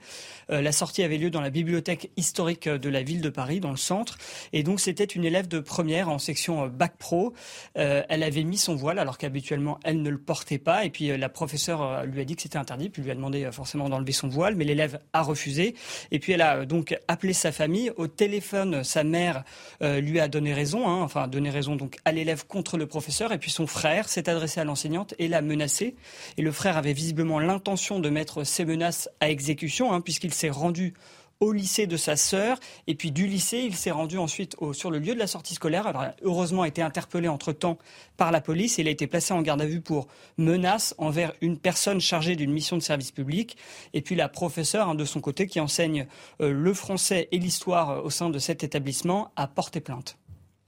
Euh, 0.49 0.61
la 0.61 0.71
sortie 0.71 1.03
avait 1.03 1.17
lieu 1.17 1.29
dans 1.29 1.41
la 1.41 1.49
bibliothèque 1.49 2.11
historique 2.17 2.69
de 2.69 2.89
la 2.89 3.01
ville 3.01 3.21
de 3.21 3.29
Paris, 3.29 3.59
dans 3.59 3.71
le 3.71 3.77
centre. 3.77 4.17
Et 4.53 4.63
donc 4.63 4.79
c'était 4.79 5.05
une 5.05 5.25
élève 5.25 5.47
de 5.47 5.59
première 5.59 6.09
en 6.09 6.19
section 6.19 6.67
bac 6.67 6.95
pro. 6.97 7.33
elle 7.73 8.23
avait 8.23 8.43
mis 8.43 8.57
son 8.57 8.75
voile 8.75 8.99
alors 8.99 9.17
qu'habituellement 9.17 9.79
elle 9.83 10.01
ne 10.01 10.09
le 10.09 10.19
portait 10.19 10.59
pas. 10.59 10.85
Et 10.85 10.89
puis 10.89 11.15
la 11.17 11.29
professeure 11.29 12.05
lui 12.05 12.21
a 12.21 12.25
dit 12.25 12.35
que 12.35 12.41
c'était 12.41 12.57
interdit, 12.57 12.89
puis 12.89 13.01
lui 13.01 13.11
a 13.11 13.15
demandé 13.15 13.49
forcément 13.51 13.89
d'enlever 13.89 14.11
son 14.11 14.27
voile, 14.27 14.34
mais 14.55 14.65
l'élève 14.65 14.99
a 15.13 15.21
refusé. 15.21 15.75
Et 16.11 16.19
puis 16.19 16.33
elle 16.33 16.41
a 16.41 16.57
euh, 16.57 16.65
donc 16.65 16.97
appelé 17.07 17.33
sa 17.33 17.51
famille. 17.51 17.91
Au 17.97 18.07
téléphone, 18.07 18.83
sa 18.83 19.03
mère 19.03 19.43
euh, 19.81 19.99
lui 19.99 20.19
a 20.19 20.27
donné 20.27 20.53
raison, 20.53 20.87
hein, 20.87 21.01
enfin 21.01 21.27
donné 21.27 21.49
raison 21.49 21.75
donc 21.75 21.97
à 22.05 22.11
l'élève 22.11 22.45
contre 22.45 22.77
le 22.77 22.87
professeur. 22.87 23.31
Et 23.31 23.37
puis 23.37 23.51
son 23.51 23.67
frère 23.67 24.09
s'est 24.09 24.29
adressé 24.29 24.59
à 24.59 24.63
l'enseignante 24.63 25.13
et 25.19 25.27
l'a 25.27 25.41
menacé. 25.41 25.95
Et 26.37 26.41
le 26.41 26.51
frère 26.51 26.77
avait 26.77 26.93
visiblement 26.93 27.39
l'intention 27.39 27.99
de 27.99 28.09
mettre 28.09 28.43
ces 28.43 28.65
menaces 28.65 29.09
à 29.19 29.29
exécution, 29.29 29.93
hein, 29.93 30.01
puisqu'il 30.01 30.33
s'est 30.33 30.49
rendu 30.49 30.93
au 31.39 31.51
lycée 31.51 31.87
de 31.87 31.97
sa 31.97 32.15
sœur. 32.15 32.59
Et 32.87 32.95
puis 32.95 33.11
du 33.11 33.27
lycée, 33.27 33.59
il 33.59 33.75
s'est 33.75 33.91
rendu 33.91 34.17
ensuite 34.17 34.55
sur 34.73 34.91
le 34.91 34.99
lieu 34.99 35.13
de 35.13 35.19
la 35.19 35.27
sortie 35.27 35.53
scolaire. 35.53 35.87
Alors, 35.87 36.03
il 36.03 36.07
a 36.07 36.15
heureusement 36.23 36.65
été 36.65 36.81
interpellé 36.81 37.27
entre-temps 37.27 37.77
par 38.17 38.31
la 38.31 38.41
police. 38.41 38.79
Et 38.79 38.81
il 38.81 38.87
a 38.87 38.91
été 38.91 39.07
placé 39.07 39.33
en 39.33 39.41
garde 39.41 39.61
à 39.61 39.65
vue 39.65 39.81
pour 39.81 40.07
menace 40.37 40.95
envers 40.97 41.33
une 41.41 41.57
personne 41.57 41.99
chargée 42.01 42.35
d'une 42.35 42.51
mission 42.51 42.77
de 42.77 42.81
service 42.81 43.11
public. 43.11 43.57
Et 43.93 44.01
puis 44.01 44.15
la 44.15 44.29
professeure, 44.29 44.89
hein, 44.89 44.95
de 44.95 45.05
son 45.05 45.21
côté, 45.21 45.47
qui 45.47 45.59
enseigne 45.59 46.07
euh, 46.41 46.51
le 46.51 46.73
français 46.73 47.27
et 47.31 47.37
l'histoire 47.37 47.89
euh, 47.91 48.01
au 48.01 48.09
sein 48.09 48.29
de 48.29 48.39
cet 48.39 48.63
établissement, 48.63 49.31
a 49.35 49.47
porté 49.47 49.79
plainte. 49.81 50.17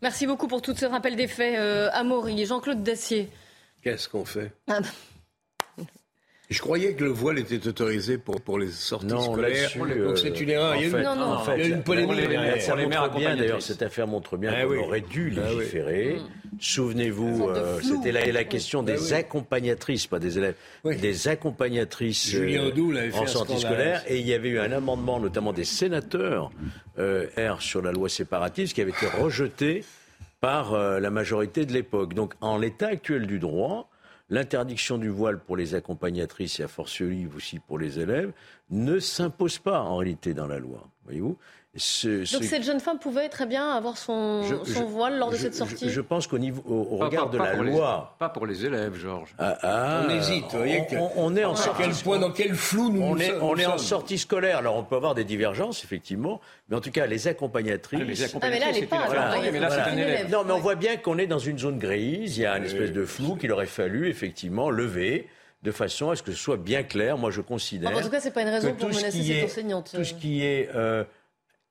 Merci 0.01 0.27
beaucoup 0.27 0.47
pour 0.47 0.61
tout 0.61 0.75
ce 0.75 0.85
rappel 0.85 1.15
des 1.15 1.27
faits, 1.27 1.57
euh, 1.57 1.89
Amaury. 1.93 2.45
Jean-Claude 2.45 2.83
Dacier. 2.83 3.29
Qu'est-ce 3.81 4.07
qu'on 4.07 4.25
fait? 4.25 4.51
ah 4.67 4.79
bah. 4.81 4.87
Je 6.49 6.61
croyais 6.61 6.93
que 6.93 7.03
le 7.03 7.09
voile 7.09 7.39
était 7.39 7.67
autorisé 7.67 8.17
pour, 8.17 8.39
pour 8.39 8.57
les 8.57 8.69
sorties 8.69 9.09
scolaires. 9.09 9.69
Donc 9.75 10.17
c'est 10.17 10.39
une 10.39 10.49
erreur. 10.49 10.75
il 10.77 10.89
y 10.89 10.95
a 10.95 10.97
une, 10.97 11.03
non, 11.03 11.15
non. 11.15 11.39
il 11.57 11.61
y 11.61 11.65
a 11.65 11.75
une 11.75 11.83
polémique 11.83 12.61
Ça 12.61 12.75
montre 12.75 13.17
bien, 13.17 13.35
d'ailleurs, 13.35 13.61
cette 13.61 13.81
affaire 13.81 14.07
montre 14.07 14.37
bien 14.37 14.53
ah 14.55 14.65
qu'on 14.65 14.77
aurait 14.77 15.01
dû 15.01 15.33
ah 15.35 15.51
légiférer. 15.51 16.17
Souvenez-vous, 16.59 17.49
euh, 17.49 17.79
c'était 17.81 18.13
la, 18.13 18.25
la, 18.31 18.43
question 18.45 18.81
des 18.81 18.95
bah 18.95 19.17
accompagnatrices, 19.17 20.07
pas 20.07 20.19
des 20.19 20.37
élèves, 20.37 20.55
des 20.85 21.27
accompagnatrices 21.27 22.33
euh, 22.33 23.11
en 23.13 23.27
sortie 23.27 23.59
scolaire. 23.59 24.01
Et 24.07 24.19
il 24.19 24.25
y 24.25 24.33
avait 24.33 24.49
eu 24.49 24.59
un 24.59 24.71
amendement, 24.71 25.19
notamment 25.19 25.51
des 25.51 25.65
sénateurs, 25.65 26.51
euh, 26.97 27.27
R 27.37 27.61
sur 27.61 27.81
la 27.81 27.91
loi 27.91 28.07
séparatiste, 28.07 28.73
qui 28.73 28.81
avait 28.81 28.91
été 28.91 29.07
rejeté 29.07 29.83
par 30.39 30.77
la 30.77 31.09
majorité 31.09 31.65
de 31.65 31.73
l'époque. 31.73 32.13
Donc, 32.13 32.35
en 32.41 32.57
l'état 32.57 32.87
actuel 32.87 33.27
du 33.27 33.39
droit, 33.39 33.89
l'interdiction 34.29 34.97
du 34.97 35.09
voile 35.09 35.39
pour 35.39 35.57
les 35.57 35.75
accompagnatrices 35.75 36.59
et 36.59 36.63
a 36.63 36.67
fortiori 36.67 37.27
aussi 37.35 37.59
pour 37.59 37.79
les 37.79 37.99
élèves 37.99 38.33
ne 38.69 38.99
s'impose 38.99 39.59
pas 39.59 39.81
en 39.81 39.97
réalité 39.97 40.33
dans 40.33 40.47
la 40.47 40.59
loi. 40.59 40.87
Voyez-vous 41.07 41.37
donc 42.33 42.43
cette 42.43 42.63
jeune 42.63 42.79
femme 42.79 42.97
pouvait 42.97 43.29
très 43.29 43.45
bien 43.45 43.69
avoir 43.69 43.97
son, 43.97 44.41
voile 44.87 45.17
lors 45.19 45.29
de 45.29 45.35
cette 45.35 45.53
sortie. 45.53 45.89
Je, 45.89 46.01
pense 46.01 46.25
qu'au 46.25 46.39
niveau, 46.39 46.63
au, 46.65 46.97
regard 46.97 47.29
de 47.29 47.37
la 47.37 47.53
loi, 47.53 48.15
pas 48.19 48.29
pour 48.29 48.47
les 48.47 48.65
élèves, 48.65 48.95
Georges. 48.95 49.35
Ah, 49.37 49.57
ah, 49.61 50.03
on 50.05 50.09
hésite. 50.09 50.45
on, 51.15 51.35
est 51.35 51.45
en 51.45 51.55
sortie. 51.55 51.83
quel 51.83 51.93
point, 52.03 52.19
dans 52.19 52.31
quel 52.31 52.55
flou 52.55 52.89
nous 52.89 53.01
On 53.01 53.17
est, 53.17 53.33
on 53.41 53.55
est 53.57 53.65
en 53.65 53.77
sortie 53.77 54.17
scolaire. 54.17 54.57
Alors 54.57 54.75
on 54.75 54.83
peut 54.83 54.95
avoir 54.95 55.13
des 55.13 55.23
divergences 55.23 55.83
effectivement, 55.83 56.41
mais 56.69 56.77
en 56.77 56.81
tout 56.81 56.91
cas 56.91 57.05
les 57.05 57.27
accompagnatrices. 57.27 57.99
les 57.99 58.23
accompagnatrices 58.23 58.87
ah, 58.91 59.37
mais 59.51 59.59
là, 59.59 59.69
c'est 59.69 59.91
un 59.91 59.97
élève. 59.97 60.31
Non, 60.31 60.43
mais 60.45 60.53
on 60.53 60.59
voit 60.59 60.75
bien 60.75 60.97
qu'on 60.97 61.17
est 61.17 61.27
dans 61.27 61.39
une 61.39 61.59
zone 61.59 61.77
grise. 61.77 62.37
Il 62.37 62.41
y 62.41 62.45
a 62.45 62.57
une 62.57 62.65
espèce 62.65 62.91
de 62.91 63.05
flou 63.05 63.35
qu'il 63.35 63.51
aurait 63.51 63.65
fallu 63.65 64.09
effectivement 64.09 64.69
lever 64.69 65.27
de 65.63 65.71
façon 65.71 66.11
à 66.11 66.15
ce 66.15 66.23
que 66.23 66.31
ce 66.31 66.37
soit 66.37 66.57
bien 66.57 66.83
clair. 66.83 67.17
Moi, 67.17 67.31
je 67.31 67.41
considère. 67.41 67.95
en 67.95 68.01
tout 68.01 68.09
cas, 68.09 68.19
c'est 68.19 68.31
pas 68.31 68.41
une 68.41 68.49
raison 68.49 68.73
pour 68.73 68.89
menacer 68.89 69.23
cette 69.23 69.43
enseignante. 69.45 69.91
Tout 69.93 70.03
ce 70.03 70.13
qui 70.13 70.43
est 70.43 70.69
euh, 70.75 71.03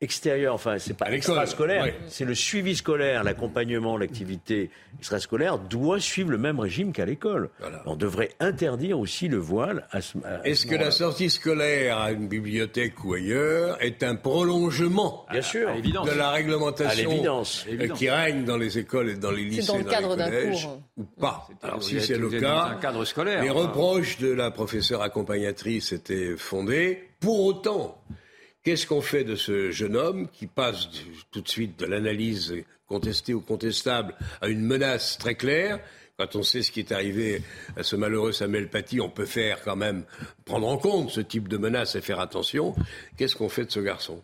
extérieur, 0.00 0.54
enfin 0.54 0.78
c'est 0.78 0.96
pas 0.96 1.10
extrascolaire, 1.10 1.92
c'est 2.08 2.26
le 2.26 2.34
suivi 2.34 2.76
scolaire, 2.76 3.24
l'accompagnement, 3.24 3.96
l'activité 3.96 4.70
extrascolaire 4.98 5.58
doit 5.58 6.00
suivre 6.00 6.30
le 6.30 6.38
même 6.38 6.60
régime 6.60 6.92
qu'à 6.92 7.06
l'école. 7.06 7.48
On 7.86 7.96
devrait 7.96 8.32
interdire 8.38 8.98
aussi 8.98 9.28
le 9.28 9.38
voile 9.38 9.86
à 9.90 10.02
ce 10.02 10.18
Est-ce 10.44 10.66
que 10.66 10.74
la 10.74 10.90
sortie 10.90 11.30
scolaire 11.30 11.98
à 11.98 12.12
une 12.12 12.28
bibliothèque 12.28 13.02
ou 13.04 13.14
ailleurs 13.14 13.82
est 13.82 14.02
un 14.02 14.16
prolongement 14.16 15.24
Bien 15.30 15.42
sûr, 15.42 15.70
de 15.80 16.16
la 16.16 16.30
réglementation 16.30 17.42
qui 17.94 18.10
règne 18.10 18.44
dans 18.44 18.58
les 18.58 18.78
écoles 18.78 19.10
et 19.10 19.16
dans 19.16 19.30
les 19.30 19.44
lycées 19.44 19.66
dans 19.66 19.78
le 19.78 19.84
cadre 19.84 20.16
d'un 20.16 20.30
cours. 20.30 20.82
ou 20.98 21.04
pas. 21.04 21.48
Alors 21.62 21.82
si 21.82 22.00
c'est 22.02 22.18
le 22.18 22.28
cas, 22.28 22.78
les 23.40 23.50
reproches 23.50 24.18
de 24.18 24.30
la 24.30 24.50
professeure 24.50 25.00
accompagnatrice 25.00 25.92
étaient 25.92 26.36
fondés. 26.36 27.02
Pour 27.18 27.46
autant, 27.46 27.98
Qu'est-ce 28.66 28.88
qu'on 28.88 29.00
fait 29.00 29.22
de 29.22 29.36
ce 29.36 29.70
jeune 29.70 29.94
homme 29.94 30.26
qui 30.28 30.48
passe 30.48 30.88
tout 31.30 31.40
de 31.40 31.48
suite 31.48 31.78
de 31.78 31.86
l'analyse 31.86 32.52
contestée 32.88 33.32
ou 33.32 33.40
contestable 33.40 34.16
à 34.40 34.48
une 34.48 34.60
menace 34.60 35.18
très 35.18 35.36
claire 35.36 35.78
quand 36.18 36.34
on 36.34 36.42
sait 36.42 36.64
ce 36.64 36.72
qui 36.72 36.80
est 36.80 36.90
arrivé 36.90 37.42
à 37.76 37.84
ce 37.84 37.94
malheureux 37.94 38.32
Samuel 38.32 38.68
Paty, 38.68 39.00
on 39.00 39.08
peut 39.08 39.24
faire 39.24 39.62
quand 39.62 39.76
même 39.76 40.02
prendre 40.44 40.66
en 40.66 40.78
compte 40.78 41.10
ce 41.10 41.20
type 41.20 41.46
de 41.46 41.58
menace 41.58 41.94
et 41.94 42.00
faire 42.00 42.18
attention. 42.18 42.74
Qu'est-ce 43.16 43.36
qu'on 43.36 43.48
fait 43.48 43.66
de 43.66 43.70
ce 43.70 43.78
garçon? 43.78 44.20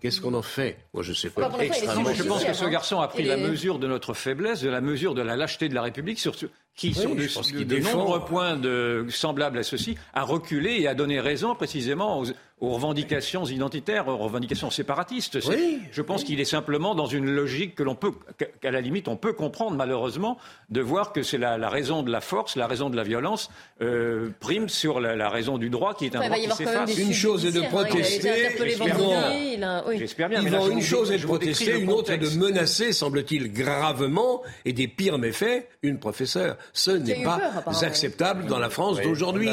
Qu'est-ce 0.00 0.22
qu'on 0.22 0.32
en 0.32 0.40
fait? 0.40 0.78
Moi, 0.94 1.02
je 1.02 1.12
sais 1.12 1.28
pas. 1.28 1.50
Je 1.60 2.22
pense 2.22 2.44
que 2.46 2.54
ce 2.54 2.64
garçon 2.64 2.98
a 3.00 3.08
pris 3.08 3.24
la 3.24 3.36
mesure 3.36 3.78
de 3.78 3.88
notre 3.88 4.14
faiblesse, 4.14 4.62
de 4.62 4.70
la 4.70 4.80
mesure 4.80 5.14
de 5.14 5.20
la 5.20 5.36
lâcheté 5.36 5.68
de 5.68 5.74
la 5.74 5.82
République, 5.82 6.18
sur, 6.18 6.34
qui 6.74 6.94
sont 6.94 7.14
de, 7.14 7.64
de, 7.64 7.78
nombreux 7.78 8.24
points 8.24 8.56
de, 8.56 9.06
semblables 9.10 9.58
à 9.58 9.62
ceci, 9.62 9.96
à 10.14 10.22
reculer 10.22 10.80
et 10.80 10.88
à 10.88 10.94
donner 10.94 11.20
raison 11.20 11.54
précisément 11.54 12.20
aux, 12.20 12.26
aux 12.62 12.70
revendications 12.70 13.44
identitaires, 13.44 14.06
aux 14.06 14.16
revendications 14.16 14.70
séparatistes. 14.70 15.40
Je 15.90 16.02
pense 16.02 16.22
qu'il 16.22 16.40
est 16.40 16.44
simplement 16.44 16.94
dans 16.94 17.06
une 17.06 17.28
logique 17.28 17.74
que 17.74 17.82
l'on 17.82 17.96
peut, 17.96 18.12
qu'à 18.60 18.70
la 18.70 18.80
limite, 18.80 19.08
on 19.08 19.16
peut 19.16 19.32
comprendre 19.32 19.76
malheureusement, 19.76 20.38
de 20.70 20.80
voir 20.80 21.12
que 21.12 21.24
c'est 21.24 21.38
la, 21.38 21.68
raison 21.68 22.04
de 22.04 22.12
la 22.12 22.20
force, 22.20 22.54
la 22.54 22.68
raison 22.68 22.88
de 22.88 22.96
la 22.96 23.02
violence 23.02 23.50
euh, 23.82 24.30
prime 24.38 24.68
sur 24.68 25.00
la, 25.00 25.28
raison 25.28 25.58
du 25.58 25.70
droit 25.70 25.94
qui 25.94 26.06
est 26.06 26.14
un 26.14 26.20
droit 26.20 26.36
qui 26.36 26.50
s'efface. 26.50 26.96
Une 26.96 27.12
chose 27.12 27.44
est 27.44 27.52
de 27.52 27.62
protester, 27.62 28.30
j'espère 29.98 30.28
bien. 30.28 30.42
une 30.42 30.82
chose 30.82 31.10
est 31.10 31.18
de 31.18 31.26
protester, 31.26 31.80
une 31.80 31.90
autre 31.90 32.12
est 32.12 32.18
de 32.18 32.30
menacer, 32.38 32.92
semble-t-il, 32.92 33.52
gravement 33.52 34.42
et 34.64 34.72
des 34.72 34.86
pires 34.86 35.18
méfaits 35.18 35.68
une 35.82 35.98
professeure. 35.98 36.56
Ce 36.72 36.90
n'est 36.90 37.22
pas 37.22 37.40
acceptable 37.82 38.46
dans 38.46 38.58
la 38.58 38.70
France 38.70 39.00
d'aujourd'hui 39.00 39.50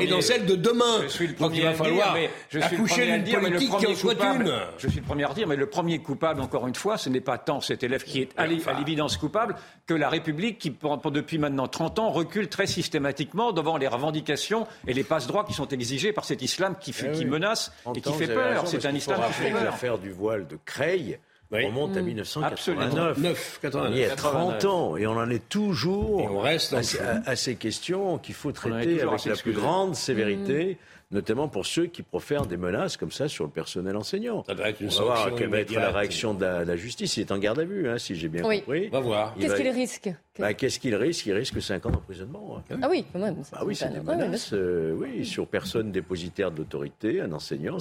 et 0.00 0.06
dans 0.06 0.20
celle 0.20 0.46
de 0.46 0.54
demain. 0.54 1.00
Donc 1.38 1.52
il 1.54 1.62
va 1.62 1.74
falloir 1.74 2.16
je 2.48 2.60
suis 2.60 2.76
le 2.76 2.84
premier 2.84 3.12
à 3.12 3.18
dire, 3.18 3.40
mais 3.40 3.50
le 3.50 3.58
premier 3.58 3.94
coupable, 3.94 4.52
je 4.78 4.88
suis 4.88 5.00
le 5.00 5.06
premier 5.06 5.24
à 5.24 5.34
dire, 5.34 5.46
mais 5.46 5.56
le 5.56 5.66
premier 5.66 5.98
coupable, 5.98 6.40
encore 6.40 6.66
une 6.66 6.74
fois, 6.74 6.96
ce 6.96 7.08
n'est 7.08 7.20
pas 7.20 7.38
tant 7.38 7.60
cet 7.60 7.82
élève 7.82 8.04
qui 8.04 8.20
est 8.22 8.30
à 8.36 8.46
l'évidence 8.46 9.16
coupable 9.16 9.56
que 9.86 9.94
la 9.94 10.08
République 10.08 10.58
qui, 10.58 10.70
depuis 10.70 11.38
maintenant 11.38 11.68
30 11.68 11.98
ans, 11.98 12.10
recule 12.10 12.48
très 12.48 12.66
systématiquement 12.66 13.52
devant 13.52 13.76
les 13.76 13.88
revendications 13.88 14.66
et 14.86 14.94
les 14.94 15.04
passe-droits 15.04 15.44
qui 15.44 15.52
sont 15.52 15.68
exigés 15.68 16.12
par 16.12 16.24
cet 16.24 16.42
islam 16.42 16.76
qui, 16.80 16.94
eh 17.04 17.12
qui 17.12 17.24
menace 17.24 17.72
et 17.94 18.00
qui 18.00 18.12
fait 18.12 18.28
peur. 18.28 18.66
C'est 18.66 18.84
un 18.86 18.94
islam 18.94 19.20
qui 19.26 19.32
fait 19.32 19.50
peur. 19.50 19.64
L'affaire 19.64 19.98
du 19.98 20.10
voile 20.10 20.46
de 20.46 20.58
Creil, 20.64 21.18
remonte 21.50 21.96
à 21.96 22.02
1989. 22.02 23.60
Il 23.90 23.96
y 23.96 24.04
a 24.04 24.16
30 24.16 24.64
ans 24.64 24.96
et 24.96 25.06
on 25.06 25.12
en 25.12 25.30
est 25.30 25.48
toujours 25.48 26.30
on 26.30 26.40
reste 26.40 26.74
à, 26.74 27.36
ces 27.36 27.56
questions 27.56 28.18
qu'il 28.18 28.34
faut 28.34 28.52
traiter 28.52 29.02
avec 29.02 29.24
la 29.24 29.36
plus 29.36 29.52
grande 29.52 29.94
sévérité. 29.94 30.74
Mm 30.74 30.76
notamment 31.10 31.48
pour 31.48 31.66
ceux 31.66 31.86
qui 31.86 32.02
profèrent 32.02 32.46
des 32.46 32.56
menaces 32.56 32.96
comme 32.96 33.10
ça 33.10 33.28
sur 33.28 33.44
le 33.44 33.50
personnel 33.50 33.96
enseignant. 33.96 34.44
Ça 34.44 34.52
être 34.52 34.80
une 34.80 34.88
On 34.88 34.98
va 34.98 35.04
voir 35.04 35.34
quelle 35.34 35.48
va 35.48 35.60
être 35.60 35.72
la 35.72 35.90
réaction 35.90 36.34
de 36.34 36.44
la, 36.44 36.76
justice. 36.76 37.16
Il 37.16 37.20
est 37.20 37.32
en 37.32 37.38
garde 37.38 37.58
à 37.58 37.64
vue, 37.64 37.88
hein, 37.88 37.98
si 37.98 38.14
j'ai 38.14 38.28
bien 38.28 38.42
compris. 38.42 38.88
On 38.92 38.96
va 38.96 39.00
voir. 39.00 39.34
Qu'est-ce 39.34 39.56
qu'il 39.56 39.68
risque? 39.68 40.10
Bah, 40.38 40.54
Qu'est-ce 40.54 40.78
qu'il 40.78 40.94
risque? 40.94 41.26
Il 41.26 41.32
risque 41.32 41.60
5 41.60 41.84
ans 41.86 41.90
d'emprisonnement. 41.90 42.62
Hein. 42.70 42.78
Ah 42.80 42.88
oui, 42.88 43.04
quand 43.12 43.18
même. 43.18 43.42
Bah 43.52 43.62
oui, 43.66 43.74
c'est 43.74 43.92
des 43.92 44.00
menaces 44.00 44.52
euh, 44.52 44.94
oui, 44.94 45.26
sur 45.26 45.46
personne 45.46 45.90
dépositaire 45.90 46.50
de 46.50 46.58
l'autorité, 46.58 47.20
un 47.20 47.32
enseignant. 47.32 47.78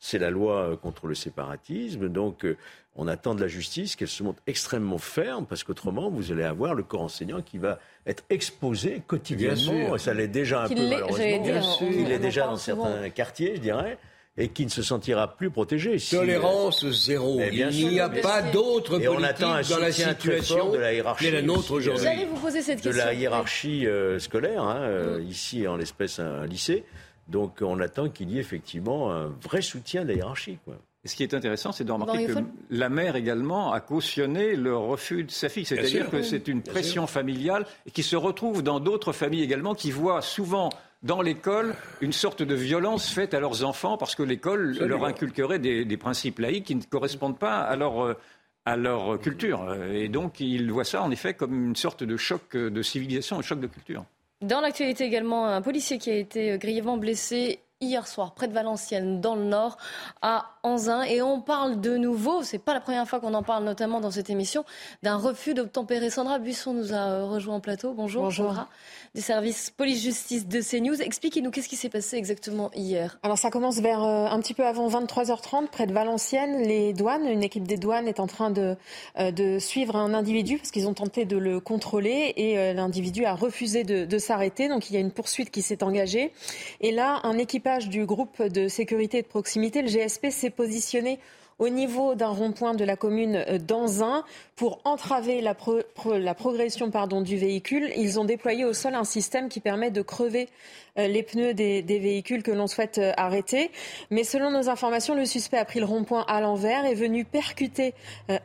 C'est 0.00 0.18
la 0.18 0.30
loi 0.30 0.62
euh, 0.62 0.76
contre 0.76 1.06
le 1.06 1.14
séparatisme. 1.14 2.08
Donc, 2.08 2.44
euh, 2.44 2.56
on 2.94 3.08
attend 3.08 3.34
de 3.34 3.40
la 3.40 3.48
justice 3.48 3.96
qu'elle 3.96 4.08
se 4.08 4.22
montre 4.22 4.42
extrêmement 4.46 4.98
ferme, 4.98 5.46
parce 5.46 5.64
qu'autrement, 5.64 6.10
vous 6.10 6.30
allez 6.30 6.44
avoir 6.44 6.74
le 6.74 6.82
corps 6.82 7.02
enseignant 7.02 7.40
qui 7.40 7.58
va 7.58 7.78
être 8.06 8.24
exposé 8.28 9.02
quotidiennement. 9.06 9.96
Ça 9.98 10.12
l'est 10.12 10.28
déjà 10.28 10.64
un 10.64 10.68
peu, 10.68 10.88
malheureusement. 10.88 11.78
Il 11.90 12.10
est 12.10 12.18
déjà 12.18 12.46
dans 12.46 12.56
certains 12.56 13.08
quartiers, 13.10 13.56
je 13.56 13.60
dirais 13.60 13.98
et 14.38 14.48
qui 14.48 14.64
ne 14.64 14.70
se 14.70 14.82
sentira 14.82 15.36
plus 15.36 15.50
protégé. 15.50 15.98
Tolérance 15.98 16.88
zéro. 16.90 17.40
Il 17.52 17.90
n'y 17.90 18.00
a 18.00 18.08
pas 18.08 18.40
d'autre 18.42 18.98
politique 18.98 19.10
on 19.10 19.22
attend 19.22 19.52
un 19.52 19.62
dans 19.62 19.78
la 19.78 19.92
situation 19.92 20.70
de 20.70 20.78
la 20.78 20.94
hiérarchie 20.94 21.30
la 21.30 21.42
nôtre 21.42 21.72
aujourd'hui. 21.72 22.24
vous 22.24 22.40
poser 22.40 22.62
cette 22.62 22.80
question. 22.80 22.92
De 22.92 22.96
la 22.96 23.12
hiérarchie 23.12 23.86
euh, 23.86 24.18
scolaire, 24.18 24.62
hein, 24.62 24.80
euh, 24.80 25.22
ici 25.28 25.66
en 25.68 25.76
l'espèce 25.76 26.18
un 26.18 26.46
lycée, 26.46 26.84
Donc 27.28 27.58
on 27.60 27.78
attend 27.80 28.08
qu'il 28.08 28.30
y 28.30 28.38
ait 28.38 28.40
effectivement 28.40 29.12
un 29.12 29.26
vrai 29.42 29.60
soutien 29.60 30.02
de 30.02 30.08
la 30.08 30.14
hiérarchie. 30.14 30.58
Quoi. 30.64 30.78
Et 31.04 31.08
ce 31.08 31.16
qui 31.16 31.24
est 31.24 31.34
intéressant, 31.34 31.72
c'est 31.72 31.84
de 31.84 31.90
remarquer 31.90 32.26
que 32.26 32.38
la 32.70 32.88
mère 32.88 33.16
également 33.16 33.72
a 33.72 33.80
cautionné 33.80 34.54
le 34.54 34.76
refus 34.76 35.24
de 35.24 35.30
sa 35.32 35.48
fille. 35.48 35.64
C'est-à-dire 35.64 36.08
que 36.08 36.22
c'est 36.22 36.46
une 36.46 36.62
pression 36.62 37.08
familiale 37.08 37.66
qui 37.92 38.04
se 38.04 38.14
retrouve 38.14 38.62
dans 38.62 38.78
d'autres 38.78 39.12
familles 39.12 39.42
également 39.42 39.74
qui 39.74 39.90
voient 39.90 40.22
souvent 40.22 40.70
dans 41.02 41.20
l'école 41.20 41.74
une 42.00 42.12
sorte 42.12 42.42
de 42.44 42.54
violence 42.54 43.10
faite 43.10 43.34
à 43.34 43.40
leurs 43.40 43.64
enfants 43.64 43.96
parce 43.96 44.14
que 44.14 44.22
l'école 44.22 44.78
leur 44.78 45.04
inculquerait 45.04 45.58
des, 45.58 45.84
des, 45.84 45.96
principes 45.96 46.38
laïques 46.38 46.66
qui 46.66 46.76
ne 46.76 46.82
correspondent 46.82 47.38
pas 47.38 47.58
à 47.58 47.74
leur, 47.74 48.16
à 48.64 48.76
leur 48.76 49.18
culture. 49.18 49.74
Et 49.92 50.08
donc 50.08 50.38
ils 50.38 50.70
voient 50.70 50.84
ça 50.84 51.02
en 51.02 51.10
effet 51.10 51.34
comme 51.34 51.66
une 51.66 51.76
sorte 51.76 52.04
de 52.04 52.16
choc 52.16 52.56
de 52.56 52.82
civilisation, 52.82 53.40
un 53.40 53.42
choc 53.42 53.58
de 53.58 53.66
culture. 53.66 54.04
Dans 54.40 54.60
l'actualité 54.60 55.04
également, 55.04 55.46
un 55.46 55.62
policier 55.62 55.98
qui 55.98 56.10
a 56.10 56.16
été 56.16 56.58
grièvement 56.58 56.96
blessé 56.96 57.60
hier 57.82 58.06
soir 58.06 58.32
près 58.32 58.48
de 58.48 58.54
Valenciennes, 58.54 59.20
dans 59.20 59.34
le 59.34 59.44
nord, 59.44 59.76
à 60.22 60.52
Anzin. 60.62 61.02
Et 61.02 61.20
on 61.20 61.40
parle 61.40 61.80
de 61.80 61.96
nouveau, 61.96 62.42
c'est 62.42 62.58
pas 62.58 62.72
la 62.72 62.80
première 62.80 63.06
fois 63.08 63.20
qu'on 63.20 63.34
en 63.34 63.42
parle, 63.42 63.64
notamment 63.64 64.00
dans 64.00 64.10
cette 64.10 64.30
émission, 64.30 64.64
d'un 65.02 65.16
refus 65.16 65.52
d'obtempérer. 65.52 66.08
Sandra 66.08 66.38
Buisson 66.38 66.72
nous 66.72 66.94
a 66.94 67.24
rejoint 67.24 67.56
en 67.56 67.60
plateau. 67.60 67.92
Bonjour, 67.92 68.22
Bonjour. 68.22 68.48
Sandra, 68.48 68.68
du 69.14 69.20
service 69.20 69.70
police-justice 69.70 70.46
de 70.46 70.60
CNews. 70.60 71.02
Expliquez-nous 71.02 71.50
qu'est-ce 71.50 71.68
qui 71.68 71.76
s'est 71.76 71.88
passé 71.88 72.16
exactement 72.16 72.70
hier? 72.74 73.18
Alors 73.22 73.36
ça 73.36 73.50
commence 73.50 73.80
vers 73.80 74.02
euh, 74.02 74.26
un 74.26 74.38
petit 74.40 74.54
peu 74.54 74.64
avant 74.64 74.88
23h30, 74.88 75.66
près 75.66 75.86
de 75.86 75.92
Valenciennes. 75.92 76.62
Les 76.62 76.92
douanes, 76.92 77.26
une 77.26 77.42
équipe 77.42 77.66
des 77.66 77.76
douanes 77.76 78.06
est 78.06 78.20
en 78.20 78.28
train 78.28 78.50
de, 78.50 78.76
euh, 79.18 79.32
de 79.32 79.58
suivre 79.58 79.96
un 79.96 80.14
individu 80.14 80.56
parce 80.58 80.70
qu'ils 80.70 80.86
ont 80.86 80.94
tenté 80.94 81.24
de 81.24 81.36
le 81.36 81.58
contrôler 81.58 82.32
et 82.36 82.58
euh, 82.58 82.72
l'individu 82.72 83.24
a 83.24 83.34
refusé 83.34 83.82
de, 83.82 84.04
de 84.04 84.18
s'arrêter. 84.18 84.68
Donc 84.68 84.88
il 84.88 84.94
y 84.94 84.96
a 84.96 85.00
une 85.00 85.10
poursuite 85.10 85.50
qui 85.50 85.62
s'est 85.62 85.82
engagée. 85.82 86.32
Et 86.80 86.92
là, 86.92 87.20
un 87.24 87.38
équipage 87.38 87.71
du 87.80 88.04
groupe 88.06 88.42
de 88.42 88.68
sécurité 88.68 89.22
de 89.22 89.26
proximité, 89.26 89.82
le 89.82 89.88
GSP, 89.88 90.30
s'est 90.30 90.50
positionné 90.50 91.18
au 91.58 91.68
niveau 91.68 92.14
d'un 92.14 92.28
rond-point 92.28 92.74
de 92.74 92.84
la 92.84 92.96
commune 92.96 93.44
d'Anzin 93.66 94.24
pour 94.62 94.78
entraver 94.84 95.40
la, 95.40 95.54
pro 95.54 95.80
la 96.06 96.34
progression 96.34 96.88
du 97.24 97.36
véhicule. 97.36 97.90
Ils 97.96 98.20
ont 98.20 98.24
déployé 98.24 98.64
au 98.64 98.72
sol 98.72 98.94
un 98.94 99.02
système 99.02 99.48
qui 99.48 99.58
permet 99.58 99.90
de 99.90 100.02
crever 100.02 100.48
les 100.96 101.24
pneus 101.24 101.52
des, 101.52 101.82
véhicules 101.82 102.44
que 102.44 102.52
l'on 102.52 102.68
souhaite 102.68 103.00
arrêter. 103.16 103.72
Mais 104.10 104.22
selon 104.22 104.52
nos 104.52 104.68
informations, 104.68 105.16
le 105.16 105.24
suspect 105.24 105.56
a 105.56 105.64
pris 105.64 105.80
le 105.80 105.86
rond-point 105.86 106.24
à 106.28 106.40
l'envers, 106.40 106.84
est 106.84 106.94
venu 106.94 107.24
percuter 107.24 107.94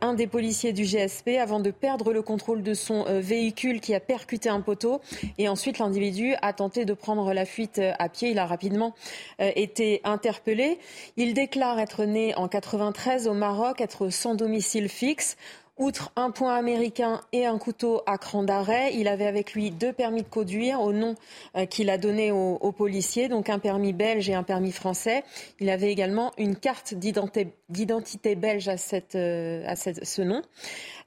un 0.00 0.14
des 0.14 0.26
policiers 0.26 0.72
du 0.72 0.82
GSP 0.82 1.38
avant 1.40 1.60
de 1.60 1.70
perdre 1.70 2.12
le 2.12 2.22
contrôle 2.22 2.64
de 2.64 2.74
son 2.74 3.04
véhicule 3.20 3.80
qui 3.80 3.94
a 3.94 4.00
percuté 4.00 4.48
un 4.48 4.60
poteau. 4.60 5.00
Et 5.36 5.48
ensuite, 5.48 5.78
l'individu 5.78 6.34
a 6.42 6.52
tenté 6.52 6.84
de 6.84 6.94
prendre 6.94 7.32
la 7.32 7.44
fuite 7.44 7.80
à 7.98 8.08
pied. 8.08 8.30
Il 8.30 8.40
a 8.40 8.46
rapidement 8.46 8.94
été 9.38 10.00
interpellé. 10.02 10.78
Il 11.16 11.32
déclare 11.32 11.78
être 11.78 12.04
né 12.06 12.34
en 12.34 12.48
93 12.48 13.28
au 13.28 13.34
Maroc, 13.34 13.80
être 13.80 14.08
sans 14.08 14.34
domicile 14.34 14.88
fixe. 14.88 15.36
Outre 15.78 16.10
un 16.16 16.32
point 16.32 16.56
américain 16.56 17.20
et 17.32 17.46
un 17.46 17.56
couteau 17.56 18.02
à 18.06 18.18
cran 18.18 18.42
d'arrêt, 18.42 18.94
il 18.94 19.06
avait 19.06 19.28
avec 19.28 19.52
lui 19.52 19.70
deux 19.70 19.92
permis 19.92 20.22
de 20.22 20.28
conduire 20.28 20.80
au 20.80 20.92
nom 20.92 21.14
euh, 21.56 21.66
qu'il 21.66 21.88
a 21.88 21.98
donné 21.98 22.32
aux, 22.32 22.72
policiers, 22.72 23.28
donc 23.28 23.48
un 23.48 23.60
permis 23.60 23.92
belge 23.92 24.28
et 24.28 24.34
un 24.34 24.42
permis 24.42 24.72
français. 24.72 25.22
Il 25.60 25.70
avait 25.70 25.92
également 25.92 26.32
une 26.36 26.56
carte 26.56 26.94
d'identité 26.94 28.34
belge 28.34 28.68
euh, 28.68 29.62
à 29.66 29.76
cette, 29.76 30.04
ce 30.04 30.22
nom. 30.22 30.42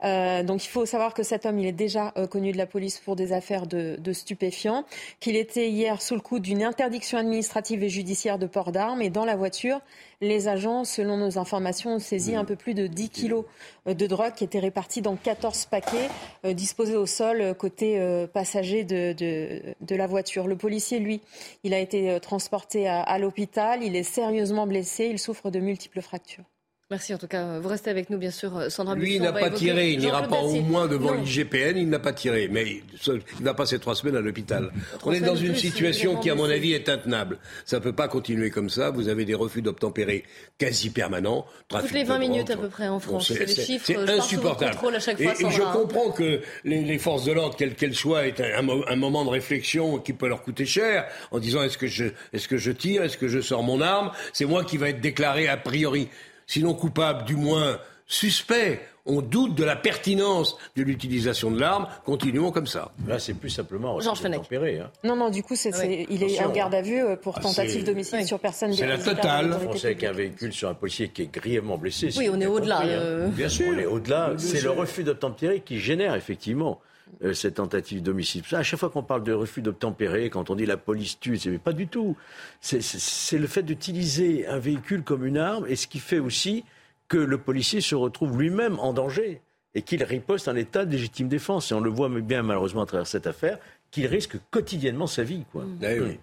Euh, 0.04 0.44
donc 0.44 0.66
il 0.66 0.68
faut 0.68 0.86
savoir 0.86 1.14
que 1.14 1.24
cet 1.24 1.46
homme, 1.46 1.60
il 1.60 1.68
est 1.68 1.72
déjà 1.72 2.14
euh, 2.18 2.28
connu 2.28 2.52
de 2.52 2.58
la 2.58 2.66
police 2.66 3.00
pour 3.00 3.16
des 3.16 3.34
affaires 3.34 3.68
de, 3.68 3.98
de 4.00 4.14
stupéfiants, 4.14 4.86
qu'il 5.20 5.36
était 5.36 5.70
hier 5.70 6.02
sous 6.02 6.16
le 6.16 6.22
coup 6.22 6.40
d'une 6.40 6.64
interdiction 6.64 7.18
administrative 7.18 7.84
et 7.84 7.90
judiciaire 7.90 8.40
de 8.40 8.48
port 8.48 8.72
d'armes 8.72 9.02
et 9.02 9.10
dans 9.10 9.26
la 9.26 9.36
voiture, 9.36 9.80
les 10.22 10.48
agents, 10.48 10.84
selon 10.84 11.18
nos 11.18 11.38
informations, 11.38 11.96
ont 11.96 12.00
saisi 12.00 12.36
un 12.36 12.46
peu 12.46 12.56
plus 12.56 12.74
de 12.74 12.88
10 12.88 13.10
kilos 13.10 13.46
de 13.88 14.08
drogue 14.08 14.34
qui 14.34 14.44
étaient 14.44 14.60
répartis 14.60 15.02
dans 15.02 15.16
14 15.16 15.66
paquets 15.66 16.10
euh, 16.46 16.54
disposés 16.54 16.96
au 16.96 17.08
sol 17.08 17.56
côté 17.58 18.00
euh, 18.00 18.28
passager 18.28 18.84
de, 18.84 19.14
de, 19.14 19.62
de, 19.82 19.96
la 19.96 20.08
voiture. 20.08 20.48
Le 20.48 20.56
policier, 20.56 21.00
lui, 21.00 21.22
il 21.64 21.74
a 21.74 21.80
été 21.80 22.20
transporté 22.22 22.88
à, 22.88 23.02
à 23.02 23.18
l'hôpital. 23.18 23.84
Il 23.84 23.96
est 23.96 24.04
sérieusement 24.04 24.68
blessé. 24.68 25.06
Il 25.06 25.20
souffre 25.20 25.50
de 25.50 25.60
multiples 25.60 26.02
fractures. 26.02 26.51
Merci 26.92 27.14
en 27.14 27.18
tout 27.18 27.28
cas. 27.28 27.58
Vous 27.60 27.70
restez 27.70 27.90
avec 27.90 28.10
nous, 28.10 28.18
bien 28.18 28.32
sûr, 28.32 28.70
Sandra 28.70 28.96
Lui, 28.96 29.16
il 29.16 29.22
n'a 29.22 29.32
pas 29.32 29.50
tiré. 29.50 29.92
Il 29.92 30.00
n'ira 30.00 30.24
pas 30.24 30.42
au 30.42 30.60
moins 30.62 30.88
devant 30.88 31.14
l'IGPN. 31.14 31.78
Il 31.78 31.88
n'a 31.88 32.00
pas 32.00 32.12
tiré. 32.12 32.50
Mais 32.52 32.84
il 33.08 33.44
va 33.46 33.54
passer 33.54 33.80
trois 33.80 33.96
semaines 33.96 34.18
à 34.18 34.20
l'hôpital. 34.20 34.72
On 35.06 35.14
est 35.14 35.22
dans 35.22 35.38
une 35.38 35.56
situation 35.56 36.18
qui, 36.18 36.30
à 36.30 36.36
mon 36.36 36.50
avis, 36.50 36.74
est 36.74 36.90
intenable. 36.90 37.38
Ça 37.64 37.78
ne 37.78 37.82
peut 37.82 37.94
pas 37.94 38.10
continuer 38.10 38.50
comme 38.50 38.70
ça. 38.70 38.90
Vous 38.90 39.08
avez 39.08 39.24
des 39.24 39.34
refus 39.34 39.62
d'obtempérer 39.62 40.26
quasi 40.58 40.90
permanents. 40.90 41.46
Toutes 41.70 41.94
les 41.94 42.04
20 42.04 42.20
minutes 42.20 42.50
à 42.50 42.58
peu 42.58 42.68
près 42.68 42.90
en 42.90 43.00
France. 43.00 43.32
Bon, 43.32 43.46
c'est 43.48 43.96
insupportable. 43.96 44.78
À 44.94 45.00
chaque 45.00 45.22
fois, 45.22 45.34
et, 45.40 45.46
et 45.46 45.52
je 45.52 45.62
comprends 45.62 46.12
que 46.12 46.42
les, 46.66 46.82
les 46.82 47.00
forces 47.00 47.24
de 47.24 47.32
l'ordre, 47.32 47.56
quelles 47.56 47.76
qu'elles 47.76 47.96
soient, 47.96 48.28
aient 48.28 48.36
un, 48.42 48.68
un, 48.68 48.96
moment 48.98 49.24
de 49.24 49.30
réflexion 49.30 49.98
qui 50.00 50.12
peut 50.12 50.28
leur 50.28 50.44
coûter 50.44 50.66
cher, 50.66 51.06
en 51.32 51.40
disant 51.40 51.64
est-ce 51.64 51.78
que 51.78 51.88
je, 51.88 52.06
est-ce 52.34 52.50
que 52.50 52.58
je 52.58 52.72
tire, 52.72 53.04
est-ce 53.04 53.18
que 53.18 53.30
je 53.30 53.40
sors 53.40 53.64
mon 53.64 53.80
arme? 53.80 54.12
C'est 54.34 54.46
moi 54.46 54.66
qui 54.66 54.76
va 54.76 54.90
être 54.90 55.00
déclaré 55.00 55.48
a 55.48 55.56
priori 55.56 56.10
sinon 56.52 56.74
coupable, 56.74 57.24
du 57.24 57.38
moins 57.38 57.80
suspect. 58.08 58.82
On 59.06 59.22
doute 59.22 59.56
de 59.56 59.64
la 59.64 59.76
pertinence 59.76 60.58
de 60.76 60.84
l'utilisation 60.84 61.50
de 61.50 61.60
l'arme. 61.60 61.88
Continuons 62.06 62.52
comme 62.52 62.68
ça. 62.68 62.92
Là, 63.08 63.18
c'est 63.18 63.34
plus 63.34 63.50
simplement 63.50 63.98
tempéré. 63.98 64.80
Hein. 64.80 64.92
Non, 65.04 65.16
non, 65.16 65.30
du 65.32 65.42
coup, 65.42 65.56
c'est, 65.56 66.06
il 66.08 66.22
est 66.22 66.44
en 66.44 66.52
garde 66.52 66.76
à 66.76 66.84
vue 66.84 67.02
pour 67.24 67.36
ah, 67.38 67.42
tentative 67.42 67.84
d'homicide 67.84 68.20
oui. 68.20 68.28
sur 68.28 68.40
personne. 68.40 68.74
C'est 68.74 68.86
la 68.86 69.00
totale. 69.00 69.58
On 69.68 69.76
sait 69.76 69.96
qu'un 69.96 70.12
véhicule 70.12 70.54
sur 70.54 70.70
un 70.70 70.76
policier 70.76 71.08
qui 71.08 71.24
est 71.24 71.34
grièvement 71.34 71.80
blessé. 71.80 72.10
Oui, 72.16 72.30
on 72.32 72.40
est 72.40 72.46
au-delà. 72.46 72.84
Euh... 72.84 73.28
Bien 73.30 73.50
sûr. 73.50 73.74
On 73.74 73.80
est 73.80 73.86
au-delà. 73.86 74.34
C'est 74.38 74.60
sûr. 74.60 74.76
le 74.76 74.82
refus 74.82 75.04
d'obtempérer 75.04 75.62
qui 75.62 75.80
génère 75.80 76.14
effectivement 76.14 76.80
euh, 77.24 77.34
cette 77.34 77.56
tentative 77.56 78.02
d'homicide. 78.02 78.44
À 78.52 78.64
chaque 78.64 78.80
fois 78.80 78.90
qu'on 78.90 79.04
parle 79.04 79.24
de 79.24 79.34
refus 79.34 79.62
d'obtempérer, 79.62 80.30
quand 80.30 80.50
on 80.50 80.56
dit 80.56 80.66
la 80.66 80.78
police 80.78 81.20
tue, 81.20 81.38
c'est 81.38 81.58
pas 81.58 81.74
du 81.74 81.88
tout. 81.88 82.16
C'est 82.62 83.38
le 83.38 83.48
fait 83.48 83.64
d'utiliser 83.64 84.48
un 84.48 84.60
véhicule 84.60 85.04
comme 85.04 85.26
une 85.26 85.38
arme 85.38 85.66
et 85.68 85.76
ce 85.76 85.88
qui 85.88 86.00
fait 86.00 86.20
aussi 86.20 86.64
que 87.08 87.18
le 87.18 87.38
policier 87.38 87.82
se 87.82 87.96
retrouve 87.96 88.40
lui-même 88.40 88.80
en 88.80 88.94
danger 88.94 89.42
et 89.76 89.82
qu'il 89.82 90.04
riposte 90.04 90.48
un 90.48 90.56
état 90.56 90.86
de 90.86 90.92
légitime 90.92 91.28
défense. 91.28 91.72
Et 91.72 91.76
on 91.76 91.80
le 91.80 91.90
voit 91.90 92.10
bien 92.10 92.44
malheureusement 92.44 92.84
à 92.84 92.86
travers 92.86 93.08
cette 93.08 93.28
affaire, 93.28 93.60
qu'il 93.92 94.08
risque 94.08 94.38
quotidiennement 94.50 95.08
sa 95.08 95.24
vie. 95.24 95.44
Quoi. 95.52 95.66
Mmh. 95.66 95.80
oui. 95.82 96.20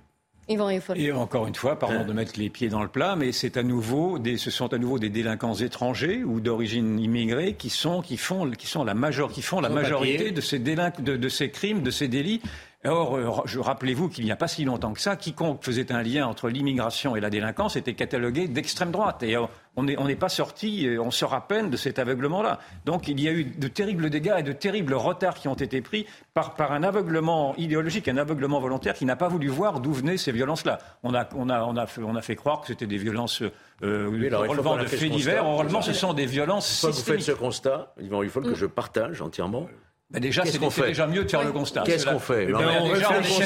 Et 0.97 1.13
encore 1.13 1.47
une 1.47 1.55
fois, 1.55 1.79
pardon 1.79 2.05
de 2.05 2.13
mettre 2.13 2.33
les 2.39 2.49
pieds 2.49 2.69
dans 2.69 2.83
le 2.83 2.89
plat, 2.89 3.17
mais 3.17 3.33
c'est 3.33 3.57
à 3.57 3.63
nouveau 3.63 4.19
des, 4.19 4.37
ce 4.37 4.51
sont 4.51 4.73
à 4.73 4.79
nouveau 4.79 4.99
des 4.99 5.11
délinquants 5.11 5.55
étrangers 5.55 6.25
ou 6.25 6.41
d'origine 6.41 6.99
immigrée 6.99 7.55
qui 7.55 7.71
sont, 7.71 8.01
qui 8.01 8.17
font, 8.17 8.51
qui 8.53 8.67
sont 8.67 8.85
la, 8.85 8.95
major, 8.95 9.31
qui 9.31 9.43
font 9.43 9.61
la 9.61 9.69
majorité 9.69 10.31
de 10.31 10.41
ces, 10.41 10.59
délinqu, 10.59 11.03
de, 11.03 11.17
de 11.17 11.29
ces 11.29 11.51
crimes, 11.51 11.83
de 11.83 11.91
ces 11.91 12.09
délits. 12.09 12.41
Or, 12.85 13.43
je 13.45 13.59
rappelez-vous 13.59 14.09
qu'il 14.09 14.25
n'y 14.25 14.31
a 14.31 14.37
pas 14.37 14.47
si 14.47 14.65
longtemps 14.65 14.93
que 14.93 15.01
ça, 15.01 15.17
quiconque 15.17 15.65
faisait 15.65 15.91
un 15.91 16.01
lien 16.01 16.29
entre 16.29 16.49
l'immigration 16.49 17.17
et 17.17 17.21
la 17.21 17.29
délinquance 17.29 17.75
était 17.75 17.95
catalogué 17.95 18.47
d'extrême 18.47 18.93
droite. 18.93 19.25
Et 19.25 19.37
on 19.75 19.83
n'est 19.83 19.99
on 19.99 20.07
pas 20.15 20.29
sorti, 20.29 20.89
on 21.01 21.11
sort 21.11 21.35
à 21.35 21.49
peine 21.49 21.71
de 21.71 21.77
cet 21.77 21.99
aveuglement-là. 21.99 22.61
Donc 22.85 23.09
il 23.09 23.21
y 23.21 23.27
a 23.27 23.33
eu 23.33 23.45
de 23.45 23.67
terribles 23.67 24.11
dégâts 24.11 24.37
et 24.39 24.43
de 24.45 24.53
terribles 24.53 24.95
retards 24.95 25.35
qui 25.35 25.49
ont 25.49 25.55
été 25.55 25.81
pris 25.81 26.07
par, 26.35 26.55
par 26.55 26.71
un 26.71 26.85
aveuglement 26.85 27.57
idéologique, 27.57 28.07
un 28.07 28.17
aveuglement 28.17 28.61
volontaire 28.61 28.95
qui 28.95 29.07
n'a 29.07 29.17
pas 29.17 29.29
voulu 29.29 29.49
voir 29.49 29.81
d'où 29.81 29.93
venaient 29.93 30.17
ces 30.17 30.31
violences-là. 30.31 30.79
On 31.03 31.15
a, 31.15 31.29
on, 31.35 31.49
a, 31.49 31.65
on, 31.65 31.77
a 31.77 31.87
fait, 31.87 32.03
on 32.03 32.15
a 32.15 32.23
fait 32.23 32.37
croire 32.37 32.61
que 32.61 32.69
c'était 32.69 32.87
des 32.87 32.99
violences 32.99 33.43
euh, 33.83 34.07
oui, 34.07 34.29
alors, 34.29 34.47
relevant 34.47 34.77
de 34.77 34.87
faits 34.87 35.11
divers. 35.11 35.45
Oralement, 35.45 35.83
ce 35.83 35.93
sont 35.93 36.13
des 36.13 36.27
violences 36.27 36.71
Une 36.71 36.79
fois 36.79 36.91
que 36.91 36.97
vous 36.97 37.03
faites 37.03 37.23
ce 37.23 37.33
constat, 37.33 37.93
il 38.01 38.31
faut 38.31 38.41
que 38.41 38.55
je 38.55 38.67
partage 38.67 39.21
entièrement. 39.21 39.67
Ben 40.11 40.21
déjà, 40.21 40.43
c'est 40.47 40.59
déjà 40.59 41.07
mieux 41.07 41.25
de 41.25 41.29
faire 41.29 41.45
le 41.45 41.53
constat. 41.53 41.83
Qu'est-ce 41.83 42.07
qu'on 42.07 42.19
fait 42.19 42.47
ben 42.47 42.59
ben 42.59 42.79
on 42.81 42.95
Déjà, 42.95 43.11
on, 43.11 43.21
essaie, 43.21 43.45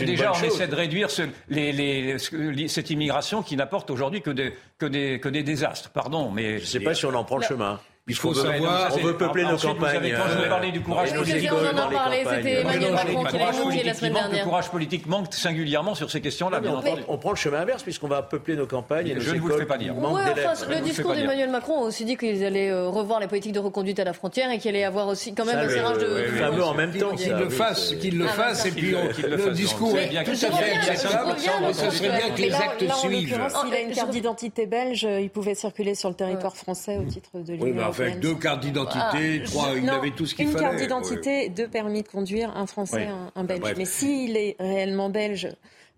on, 0.00 0.04
déjà, 0.04 0.32
on 0.32 0.44
essaie 0.44 0.68
de 0.68 0.74
réduire 0.74 1.10
ce, 1.10 1.22
les, 1.48 1.72
les, 1.72 2.68
cette 2.68 2.90
immigration 2.90 3.42
qui 3.42 3.56
n'apporte 3.56 3.90
aujourd'hui 3.90 4.22
que 4.22 4.30
des, 4.30 4.54
que, 4.78 4.86
des, 4.86 5.18
que 5.18 5.28
des 5.28 5.42
désastres. 5.42 5.90
Pardon, 5.90 6.30
mais... 6.30 6.58
Je 6.58 6.62
ne 6.62 6.66
sais 6.66 6.80
pas 6.80 6.94
si 6.94 7.04
on 7.06 7.14
en 7.14 7.24
prend 7.24 7.38
le 7.38 7.44
chemin. 7.44 7.80
Il 8.06 8.14
faut 8.14 8.34
savoir, 8.34 8.90
on 8.92 8.98
veut 8.98 9.16
peupler 9.16 9.44
nos 9.44 9.56
campagnes. 9.56 10.14
Quand 10.14 10.28
je 10.28 10.42
vous 10.42 10.48
parlais 10.50 10.70
du 10.70 10.82
courage 10.82 11.14
politique, 11.14 11.50
on 11.50 11.74
en 11.74 11.78
a 11.78 11.90
parlé, 11.90 12.22
c'était 12.28 12.60
Emmanuel 12.60 12.92
Macron 12.92 13.24
qui 13.24 13.38
l'a 13.38 13.48
évoqué 13.48 13.82
la 13.82 13.94
semaine 13.94 14.12
dernière. 14.12 14.44
Le 14.44 14.44
courage 14.44 14.68
politique 14.68 15.06
manque 15.06 15.32
singulièrement 15.32 15.94
sur 15.94 16.10
ces 16.10 16.20
questions-là, 16.20 16.60
bien 16.60 16.74
entendu. 16.74 17.00
On 17.08 17.16
prend 17.16 17.30
le 17.30 17.36
chemin 17.36 17.60
inverse 17.60 17.82
puisqu'on 17.82 18.08
va 18.08 18.20
peupler 18.20 18.56
nos 18.56 18.66
campagnes 18.66 19.08
et 19.08 19.14
nos 19.14 19.22
Je 19.22 19.30
ne 19.30 19.40
vous 19.40 19.48
le 19.48 19.56
fais 19.56 19.64
pas 19.64 19.78
dire. 19.78 19.94
Le 19.94 20.80
discours 20.82 21.14
d'Emmanuel 21.14 21.48
Macron 21.48 21.82
a 21.82 21.86
aussi 21.86 22.04
dit 22.04 22.18
qu'ils 22.18 22.44
allaient 22.44 22.74
revoir 22.74 23.20
les 23.20 23.26
politiques 23.26 23.52
de 23.52 23.60
reconduite 23.60 23.98
à 23.98 24.04
la 24.04 24.12
frontière 24.12 24.50
et 24.50 24.58
qu'il 24.58 24.68
allait 24.68 24.80
y 24.80 24.84
avoir 24.84 25.08
aussi 25.08 25.34
quand 25.34 25.46
même 25.46 25.58
un 25.58 25.68
serrage 25.70 25.96
de... 25.96 26.06
Fameux 26.36 26.64
en 26.64 26.74
même 26.74 26.92
temps. 26.92 27.14
Qu'il 27.14 27.32
le 27.32 27.48
fasse, 27.48 27.94
qu'il 27.94 28.18
le 28.18 28.26
fasse, 28.26 28.66
et 28.66 28.70
puis 28.70 28.90
le 28.90 29.50
discours 29.52 29.96
est 29.96 30.08
bien 30.08 30.24
tout 30.24 30.32
à 30.32 30.34
fait 30.34 30.72
acceptable. 30.90 31.36
Ce 31.72 31.90
serait 31.90 32.18
bien 32.18 32.30
que 32.34 32.42
les 32.42 32.52
actes 32.52 32.84
suivent. 32.96 33.38
S'il 33.48 33.74
a 33.74 33.80
une 33.80 33.92
carte 33.92 34.10
d'identité 34.10 34.66
belge, 34.66 35.08
il 35.22 35.30
pouvait 35.30 35.54
circuler 35.54 35.94
sur 35.94 36.10
le 36.10 36.14
territoire 36.14 36.54
français 36.54 36.98
au 36.98 37.04
titre 37.04 37.30
de 37.34 37.54
l'Union 37.54 37.93
avec 38.00 38.20
deux 38.20 38.34
cartes 38.34 38.60
d'identité, 38.60 39.42
ah, 39.42 39.44
trois, 39.44 39.68
il 39.76 39.88
avait 39.88 40.10
tout 40.10 40.26
ce 40.26 40.34
qu'il 40.34 40.46
fallait. 40.48 40.58
Une 40.58 40.70
carte 40.70 40.76
d'identité, 40.80 41.30
ouais. 41.44 41.48
deux 41.48 41.68
permis 41.68 42.02
de 42.02 42.08
conduire, 42.08 42.56
un 42.56 42.66
français, 42.66 42.96
ouais. 42.96 43.06
un, 43.06 43.40
un, 43.40 43.44
belge. 43.44 43.74
Mais 43.76 43.84
s'il 43.84 44.36
est 44.36 44.56
réellement 44.58 45.08
belge, 45.10 45.48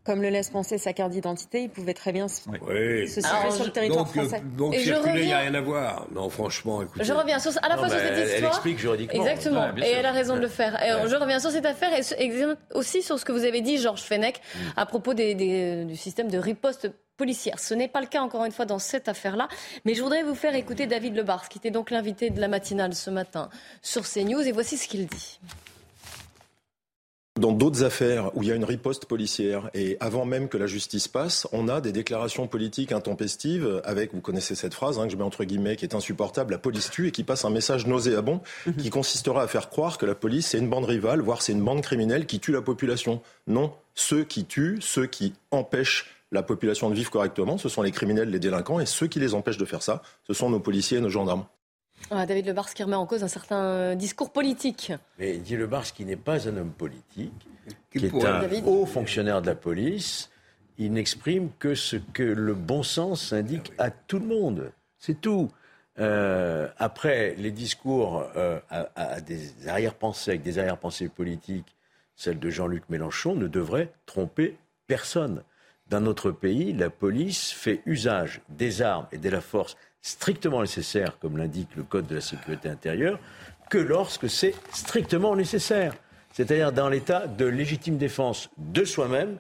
comme 0.04 0.22
le 0.22 0.28
laisse 0.28 0.50
penser 0.50 0.78
sa 0.78 0.92
carte 0.92 1.10
d'identité, 1.10 1.62
il 1.62 1.68
pouvait 1.68 1.92
très 1.92 2.12
bien 2.12 2.28
se, 2.28 2.40
oui. 2.48 3.08
se 3.08 3.20
situer 3.20 3.50
sur 3.50 3.64
le 3.64 3.72
territoire 3.72 4.04
donc, 4.04 4.14
français. 4.14 4.40
Donc, 4.56 4.72
Et 4.74 4.78
je 4.78 4.84
circuler, 4.94 5.22
il 5.22 5.26
n'y 5.26 5.32
a 5.32 5.38
rien 5.40 5.54
à 5.54 5.60
voir. 5.60 6.06
Non, 6.14 6.28
franchement, 6.30 6.80
écoutez. 6.82 7.02
Je 7.04 7.12
reviens 7.12 7.40
sur, 7.40 7.50
à 7.60 7.68
la 7.68 7.74
Non, 7.74 7.80
fois 7.80 7.88
sur 7.88 7.98
mais 7.98 8.04
cette 8.04 8.12
elle- 8.12 8.20
elle 8.22 8.30
histoire. 8.34 8.52
explique 8.52 8.78
juridiquement. 8.78 9.20
Exactement. 9.26 9.62
Ouais, 9.74 9.80
et 9.80 9.84
sûr. 9.86 9.96
elle 9.98 10.06
a 10.06 10.12
raison 10.12 10.36
de 10.36 10.40
le 10.42 10.46
faire. 10.48 10.80
Et 10.80 10.92
Ouais. 11.02 11.08
Je 11.08 11.16
reviens 11.16 11.40
sur 11.40 11.50
cette 11.50 11.66
affaire 11.66 11.90
et 11.92 12.30
aussi 12.74 13.02
sur 13.02 13.18
ce 13.18 13.24
que 13.24 13.32
vous 13.32 13.44
avez 13.44 13.62
dit, 13.62 13.78
Georges 13.78 14.02
Fenech, 14.02 14.36
Mm. 14.36 14.58
à 14.76 14.86
propos 14.86 15.12
des- 15.12 15.34
des- 15.34 15.84
du 15.84 15.96
système 15.96 16.30
de 16.30 16.38
riposte 16.38 16.88
policière. 17.16 17.58
Ce 17.58 17.74
n'est 17.74 17.88
pas 17.88 18.00
le 18.00 18.06
cas, 18.06 18.22
encore 18.22 18.44
une 18.44 18.52
fois, 18.52 18.66
dans 18.66 18.78
cette 18.78 19.08
affaire-là. 19.08 19.48
Mais 19.84 19.94
je 19.94 20.02
voudrais 20.02 20.22
vous 20.22 20.34
faire 20.34 20.54
écouter 20.54 20.86
David 20.86 21.16
Lebars, 21.16 21.48
qui 21.48 21.58
était 21.58 21.70
donc 21.70 21.90
l'invité 21.90 22.30
de 22.30 22.40
la 22.40 22.48
matinale 22.48 22.94
ce 22.94 23.10
matin 23.10 23.48
sur 23.82 24.02
CNews. 24.08 24.42
Et 24.42 24.52
voici 24.52 24.76
ce 24.76 24.88
qu'il 24.88 25.06
dit. 25.06 25.40
Dans 27.38 27.52
d'autres 27.52 27.84
affaires 27.84 28.34
où 28.34 28.42
il 28.42 28.48
y 28.48 28.52
a 28.52 28.54
une 28.54 28.64
riposte 28.64 29.04
policière 29.04 29.68
et 29.74 29.98
avant 30.00 30.24
même 30.24 30.48
que 30.48 30.56
la 30.56 30.66
justice 30.66 31.06
passe, 31.06 31.46
on 31.52 31.68
a 31.68 31.82
des 31.82 31.92
déclarations 31.92 32.46
politiques 32.46 32.92
intempestives 32.92 33.82
avec, 33.84 34.14
vous 34.14 34.22
connaissez 34.22 34.54
cette 34.54 34.72
phrase 34.72 34.98
hein, 34.98 35.04
que 35.04 35.12
je 35.12 35.18
mets 35.18 35.22
entre 35.22 35.44
guillemets, 35.44 35.76
qui 35.76 35.84
est 35.84 35.94
insupportable, 35.94 36.52
la 36.52 36.58
police 36.58 36.90
tue 36.90 37.08
et 37.08 37.10
qui 37.10 37.24
passe 37.24 37.44
un 37.44 37.50
message 37.50 37.86
nauséabond 37.86 38.40
qui 38.78 38.88
consistera 38.88 39.42
à 39.42 39.48
faire 39.48 39.68
croire 39.68 39.98
que 39.98 40.06
la 40.06 40.14
police 40.14 40.46
c'est 40.46 40.58
une 40.58 40.70
bande 40.70 40.86
rivale, 40.86 41.20
voire 41.20 41.42
c'est 41.42 41.52
une 41.52 41.62
bande 41.62 41.82
criminelle 41.82 42.24
qui 42.24 42.40
tue 42.40 42.52
la 42.52 42.62
population. 42.62 43.20
Non, 43.46 43.74
ceux 43.94 44.24
qui 44.24 44.46
tuent, 44.46 44.78
ceux 44.80 45.06
qui 45.06 45.34
empêchent 45.50 46.15
la 46.32 46.42
population 46.42 46.90
de 46.90 46.94
vivre 46.94 47.10
correctement, 47.10 47.58
ce 47.58 47.68
sont 47.68 47.82
les 47.82 47.92
criminels, 47.92 48.30
les 48.30 48.38
délinquants 48.38 48.80
et 48.80 48.86
ceux 48.86 49.06
qui 49.06 49.20
les 49.20 49.34
empêchent 49.34 49.58
de 49.58 49.64
faire 49.64 49.82
ça, 49.82 50.02
ce 50.26 50.34
sont 50.34 50.50
nos 50.50 50.60
policiers 50.60 50.98
et 50.98 51.00
nos 51.00 51.10
gendarmes. 51.10 51.46
Ah, 52.10 52.26
David 52.26 52.46
Lebars 52.46 52.74
qui 52.74 52.82
remet 52.82 52.96
en 52.96 53.06
cause 53.06 53.24
un 53.24 53.28
certain 53.28 53.62
euh, 53.62 53.94
discours 53.94 54.30
politique. 54.30 54.92
Mais 55.18 55.38
Guy 55.38 55.56
Lebars, 55.56 55.92
qui 55.92 56.04
n'est 56.04 56.16
pas 56.16 56.48
un 56.48 56.56
homme 56.56 56.72
politique, 56.72 57.32
Qui 57.90 57.98
qui 57.98 58.06
est 58.06 58.24
un 58.24 58.40
David 58.40 58.64
haut 58.66 58.86
fonctionnaire 58.86 59.40
de 59.40 59.46
la 59.46 59.54
police, 59.54 60.30
il 60.78 60.92
n'exprime 60.92 61.50
que 61.58 61.74
ce 61.74 61.96
que 61.96 62.22
le 62.22 62.54
bon 62.54 62.82
sens 62.82 63.32
indique 63.32 63.72
à 63.78 63.90
tout 63.90 64.18
le 64.18 64.26
monde. 64.26 64.72
C'est 64.98 65.20
tout. 65.20 65.50
Euh, 65.98 66.68
après, 66.76 67.34
les 67.38 67.50
discours 67.50 68.28
euh, 68.36 68.60
à, 68.68 68.88
à 68.94 69.20
des 69.20 69.68
arrière-pensées, 69.68 70.32
avec 70.32 70.42
des 70.42 70.58
arrière-pensées 70.58 71.08
politiques, 71.08 71.74
celle 72.14 72.38
de 72.38 72.50
Jean-Luc 72.50 72.84
Mélenchon, 72.90 73.34
ne 73.34 73.48
devraient 73.48 73.92
tromper 74.04 74.56
personne. 74.86 75.42
Dans 75.88 76.00
notre 76.00 76.32
pays, 76.32 76.72
la 76.72 76.90
police 76.90 77.52
fait 77.52 77.82
usage 77.86 78.40
des 78.48 78.82
armes 78.82 79.06
et 79.12 79.18
de 79.18 79.28
la 79.28 79.40
force 79.40 79.76
strictement 80.02 80.60
nécessaires, 80.60 81.18
comme 81.18 81.36
l'indique 81.36 81.76
le 81.76 81.84
Code 81.84 82.06
de 82.06 82.16
la 82.16 82.20
sécurité 82.20 82.68
intérieure, 82.68 83.20
que 83.70 83.78
lorsque 83.78 84.28
c'est 84.28 84.54
strictement 84.72 85.36
nécessaire. 85.36 85.94
C'est-à-dire 86.32 86.72
dans 86.72 86.88
l'état 86.88 87.26
de 87.26 87.44
légitime 87.44 87.98
défense 87.98 88.50
de 88.58 88.84
soi-même 88.84 89.38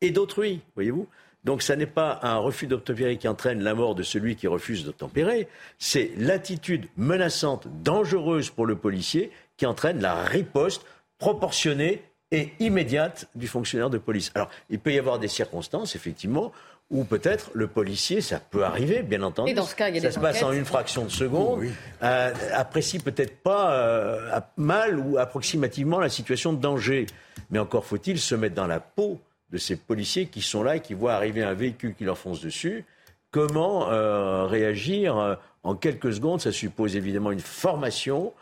et 0.00 0.10
d'autrui, 0.10 0.62
voyez-vous 0.74 1.08
donc 1.44 1.62
ça 1.62 1.76
n'est 1.76 1.86
pas 1.86 2.20
un 2.22 2.36
refus 2.36 2.66
d'obtempérer 2.66 3.16
qui 3.16 3.26
entraîne 3.26 3.62
la 3.62 3.74
mort 3.74 3.94
de 3.94 4.02
celui 4.02 4.36
qui 4.36 4.46
refuse 4.46 4.84
d'obtempérer, 4.84 5.48
c'est 5.78 6.10
l'attitude 6.18 6.86
menaçante, 6.96 7.66
dangereuse 7.82 8.50
pour 8.50 8.66
le 8.66 8.76
policier 8.76 9.30
qui 9.56 9.64
entraîne 9.64 10.02
la 10.02 10.22
riposte 10.22 10.84
proportionnée 11.18 12.02
et 12.32 12.50
immédiate 12.60 13.28
du 13.34 13.48
fonctionnaire 13.48 13.90
de 13.90 13.98
police. 13.98 14.30
Alors, 14.34 14.50
il 14.68 14.78
peut 14.78 14.92
y 14.92 14.98
avoir 14.98 15.18
des 15.18 15.28
circonstances, 15.28 15.96
effectivement, 15.96 16.52
où 16.90 17.04
peut-être 17.04 17.50
le 17.54 17.66
policier, 17.68 18.20
ça 18.20 18.40
peut 18.40 18.64
arriver, 18.64 19.02
bien 19.02 19.22
entendu. 19.22 19.50
Et 19.52 19.54
dans 19.54 19.64
ce 19.64 19.74
cas, 19.76 19.88
il 19.88 19.94
y 19.96 19.98
a 19.98 20.02
ça 20.02 20.08
des 20.08 20.14
se 20.14 20.20
passe 20.20 20.42
en 20.42 20.52
une 20.52 20.64
fraction 20.64 21.04
de 21.04 21.10
seconde, 21.10 21.64
euh, 22.02 22.32
apprécie 22.52 22.98
peut-être 22.98 23.36
pas 23.42 23.72
euh, 23.74 24.28
à- 24.32 24.50
mal 24.56 24.98
ou 24.98 25.16
approximativement 25.18 26.00
la 26.00 26.08
situation 26.08 26.52
de 26.52 26.60
danger. 26.60 27.06
Mais 27.50 27.58
encore 27.60 27.84
faut-il 27.84 28.18
se 28.18 28.34
mettre 28.34 28.54
dans 28.56 28.66
la 28.66 28.80
peau 28.80 29.20
de 29.50 29.58
ces 29.58 29.76
policiers 29.76 30.26
qui 30.26 30.42
sont 30.42 30.62
là 30.62 30.76
et 30.76 30.80
qui 30.80 30.94
voient 30.94 31.14
arriver 31.14 31.42
un 31.42 31.54
véhicule 31.54 31.94
qui 31.94 32.04
leur 32.04 32.18
fonce 32.18 32.40
dessus. 32.40 32.84
Comment 33.32 33.88
euh, 33.90 34.46
réagir 34.46 35.38
en 35.62 35.74
quelques 35.76 36.12
secondes? 36.12 36.40
Ça 36.40 36.50
suppose 36.52 36.96
évidemment 36.96 37.30
une 37.30 37.40
formation 37.40 38.32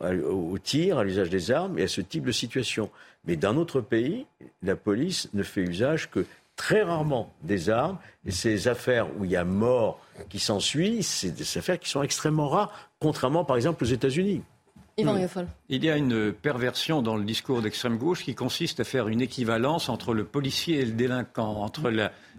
au 0.00 0.58
tir, 0.58 0.98
à 0.98 1.04
l'usage 1.04 1.30
des 1.30 1.50
armes 1.50 1.78
et 1.78 1.84
à 1.84 1.88
ce 1.88 2.00
type 2.02 2.24
de 2.26 2.32
situation. 2.32 2.90
Mais 3.26 3.36
dans 3.36 3.54
notre 3.54 3.80
pays, 3.80 4.26
la 4.62 4.76
police 4.76 5.28
ne 5.32 5.42
fait 5.42 5.62
usage 5.62 6.10
que 6.10 6.26
très 6.56 6.82
rarement 6.82 7.32
des 7.42 7.70
armes. 7.70 7.98
Et 8.24 8.30
ces 8.30 8.68
affaires 8.68 9.08
où 9.18 9.24
il 9.24 9.30
y 9.30 9.36
a 9.36 9.44
mort 9.44 10.00
qui 10.28 10.38
s'ensuit, 10.38 11.02
c'est 11.02 11.30
des 11.30 11.58
affaires 11.58 11.78
qui 11.78 11.88
sont 11.88 12.02
extrêmement 12.02 12.48
rares, 12.48 12.72
contrairement 13.00 13.44
par 13.44 13.56
exemple 13.56 13.84
aux 13.84 13.88
États-Unis. 13.88 14.42
Yvan 14.96 15.14
Oui. 15.14 15.20
Il 15.70 15.82
y 15.82 15.88
a 15.88 15.96
une 15.96 16.30
perversion 16.34 17.00
dans 17.00 17.16
le 17.16 17.24
discours 17.24 17.62
d'extrême 17.62 17.96
gauche 17.96 18.22
qui 18.22 18.34
consiste 18.34 18.80
à 18.80 18.84
faire 18.84 19.08
une 19.08 19.22
équivalence 19.22 19.88
entre 19.88 20.12
le 20.12 20.24
policier 20.24 20.80
et 20.80 20.84
le 20.84 20.92
délinquant, 20.92 21.56
entre 21.62 21.90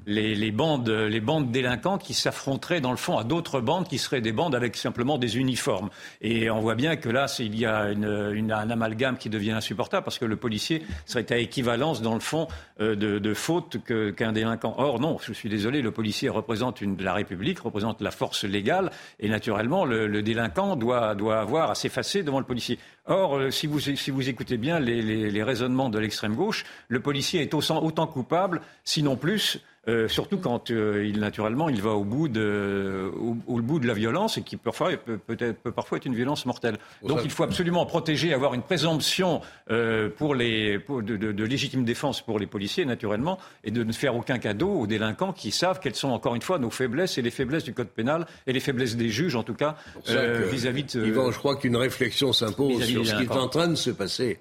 les, 0.05 0.51
bandes, 0.51 0.87
les 0.87 1.19
bandes 1.21 1.49
délinquantes 1.49 2.03
qui 2.03 2.13
s'affronteraient 2.13 2.81
dans 2.81 2.91
le 2.91 2.97
fond 2.97 3.17
à 3.17 3.23
d'autres 3.23 3.61
bandes 3.61 3.87
qui 3.87 3.97
seraient 3.97 4.21
des 4.21 4.31
bandes 4.31 4.53
avec 4.53 4.75
simplement 4.75 5.17
des 5.17 5.39
uniformes. 5.39 5.89
Et 6.21 6.51
on 6.51 6.59
voit 6.59 6.75
bien 6.75 6.97
que 6.97 7.09
là, 7.09 7.25
il 7.39 7.57
y 7.57 7.65
a 7.65 7.79
un 7.79 8.69
amalgame 8.69 9.17
qui 9.17 9.31
devient 9.31 9.53
insupportable 9.53 10.03
parce 10.03 10.19
que 10.19 10.25
le 10.25 10.35
policier 10.35 10.83
serait 11.07 11.25
à 11.31 11.39
équivalence 11.39 12.03
dans 12.03 12.13
le 12.13 12.19
fond 12.19 12.47
euh, 12.79 12.95
de, 12.95 13.17
de 13.17 13.33
faute 13.33 13.77
qu'un 14.15 14.33
délinquant. 14.33 14.75
Or 14.77 14.99
non, 14.99 15.17
je 15.19 15.33
suis 15.33 15.49
désolé, 15.49 15.81
le 15.81 15.89
policier 15.89 16.29
représente 16.29 16.83
la 16.99 17.15
République, 17.15 17.57
représente 17.57 18.01
la 18.01 18.11
force 18.11 18.43
légale 18.43 18.91
et 19.19 19.29
naturellement 19.29 19.83
le, 19.83 20.21
délinquant 20.21 20.75
doit 20.75 21.09
avoir 21.09 21.71
à 21.71 21.75
s'effacer 21.75 22.21
devant 22.21 22.37
le 22.37 22.45
policier. 22.45 22.77
Or, 23.07 23.37
euh, 23.37 23.51
si 23.51 23.67
vous, 23.67 24.29
écoutez 24.29 24.57
bien 24.57 24.79
les, 24.79 25.43
raisonnements 25.43 25.89
de 25.89 25.99
l'extrême 25.99 26.35
gauche, 26.35 26.65
le 26.87 26.99
policier 26.99 27.41
est 27.41 27.53
autant 27.53 28.07
coupable, 28.07 28.61
sinon 28.83 29.15
plus, 29.15 29.59
euh, 29.87 30.07
surtout 30.07 30.37
quand 30.37 30.71
euh, 30.71 31.05
il 31.07 31.19
naturellement 31.19 31.69
il 31.69 31.81
va 31.81 31.91
au 31.91 32.03
bout 32.03 32.27
de, 32.27 33.11
au, 33.19 33.37
au 33.47 33.61
bout 33.61 33.79
de 33.79 33.87
la 33.87 33.93
violence 33.93 34.37
et 34.37 34.41
qui 34.41 34.57
parfois 34.57 34.91
peut, 34.97 35.17
peut, 35.17 35.37
être, 35.39 35.57
peut 35.59 35.71
parfois 35.71 35.97
être 35.97 36.05
une 36.05 36.15
violence 36.15 36.45
mortelle. 36.45 36.77
Donc 37.03 37.19
il 37.23 37.29
faut 37.31 37.43
absolument 37.43 37.85
protéger, 37.85 38.33
avoir 38.33 38.53
une 38.53 38.61
présomption 38.63 39.41
euh, 39.69 40.09
pour 40.09 40.35
les, 40.35 40.79
pour 40.79 41.01
de, 41.03 41.17
de- 41.17 41.31
de 41.31 41.43
légitime 41.43 41.83
défense 41.85 42.21
pour 42.21 42.39
les 42.39 42.47
policiers 42.47 42.85
naturellement 42.85 43.37
et 43.63 43.71
de 43.71 43.83
ne 43.83 43.91
faire 43.91 44.15
aucun 44.15 44.37
cadeau 44.39 44.69
aux 44.69 44.87
délinquants 44.87 45.33
qui 45.33 45.51
savent 45.51 45.79
quelles 45.79 45.95
sont 45.95 46.09
encore 46.09 46.35
une 46.35 46.41
fois 46.41 46.57
nos 46.59 46.69
faiblesses 46.71 47.17
et 47.17 47.21
les 47.21 47.31
faiblesses 47.31 47.63
du 47.63 47.73
code 47.73 47.89
pénal 47.89 48.25
et 48.47 48.53
les 48.53 48.59
faiblesses 48.59 48.95
des 48.95 49.09
juges 49.09 49.35
en 49.35 49.43
tout 49.43 49.53
cas 49.53 49.75
euh, 50.09 50.47
vis-à-vis 50.51 50.83
de. 50.95 51.05
Yvan, 51.05 51.31
je 51.31 51.37
crois 51.37 51.55
qu'une 51.57 51.75
réflexion 51.75 52.33
s'impose 52.33 52.83
sur 52.83 53.05
ce 53.05 53.15
qui 53.15 53.23
est 53.23 53.31
en 53.31 53.47
train 53.49 53.67
de 53.67 53.75
se 53.75 53.89
passer. 53.91 54.39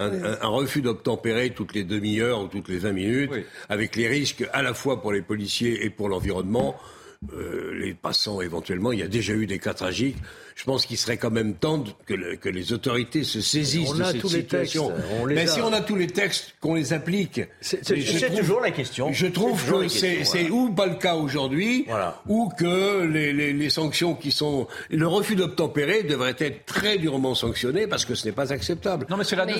Un, 0.00 0.12
un- 0.24 0.38
un 0.40 0.48
refus 0.48 0.82
d'obtempérer 0.82 1.50
toutes 1.50 1.74
les 1.74 1.84
demi-heures 1.84 2.40
ou 2.42 2.48
toutes 2.48 2.68
les 2.68 2.78
20 2.78 2.92
minutes, 2.92 3.30
avec 3.68 3.94
les 3.96 4.08
risques 4.08 4.44
à 4.52 4.62
la 4.62 4.74
fois 4.74 5.00
pour 5.00 5.12
les 5.12 5.22
policiers 5.22 5.84
et 5.84 5.90
pour 5.90 6.08
l'environnement. 6.08 6.76
Euh, 7.36 7.74
les 7.78 7.92
passants 7.92 8.40
éventuellement, 8.40 8.92
il 8.92 9.00
y 9.00 9.02
a 9.02 9.06
déjà 9.08 9.34
eu 9.34 9.46
des 9.46 9.58
cas 9.58 9.74
tragiques. 9.74 10.16
Je 10.60 10.64
pense 10.66 10.84
qu'il 10.84 10.98
serait 10.98 11.16
quand 11.16 11.30
même 11.30 11.54
temps 11.54 11.78
de- 11.78 11.90
que, 12.06 12.12
le- 12.12 12.36
que 12.36 12.50
les 12.50 12.74
autorités 12.74 13.24
se 13.24 13.40
saisissent 13.40 13.88
On 13.92 13.94
de 13.94 14.02
a 14.02 14.12
cette 14.12 14.20
tous 14.20 14.28
les 14.34 14.40
situation. 14.42 14.88
textes, 14.88 15.04
on 15.18 15.24
les 15.24 15.34
Mais 15.34 15.42
a. 15.44 15.46
si 15.46 15.60
on 15.62 15.72
a 15.72 15.80
tous 15.80 15.96
les 15.96 16.06
textes, 16.06 16.54
qu'on 16.60 16.74
les 16.74 16.92
applique. 16.92 17.40
C'est- 17.62 17.80
toujours 18.36 18.60
la 18.60 18.70
question. 18.70 19.10
Je 19.10 19.26
trouve 19.28 19.58
que 19.64 19.88
c'est 19.88 20.16
question, 20.16 20.38
c'est 20.38 20.50
ou 20.50 20.68
pas 20.70 20.84
le 20.86 20.96
cas 20.96 21.14
aujourd'hui, 21.14 21.86
ou 22.28 22.50
que 22.58 23.04
les, 23.06 23.32
les- 23.32 23.54
les 23.54 23.70
sanctions 23.70 24.14
qui 24.14 24.32
sont 24.32 24.66
le 24.90 25.06
refus 25.06 25.34
d'obtempérer 25.34 26.02
devrait 26.02 26.36
être 26.38 26.66
très 26.66 26.98
durement 26.98 27.34
sanctionné 27.34 27.86
parce 27.86 28.04
que 28.04 28.14
ce 28.14 28.26
n'est 28.26 28.32
pas 28.32 28.52
acceptable. 28.52 29.06
Non, 29.08 29.16
mais 29.16 29.24
c'est 29.24 29.36
la 29.36 29.46
dit 29.46 29.54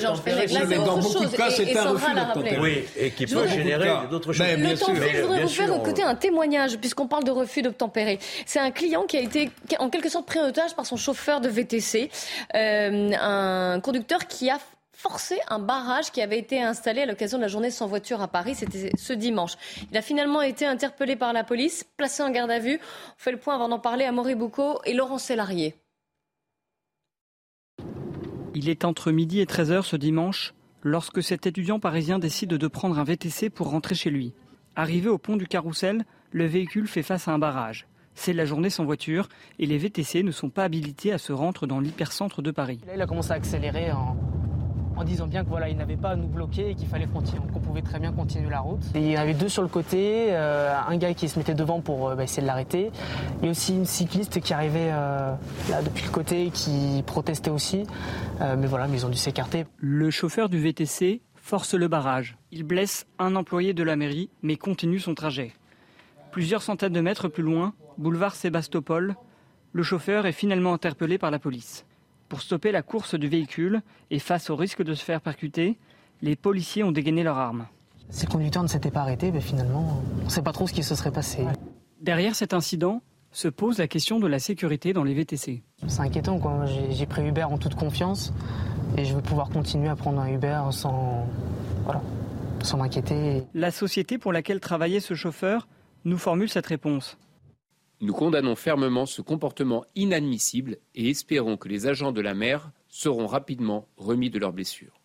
Georges 0.00 0.20
Fenech, 0.22 0.50
là, 0.50 0.60
c'est 0.62 0.66
Mais 0.66 0.76
dans 0.76 0.98
beaucoup 0.98 1.24
de 1.26 1.36
cas, 1.36 1.50
c'est 1.50 1.76
un 1.76 1.90
refus 1.92 2.12
d'obtempérer. 2.14 2.58
Oui, 2.60 2.84
et 2.98 3.10
qui 3.10 3.26
Je 3.28 3.34
peut 3.36 3.46
générer 3.46 3.88
d'autres 4.10 4.32
choses. 4.32 4.46
Le 4.50 4.56
bien 4.56 4.74
temps 4.74 4.92
je 4.94 5.20
voudrais 5.22 5.42
vous 5.42 5.48
faire 5.48 5.72
écouter 5.76 6.02
un 6.02 6.14
témoignage, 6.16 6.76
puisqu'on 6.78 7.06
parle 7.06 7.22
de 7.24 7.30
refus 7.30 7.62
d'obtempérer. 7.62 8.18
C'est 8.46 8.58
un 8.58 8.70
client 8.72 9.04
qui 9.12 9.18
a 9.18 9.20
été 9.20 9.50
en 9.78 9.90
quelque 9.90 10.08
sorte 10.08 10.24
pris 10.24 10.38
en 10.38 10.48
otage 10.48 10.74
par 10.74 10.86
son 10.86 10.96
chauffeur 10.96 11.42
de 11.42 11.48
VTC, 11.50 12.10
euh, 12.54 13.10
un 13.20 13.78
conducteur 13.80 14.26
qui 14.26 14.48
a 14.48 14.58
forcé 14.94 15.38
un 15.48 15.58
barrage 15.58 16.10
qui 16.12 16.22
avait 16.22 16.38
été 16.38 16.62
installé 16.62 17.02
à 17.02 17.06
l'occasion 17.06 17.36
de 17.36 17.42
la 17.42 17.48
journée 17.48 17.70
sans 17.70 17.86
voiture 17.86 18.22
à 18.22 18.28
Paris. 18.28 18.54
C'était 18.54 18.90
ce 18.96 19.12
dimanche. 19.12 19.56
Il 19.90 19.96
a 19.98 20.00
finalement 20.00 20.40
été 20.40 20.64
interpellé 20.64 21.14
par 21.14 21.34
la 21.34 21.44
police, 21.44 21.84
placé 21.98 22.22
en 22.22 22.30
garde 22.30 22.50
à 22.50 22.58
vue. 22.58 22.80
On 22.80 23.18
fait 23.18 23.32
le 23.32 23.36
point 23.36 23.54
avant 23.54 23.68
d'en 23.68 23.78
parler 23.78 24.06
à 24.06 24.12
Maurice 24.12 24.36
Boucaud 24.36 24.80
et 24.86 24.94
Laurent 24.94 25.18
Sélarié. 25.18 25.74
Il 28.54 28.70
est 28.70 28.86
entre 28.86 29.12
midi 29.12 29.40
et 29.40 29.44
13h 29.44 29.82
ce 29.82 29.96
dimanche 29.96 30.54
lorsque 30.82 31.22
cet 31.22 31.46
étudiant 31.46 31.80
parisien 31.80 32.18
décide 32.18 32.54
de 32.54 32.66
prendre 32.66 32.98
un 32.98 33.04
VTC 33.04 33.50
pour 33.50 33.68
rentrer 33.68 33.94
chez 33.94 34.08
lui. 34.08 34.32
Arrivé 34.74 35.10
au 35.10 35.18
pont 35.18 35.36
du 35.36 35.46
Carrousel, 35.46 36.06
le 36.30 36.46
véhicule 36.46 36.88
fait 36.88 37.02
face 37.02 37.28
à 37.28 37.32
un 37.32 37.38
barrage. 37.38 37.86
C'est 38.14 38.32
la 38.32 38.44
journée 38.44 38.70
sans 38.70 38.84
voiture 38.84 39.28
et 39.58 39.66
les 39.66 39.78
VTC 39.78 40.22
ne 40.22 40.30
sont 40.30 40.50
pas 40.50 40.64
habilités 40.64 41.12
à 41.12 41.18
se 41.18 41.32
rendre 41.32 41.66
dans 41.66 41.80
l'hypercentre 41.80 42.42
de 42.42 42.50
Paris. 42.50 42.80
Là, 42.86 42.94
il 42.94 43.02
a 43.02 43.06
commencé 43.06 43.32
à 43.32 43.34
accélérer 43.34 43.90
en, 43.92 44.16
en 44.96 45.04
disant 45.04 45.26
bien 45.26 45.44
que 45.44 45.48
voilà, 45.48 45.68
il 45.68 45.76
n'avait 45.76 45.96
pas 45.96 46.10
à 46.10 46.16
nous 46.16 46.26
bloquer 46.26 46.70
et 46.70 46.74
qu'il 46.74 46.88
fallait 46.88 47.06
continuer, 47.06 47.42
qu'on 47.52 47.60
pouvait 47.60 47.82
très 47.82 47.98
bien 47.98 48.12
continuer 48.12 48.50
la 48.50 48.60
route. 48.60 48.82
Et 48.94 49.00
il 49.00 49.10
y 49.10 49.18
en 49.18 49.20
avait 49.20 49.34
deux 49.34 49.48
sur 49.48 49.62
le 49.62 49.68
côté, 49.68 50.26
euh, 50.30 50.74
un 50.86 50.96
gars 50.96 51.14
qui 51.14 51.28
se 51.28 51.38
mettait 51.38 51.54
devant 51.54 51.80
pour 51.80 52.10
euh, 52.10 52.14
bah, 52.14 52.24
essayer 52.24 52.42
de 52.42 52.46
l'arrêter, 52.46 52.90
et 53.42 53.48
aussi 53.48 53.74
une 53.74 53.84
cycliste 53.84 54.40
qui 54.40 54.52
arrivait 54.52 54.90
euh, 54.92 55.34
là 55.70 55.82
depuis 55.82 56.04
le 56.04 56.10
côté 56.10 56.50
qui 56.52 57.02
protestait 57.06 57.50
aussi. 57.50 57.84
Mais 58.40 58.66
voilà, 58.66 58.88
mais 58.88 58.98
ils 58.98 59.06
ont 59.06 59.08
dû 59.08 59.16
s'écarter. 59.16 59.66
Le 59.76 60.10
chauffeur 60.10 60.48
du 60.48 60.58
VTC 60.58 61.20
force 61.36 61.74
le 61.74 61.86
barrage. 61.86 62.36
Il 62.50 62.64
blesse 62.64 63.06
un 63.20 63.36
employé 63.36 63.72
de 63.72 63.84
la 63.84 63.94
mairie, 63.94 64.30
mais 64.42 64.56
continue 64.56 64.98
son 64.98 65.14
trajet. 65.14 65.52
Plusieurs 66.32 66.62
centaines 66.62 66.94
de 66.94 67.00
mètres 67.02 67.28
plus 67.28 67.42
loin, 67.42 67.74
boulevard 67.98 68.34
Sébastopol, 68.34 69.16
le 69.72 69.82
chauffeur 69.82 70.24
est 70.24 70.32
finalement 70.32 70.72
interpellé 70.72 71.18
par 71.18 71.30
la 71.30 71.38
police. 71.38 71.84
Pour 72.30 72.40
stopper 72.40 72.72
la 72.72 72.80
course 72.80 73.14
du 73.16 73.28
véhicule 73.28 73.82
et 74.10 74.18
face 74.18 74.48
au 74.48 74.56
risque 74.56 74.82
de 74.82 74.94
se 74.94 75.04
faire 75.04 75.20
percuter, 75.20 75.76
les 76.22 76.34
policiers 76.34 76.84
ont 76.84 76.90
dégainé 76.90 77.22
leurs 77.22 77.36
armes. 77.36 77.66
Si 78.08 78.24
le 78.24 78.30
conducteur 78.32 78.62
ne 78.62 78.68
s'était 78.68 78.90
pas 78.90 79.02
arrêté, 79.02 79.30
ben 79.30 79.42
finalement, 79.42 80.02
on 80.22 80.24
ne 80.24 80.30
sait 80.30 80.40
pas 80.40 80.52
trop 80.52 80.66
ce 80.66 80.72
qui 80.72 80.82
se 80.82 80.94
serait 80.94 81.12
passé. 81.12 81.44
Derrière 82.00 82.34
cet 82.34 82.54
incident 82.54 83.02
se 83.30 83.48
pose 83.48 83.76
la 83.76 83.86
question 83.86 84.18
de 84.18 84.26
la 84.26 84.38
sécurité 84.38 84.94
dans 84.94 85.04
les 85.04 85.12
VTC. 85.12 85.62
C'est 85.86 86.00
inquiétant, 86.00 86.38
quoi. 86.38 86.64
J'ai 86.64 87.06
pris 87.06 87.28
Uber 87.28 87.44
en 87.44 87.58
toute 87.58 87.74
confiance 87.74 88.32
et 88.96 89.04
je 89.04 89.14
veux 89.14 89.22
pouvoir 89.22 89.50
continuer 89.50 89.90
à 89.90 89.96
prendre 89.96 90.18
un 90.18 90.28
Uber 90.28 90.62
sans, 90.70 91.26
voilà, 91.84 92.00
sans 92.62 92.78
m'inquiéter. 92.78 93.42
La 93.52 93.70
société 93.70 94.16
pour 94.16 94.32
laquelle 94.32 94.60
travaillait 94.60 95.00
ce 95.00 95.12
chauffeur 95.12 95.68
nous 96.04 96.18
formule 96.18 96.48
cette 96.48 96.66
réponse. 96.66 97.16
Nous 98.00 98.12
condamnons 98.12 98.56
fermement 98.56 99.06
ce 99.06 99.22
comportement 99.22 99.84
inadmissible 99.94 100.78
et 100.94 101.10
espérons 101.10 101.56
que 101.56 101.68
les 101.68 101.86
agents 101.86 102.12
de 102.12 102.20
la 102.20 102.34
mer 102.34 102.72
seront 102.88 103.26
rapidement 103.26 103.86
remis 103.96 104.28
de 104.28 104.38
leurs 104.38 104.52
blessures. 104.52 105.00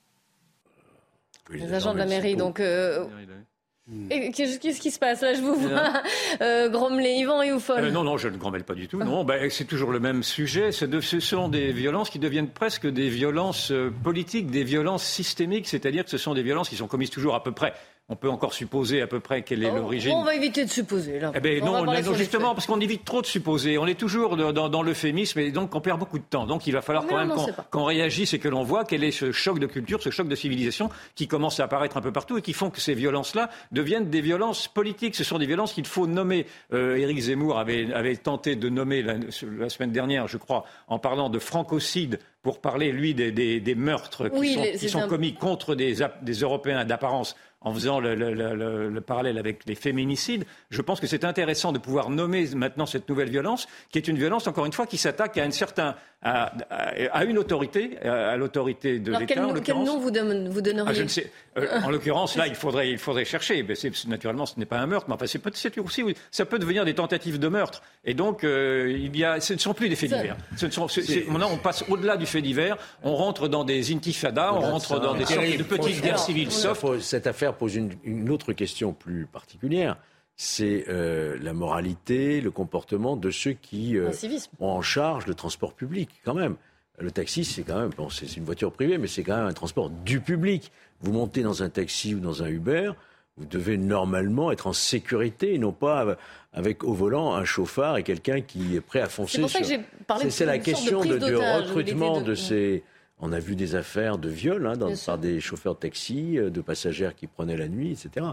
Les 1.51 1.73
agents 1.73 1.93
de 1.93 1.99
la 1.99 2.07
mairie, 2.07 2.35
donc. 2.35 2.59
Euh, 2.59 3.05
qu'est-ce 4.33 4.81
qui 4.81 4.91
se 4.91 4.99
passe 4.99 5.21
là 5.21 5.33
Je 5.33 5.41
vous 5.41 5.55
vois 5.55 5.93
euh, 6.41 6.69
grommeler 6.69 7.11
Yvan 7.11 7.41
et 7.41 7.53
Oufol. 7.53 7.85
Euh, 7.85 7.91
non, 7.91 8.03
non, 8.03 8.17
je 8.17 8.27
ne 8.27 8.37
grommelle 8.37 8.63
pas 8.63 8.73
du 8.73 8.87
tout. 8.87 8.97
Non, 8.97 9.23
ben, 9.23 9.49
c'est 9.49 9.65
toujours 9.65 9.91
le 9.91 9.99
même 9.99 10.23
sujet. 10.23 10.71
De, 10.81 10.99
ce 10.99 11.19
sont 11.19 11.47
des 11.47 11.71
violences 11.71 12.09
qui 12.09 12.19
deviennent 12.19 12.49
presque 12.49 12.87
des 12.87 13.09
violences 13.09 13.71
euh, 13.71 13.91
politiques, 14.03 14.51
des 14.51 14.63
violences 14.63 15.05
systémiques, 15.05 15.67
c'est-à-dire 15.67 16.03
que 16.03 16.09
ce 16.09 16.17
sont 16.17 16.33
des 16.33 16.43
violences 16.43 16.69
qui 16.69 16.75
sont 16.75 16.87
commises 16.87 17.09
toujours 17.09 17.35
à 17.35 17.43
peu 17.43 17.51
près 17.51 17.73
on 18.09 18.15
peut 18.15 18.29
encore 18.29 18.53
supposer 18.53 19.01
à 19.01 19.07
peu 19.07 19.19
près 19.19 19.41
quelle 19.41 19.63
est 19.63 19.69
oh, 19.69 19.75
l'origine. 19.75 20.13
On 20.13 20.23
va 20.23 20.33
éviter 20.33 20.63
de 20.63 20.69
supposer. 20.69 21.19
Là. 21.19 21.33
Eh 21.35 21.41
ben, 21.41 21.61
non, 21.63 21.83
non 21.83 22.13
justement, 22.13 22.53
parce 22.53 22.65
qu'on 22.65 22.79
évite 22.79 23.03
trop 23.03 23.21
de 23.21 23.25
supposer. 23.25 23.77
On 23.77 23.85
est 23.85 23.99
toujours 23.99 24.37
dans, 24.37 24.69
dans 24.69 24.81
l'euphémisme 24.81 25.39
et 25.39 25.51
donc 25.51 25.75
on 25.75 25.81
perd 25.81 25.99
beaucoup 25.99 26.17
de 26.17 26.23
temps. 26.23 26.45
Donc 26.45 26.67
il 26.67 26.71
va 26.71 26.81
falloir 26.81 27.05
quand 27.05 27.17
même 27.17 27.33
qu'on 27.69 27.83
réagisse 27.83 28.33
et 28.33 28.39
que 28.39 28.47
l'on 28.47 28.63
voit 28.63 28.85
quel 28.85 29.03
est 29.03 29.11
ce 29.11 29.33
choc 29.33 29.59
de 29.59 29.67
culture, 29.67 30.01
ce 30.01 30.09
choc 30.09 30.29
de 30.29 30.35
civilisation 30.35 30.89
qui 31.15 31.27
commence 31.27 31.59
à 31.59 31.65
apparaître 31.65 31.97
un 31.97 32.01
peu 32.01 32.13
partout 32.13 32.37
et 32.37 32.41
qui 32.41 32.53
font 32.53 32.69
que 32.69 32.79
ces 32.79 32.93
violences-là 32.93 33.49
deviennent 33.73 34.09
des 34.09 34.21
violences 34.21 34.69
politiques. 34.69 35.15
Ce 35.15 35.25
sont 35.25 35.37
des 35.37 35.45
violences 35.45 35.73
qu'il 35.73 35.85
faut 35.85 36.07
nommer. 36.07 36.45
Euh, 36.73 36.95
Éric 36.95 37.19
Zemmour 37.19 37.59
avait, 37.59 37.91
avait, 37.93 38.15
tenté 38.15 38.55
de 38.55 38.69
nommer 38.69 39.01
la, 39.01 39.15
la, 39.15 39.69
semaine 39.69 39.91
dernière, 39.91 40.27
je 40.27 40.37
crois, 40.37 40.63
en 40.87 40.97
parlant 40.97 41.29
de 41.29 41.39
francocide 41.39 42.19
pour 42.41 42.61
parler, 42.61 42.93
lui, 42.93 43.13
des, 43.13 43.33
des, 43.33 43.59
des 43.59 43.75
meurtres 43.75 44.29
qui 44.29 44.53
sont, 44.53 44.63
qui 44.79 44.89
sont 44.89 45.07
commis 45.09 45.33
contre 45.33 45.75
des, 45.75 45.97
des 46.21 46.33
Européens 46.33 46.85
d'apparence 46.85 47.35
en 47.61 47.73
faisant 47.73 47.99
le, 47.99 48.99
parallèle 48.99 49.37
avec 49.37 49.65
les 49.65 49.75
féminicides, 49.75 50.45
je 50.69 50.81
pense 50.81 50.99
que 50.99 51.07
c'est 51.07 51.25
intéressant 51.25 51.71
de 51.71 51.79
pouvoir 51.79 52.09
nommer 52.09 52.47
maintenant 52.55 52.85
cette 52.85 53.09
nouvelle 53.09 53.29
violence, 53.29 53.67
qui 53.89 53.97
est 53.97 54.07
une 54.07 54.17
violence, 54.17 54.47
encore 54.47 54.65
une 54.65 54.73
fois, 54.73 54.85
qui 54.85 54.97
s'attaque 54.97 55.37
à 55.37 55.43
un 55.43 55.51
certain 55.51 55.95
à, 56.23 57.23
une 57.25 57.37
autorité, 57.37 57.97
à, 57.99 58.35
l'autorité 58.37 58.99
de 58.99 59.11
l'État. 59.11 59.25
Quel, 59.25 59.61
quel, 59.63 59.75
nom 59.75 59.99
vous, 59.99 60.51
vous 60.51 60.61
donneriez 60.61 60.89
ah, 60.89 60.93
je 60.93 61.03
ne 61.03 61.07
sais. 61.07 61.31
Euh, 61.57 61.79
en 61.83 61.89
l'occurrence, 61.89 62.35
là, 62.35 62.47
il 62.47 62.55
faudrait, 62.55 62.89
il 62.89 62.97
faudrait 62.97 63.25
chercher. 63.25 63.63
Mais 63.63 63.75
naturellement, 64.07 64.45
ce 64.45 64.59
n'est 64.59 64.65
pas 64.65 64.79
un 64.79 64.87
meurtre, 64.87 65.07
mais 65.09 65.15
enfin, 65.15 65.25
c'est 65.27 65.77
aussi, 65.77 66.03
ça 66.31 66.45
peut 66.45 66.59
devenir 66.59 66.85
des 66.85 66.95
tentatives 66.95 67.39
de 67.39 67.47
meurtre. 67.47 67.83
Et 68.03 68.13
donc, 68.13 68.43
euh, 68.43 68.95
il 68.97 69.15
y 69.15 69.23
a, 69.23 69.39
ce 69.39 69.53
ne 69.53 69.59
sont 69.59 69.73
plus 69.73 69.89
des 69.89 69.95
faits 69.95 70.11
divers. 70.11 70.37
maintenant, 71.29 71.49
on 71.51 71.57
passe 71.57 71.83
au-delà 71.87 72.17
du 72.17 72.25
fait 72.25 72.41
divers. 72.41 72.77
On 73.03 73.15
rentre 73.15 73.47
dans 73.47 73.63
des 73.63 73.93
intifadas, 73.93 74.53
on 74.53 74.61
rentre 74.61 74.99
dans 74.99 75.13
des 75.13 75.25
sortes 75.25 75.57
de 75.57 75.63
petites 75.63 76.01
guerres 76.01 76.19
civiles. 76.19 76.51
Sauf 76.51 76.99
cette 76.99 77.27
affaire 77.27 77.53
pose 77.53 77.75
une, 77.75 78.29
autre 78.29 78.53
question 78.53 78.93
plus 78.93 79.25
particulière 79.25 79.97
c'est 80.37 80.85
euh, 80.87 81.35
la 81.41 81.53
moralité, 81.53 82.41
le 82.41 82.51
comportement 82.51 83.17
de 83.17 83.31
ceux 83.31 83.53
qui 83.53 83.97
euh, 83.97 84.11
ont 84.59 84.69
en 84.69 84.81
charge 84.83 85.25
le 85.25 85.33
transport 85.33 85.73
public, 85.73 86.09
quand 86.23 86.35
même. 86.35 86.55
Le 86.99 87.11
taxi, 87.11 87.43
c'est 87.43 87.63
quand 87.63 87.79
même, 87.79 87.89
bon, 87.89 88.09
c'est 88.09 88.37
une 88.37 88.43
voiture 88.43 88.71
privée, 88.71 88.99
mais 88.99 89.07
c'est 89.07 89.23
quand 89.23 89.35
même 89.35 89.47
un 89.47 89.53
transport 89.53 89.89
du 89.89 90.19
public. 90.19 90.71
Vous 91.01 91.11
montez 91.11 91.41
dans 91.41 91.63
un 91.63 91.69
taxi 91.69 92.13
ou 92.15 92.19
dans 92.19 92.43
un 92.43 92.47
Uber, 92.47 92.91
vous 93.37 93.45
devez 93.45 93.77
normalement 93.77 94.51
être 94.51 94.67
en 94.67 94.73
sécurité 94.73 95.53
et 95.53 95.57
non 95.59 95.71
pas 95.71 96.17
avec 96.53 96.83
au 96.83 96.93
volant 96.93 97.35
un 97.35 97.45
chauffard 97.45 97.97
et 97.97 98.03
quelqu'un 98.03 98.41
qui 98.41 98.75
est 98.75 98.81
prêt 98.81 99.01
à 99.01 99.09
foncer. 99.09 99.43
C'est 100.29 100.45
la 100.45 100.57
question 100.57 101.01
de, 101.01 101.17
du 101.17 101.35
recrutement 101.35 102.21
de 102.21 102.33
ces 102.33 102.83
on 103.19 103.31
a 103.31 103.39
vu 103.39 103.55
des 103.55 103.75
affaires 103.75 104.17
de 104.17 104.29
viol 104.29 104.67
hein, 104.67 104.73
par 105.05 105.17
des 105.17 105.39
chauffeurs 105.39 105.75
de 105.75 105.79
taxi, 105.79 106.37
euh, 106.37 106.49
de 106.49 106.61
passagères 106.61 107.15
qui 107.15 107.27
prenaient 107.27 107.57
la 107.57 107.67
nuit, 107.67 107.91
etc. 107.91 108.27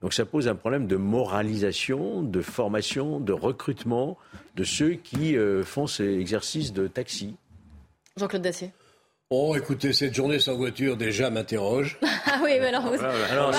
Donc 0.00 0.14
ça 0.14 0.24
pose 0.24 0.48
un 0.48 0.54
problème 0.54 0.86
de 0.86 0.96
moralisation, 0.96 2.22
de 2.22 2.40
formation, 2.40 3.20
de 3.20 3.32
recrutement 3.32 4.16
de 4.54 4.64
ceux 4.64 4.92
qui 4.92 5.36
euh, 5.36 5.64
font 5.64 5.86
ces 5.86 6.18
exercices 6.18 6.72
de 6.72 6.86
taxi. 6.86 7.36
Jean-Claude 8.16 8.42
Dacier. 8.42 8.72
Oh, 9.30 9.54
écoutez, 9.54 9.92
cette 9.92 10.14
journée 10.14 10.38
sans 10.38 10.54
voiture 10.54 10.96
déjà 10.96 11.28
m'interroge. 11.28 11.98
ah 12.26 12.40
oui, 12.42 12.52
mais 12.58 12.68
alors, 12.68 12.86
vous... 12.86 12.94
alors, 12.94 13.52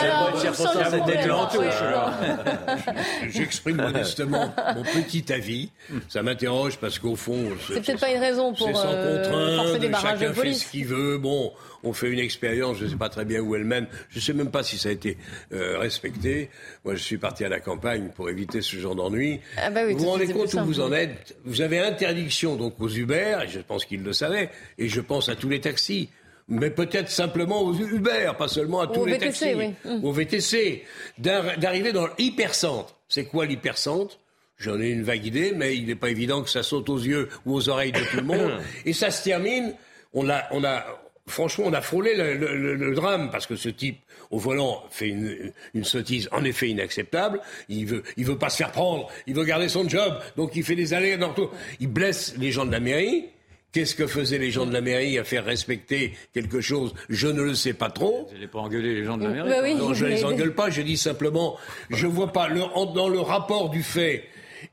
J'exprime 3.30 3.76
modestement 3.76 4.52
mon 4.76 4.82
petit 4.82 5.32
avis. 5.32 5.70
Ça 6.08 6.24
m'interroge 6.24 6.80
parce 6.80 6.98
qu'au 6.98 7.16
fond, 7.16 7.52
c'est 7.68 7.86
peut-être 7.86 8.00
pas 8.00 8.10
une 8.10 8.20
raison 8.20 8.52
pour 8.52 8.68
euh, 8.68 9.58
forcer 9.58 9.78
des 9.78 9.90
barrages 9.90 10.18
chacun 10.18 10.32
de 10.32 10.36
police. 10.36 10.58
fait 10.58 10.66
ce 10.66 10.72
qu'il 10.72 10.88
veut. 10.88 11.20
Bon, 11.20 11.54
on 11.84 11.94
fait 11.94 12.10
une 12.10 12.20
expérience, 12.20 12.78
je 12.78 12.86
ne 12.86 12.90
sais 12.90 12.96
pas 12.96 13.10
très 13.10 13.26
bien 13.26 13.42
où 13.42 13.56
elle 13.56 13.64
mène. 13.64 13.88
Je 14.10 14.18
ne 14.18 14.22
sais 14.22 14.34
même 14.34 14.52
pas 14.52 14.64
si 14.64 14.78
ça 14.78 14.90
a 14.90 14.92
été 14.92 15.18
euh, 15.54 15.78
respecté. 15.78 16.50
Moi, 16.86 16.96
je 16.96 17.04
suis 17.04 17.18
parti 17.18 17.44
à 17.46 17.50
la 17.50 17.60
campagne 17.60 18.10
pour 18.16 18.30
éviter 18.30 18.62
ce 18.62 18.78
genre 18.78 18.96
d'ennui. 18.96 19.40
Ah 19.58 19.70
bah 19.70 19.82
oui, 19.86 19.94
vous 19.94 20.00
vous 20.00 20.10
rendez 20.10 20.28
compte 20.28 20.54
où 20.54 20.66
vous 20.66 20.80
en 20.80 20.92
êtes 20.92 21.38
Vous 21.46 21.62
avez 21.62 21.80
interdiction 21.80 22.56
donc 22.56 22.76
aux 22.80 22.90
Uber, 22.90 23.40
et 23.46 23.48
je 23.48 23.60
pense 23.60 23.86
qu'ils 23.86 24.04
le 24.04 24.14
savaient, 24.14 24.50
et 24.78 24.88
je 24.88 25.02
pense 25.02 25.30
à 25.30 25.36
tous 25.36 25.50
les 25.50 25.62
taxis 25.62 26.10
mais 26.50 26.72
peut-être 26.72 27.10
simplement 27.10 27.62
aux 27.62 27.76
Uber, 27.76 28.32
pas 28.38 28.48
seulement 28.48 28.82
à 28.82 28.88
tous 28.88 29.06
les 29.06 29.20
taxis, 29.20 29.54
oui. 29.54 29.74
Mmh. 29.86 30.04
au 30.04 30.12
VTC, 30.12 30.84
d'arriver 31.20 31.94
dans 31.94 32.08
l'hypercentre. 32.18 32.96
C'est 33.08 33.26
quoi 33.26 33.46
l'hypercentre? 33.46 34.20
J'en 34.58 34.80
ai 34.82 34.90
une 34.90 35.04
vague 35.04 35.26
idée, 35.26 35.54
mais 35.56 35.78
il 35.78 35.86
n'est 35.86 35.96
pas 35.96 36.10
évident 36.10 36.42
que 36.42 36.50
ça 36.50 36.64
saute 36.64 36.90
aux 36.90 36.98
yeux 36.98 37.30
ou 37.46 37.56
aux 37.56 37.70
oreilles 37.70 37.94
de 37.94 38.02
tout 38.12 38.18
le 38.18 38.24
monde. 38.24 38.52
Et 38.86 38.92
ça 38.92 39.10
se 39.10 39.24
termine. 39.24 39.74
On 40.14 40.28
a, 40.30 40.44
on 40.52 40.64
a, 40.66 40.86
franchement, 41.30 41.66
on 41.68 41.74
a 41.74 41.82
frôlé 41.82 42.16
le, 42.16 42.96
drame 42.96 43.30
parce 43.32 43.48
que 43.48 43.56
ce 43.56 43.70
type 43.70 44.00
au 44.32 44.38
volant 44.38 44.84
fait 44.92 45.08
une, 45.08 45.54
une, 45.74 45.84
sottise 45.84 46.30
en 46.32 46.44
effet 46.44 46.70
inacceptable. 46.70 47.42
Il 47.68 47.86
veut, 47.86 48.04
il 48.18 48.26
veut 48.26 48.38
pas 48.38 48.50
se 48.50 48.58
faire 48.58 48.72
prendre. 48.72 49.08
Il 49.28 49.36
veut 49.36 49.44
garder 49.44 49.70
son 49.70 49.88
job. 49.88 50.20
Donc 50.38 50.56
il 50.56 50.64
fait 50.64 50.76
des 50.76 50.94
allers 50.94 51.16
retours. 51.16 51.52
Il 51.80 51.88
blesse 51.88 52.36
les 52.38 52.52
gens 52.52 52.66
de 52.66 52.72
la 52.72 52.80
mairie. 52.80 53.26
Qu'est-ce 53.72 53.94
que 53.94 54.08
faisaient 54.08 54.40
les 54.40 54.50
gens 54.50 54.66
de 54.66 54.74
la 54.74 54.82
mairie 54.82 55.20
à 55.20 55.24
faire 55.24 55.46
respecter 55.46 56.16
quelque 56.34 56.60
chose? 56.60 56.96
Je 57.08 57.28
ne 57.28 57.44
le 57.44 57.54
sais 57.54 57.74
pas 57.74 57.92
trop. 57.92 58.26
Vous 58.28 58.34
n'allez 58.34 58.48
pas 58.48 58.60
engueuler 58.60 58.96
les 58.96 59.04
gens 59.04 59.16
de 59.18 59.26
la 59.26 59.30
mairie 59.30 59.76
bah 59.76 59.84
Non, 59.84 59.94
je 59.94 60.06
ne 60.06 60.10
les 60.10 60.24
engueule 60.26 60.56
pas. 60.56 60.72
Je 60.72 60.82
dis 60.82 60.98
simplement, 60.98 61.56
je 61.92 62.08
vois 62.08 62.34
pas 62.34 62.48
le, 62.48 62.62
dans 62.96 63.10
le 63.10 63.20
rapport 63.20 63.70
du 63.70 63.84
fait 63.84 64.24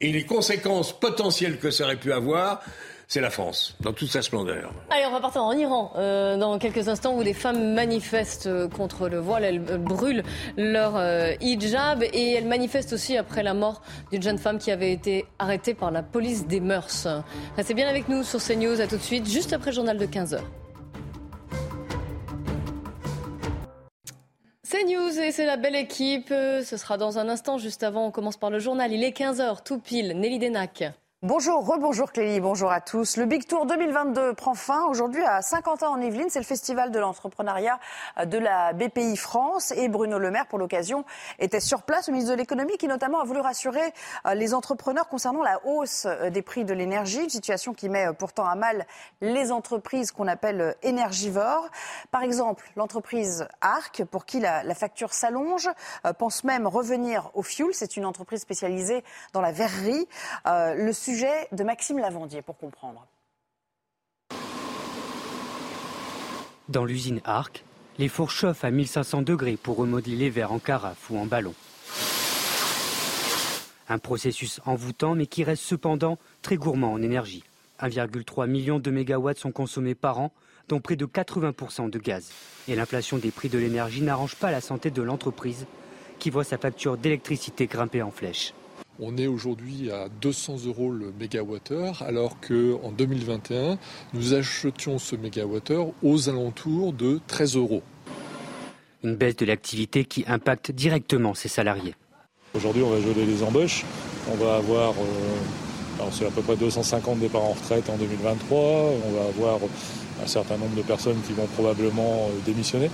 et 0.01 0.13
les 0.13 0.25
conséquences 0.25 0.99
potentielles 0.99 1.59
que 1.59 1.71
ça 1.71 1.85
aurait 1.85 1.97
pu 1.97 2.13
avoir 2.13 2.63
c'est 3.09 3.21
la 3.21 3.31
France, 3.31 3.77
dans 3.81 3.93
toute 3.93 4.11
sa 4.11 4.21
splendeur. 4.21 4.73
Allez, 4.91 5.07
on 5.07 5.13
va 5.13 5.21
partir 5.21 5.43
en 5.43 5.53
Iran 5.53 5.93
euh, 5.97 6.37
dans 6.37 6.59
quelques 6.59 6.89
instants 6.89 7.17
où 7.17 7.23
des 7.23 7.35
femmes 7.35 7.73
manifestent 7.73 8.69
contre 8.71 9.09
le 9.09 9.19
voile. 9.19 9.45
Elles 9.45 9.61
brûlent 9.61 10.25
leur 10.57 10.97
euh, 10.97 11.33
hijab 11.41 12.03
et 12.03 12.33
elles 12.33 12.47
manifestent 12.47 12.93
aussi 12.93 13.17
après 13.17 13.45
la 13.45 13.55
mort 13.55 13.81
d'une 14.11 14.23
jeune 14.23 14.39
femme 14.39 14.59
qui 14.59 14.73
avait 14.73 14.93
été 14.93 15.25
arrêtée 15.39 15.75
par 15.75 15.93
la 15.93 16.03
police 16.03 16.49
des 16.49 16.59
mœurs. 16.59 17.07
Restez 17.57 17.75
bien 17.75 17.89
avec 17.89 18.09
nous 18.09 18.25
sur 18.25 18.43
CNews. 18.43 18.81
À 18.81 18.89
tout 18.89 18.97
de 18.97 19.03
suite, 19.03 19.29
juste 19.29 19.53
après 19.53 19.71
le 19.71 19.77
journal 19.77 19.99
de 19.99 20.07
15h. 20.07 20.41
C'est 24.65 24.83
News 24.83 25.21
et 25.21 25.31
c'est 25.31 25.47
la 25.47 25.57
belle 25.57 25.77
équipe. 25.77 26.31
Ce 26.31 26.77
sera 26.77 26.99
dans 26.99 27.19
un 27.19 27.29
instant. 27.29 27.57
Juste 27.57 27.85
avant, 27.85 28.07
on 28.07 28.11
commence 28.11 28.37
par 28.37 28.51
le 28.51 28.59
journal. 28.59 28.93
Il 28.93 29.05
est 29.05 29.17
15h, 29.17 29.63
tout 29.63 29.79
pile. 29.79 30.19
Nelly 30.19 30.41
Denac. 30.41 30.83
Bonjour, 31.27 31.67
rebonjour 31.67 32.13
Clélie, 32.13 32.39
bonjour 32.39 32.71
à 32.71 32.81
tous. 32.81 33.17
Le 33.17 33.25
Big 33.25 33.49
Tour 33.49 33.67
2022 33.67 34.35
prend 34.35 34.55
fin 34.55 34.85
aujourd'hui 34.85 35.25
à 35.25 35.43
Saint-Quentin 35.43 35.89
en 35.89 36.01
Yvelines. 36.01 36.29
C'est 36.29 36.39
le 36.39 36.45
festival 36.45 36.93
de 36.93 37.01
l'entrepreneuriat 37.01 37.81
de 38.25 38.39
la 38.39 38.73
BPI 38.73 39.17
France 39.17 39.73
et 39.73 39.89
Bruno 39.89 40.21
Le 40.21 40.31
Maire, 40.31 40.47
pour 40.47 40.61
l'occasion, 40.61 41.05
était 41.41 41.59
sur 41.59 41.83
place, 41.83 42.09
au 42.09 42.13
ministre 42.13 42.33
de 42.33 42.39
l'économie, 42.39 42.77
qui 42.79 42.87
notamment 42.87 43.19
a 43.19 43.25
voulu 43.25 43.41
rassurer 43.41 43.93
euh, 44.25 44.35
les 44.35 44.55
entrepreneurs 44.55 45.09
concernant 45.09 45.43
la 45.43 45.59
hausse 45.67 46.07
euh, 46.07 46.31
des 46.31 46.43
prix 46.43 46.65
de 46.65 46.73
l'énergie, 46.73 47.25
une 47.25 47.29
situation 47.29 47.75
qui 47.75 47.89
met 47.89 48.07
euh, 48.07 48.13
pourtant 48.13 48.45
à 48.45 48.55
mal 48.55 48.87
les 49.21 49.51
entreprises 49.51 50.13
qu'on 50.13 50.29
appelle 50.29 50.77
énergivores. 50.85 51.69
Par 52.13 52.23
exemple, 52.23 52.71
l'entreprise 52.77 53.49
Arc, 53.61 54.05
pour 54.05 54.27
qui 54.27 54.39
la, 54.39 54.63
facture 54.77 55.13
s'allonge, 55.13 55.69
pense 56.19 56.45
même 56.45 56.69
revenir 56.69 57.33
au 57.35 57.43
fuel. 57.43 57.71
C'est 57.73 57.97
une 57.97 58.05
entreprise 58.05 58.43
spécialisée 58.43 59.03
dans 59.33 59.41
la 59.41 59.51
verrerie. 59.51 60.07
De 61.53 61.65
Maxime 61.65 61.99
Lavandier 61.99 62.43
pour 62.43 62.59
comprendre. 62.59 63.07
Dans 66.69 66.85
l'usine 66.85 67.21
Arc, 67.25 67.65
Les 67.99 68.09
fours 68.09 68.31
chauffent 68.31 68.65
à 68.65 68.71
1500 68.71 69.23
degrés 69.23 69.57
pour 69.57 69.79
remodeler 69.79 70.17
les 70.17 70.29
verres 70.29 70.53
en 70.53 70.59
carafe 70.59 71.09
ou 71.09 71.17
en 71.17 71.25
ballon. 71.25 71.55
Un 73.89 73.99
processus 73.99 74.61
envoûtant 74.67 75.15
mais 75.15 75.27
qui 75.27 75.45
reste 75.45 75.63
cependant 75.63 76.19
très 76.43 76.57
gourmand 76.57 76.93
en 76.93 77.01
énergie. 77.01 77.43
1,3 77.81 78.49
million 78.49 78.79
de 78.79 78.91
mégawatts 78.91 79.39
sont 79.39 79.53
consommés 79.53 79.95
par 79.95 80.19
an, 80.19 80.33
dont 80.69 80.81
près 80.81 80.97
de 80.97 81.07
80% 81.07 81.89
de 81.89 81.99
gaz. 81.99 82.33
Et 82.69 82.77
l'inflation 82.77 83.17
des 83.17 83.31
prix 83.31 83.49
de 83.49 83.59
l'énergie 83.59 84.03
n'arrange 84.03 84.37
pas 84.37 84.51
la 84.51 84.61
santé 84.61 84.91
de 84.91 85.03
l'entreprise, 85.03 85.67
qui 86.19 86.29
voit 86.29 86.45
sa 86.45 86.59
facture 86.59 86.99
d'électricité 86.99 87.67
grimper 87.67 88.03
en 88.03 88.11
flèche. 88.11 88.53
On 88.99 89.19
est 89.19 89.27
aujourd'hui 89.27 89.91
à 89.91 90.09
200 90.23 90.65
euros 90.67 90.91
le 90.91 91.13
mégawattheure, 91.21 92.03
alors 92.03 92.41
qu'en 92.41 92.91
2021, 92.97 93.77
nous 94.15 94.33
achetions 94.33 94.99
ce 94.99 95.17
mégawattheure 95.17 95.89
aux 96.03 96.31
alentours 96.31 96.95
de 96.95 97.21
13 97.27 97.57
euros. 97.57 97.83
Une 99.05 99.15
baisse 99.15 99.37
de 99.37 99.45
l'activité 99.45 100.07
qui 100.07 100.25
impacte 100.27 100.71
directement 100.71 101.35
ses 101.35 101.49
salariés. 101.49 101.95
Aujourd'hui, 102.55 102.83
on 102.83 102.89
va 102.89 102.99
geler 102.99 103.27
les 103.27 103.43
embauches. 103.43 103.85
On 104.33 104.37
va 104.37 104.57
avoir, 104.57 104.93
euh, 104.93 106.05
c'est 106.11 106.27
à 106.27 106.31
peu 106.31 106.41
près 106.41 106.57
250 106.57 107.19
départs 107.19 107.45
en 107.45 107.53
retraite 107.53 107.91
en 107.91 107.99
2023. 107.99 108.59
On 108.59 109.13
va 109.13 109.29
avoir 109.29 109.59
un 110.25 110.27
certain 110.27 110.57
nombre 110.57 110.75
de 110.75 110.83
personnes 110.83 111.21
qui 111.27 111.35
vont 111.35 111.47
probablement 111.49 112.31
euh, 112.31 112.39
démissionner. 112.47 112.91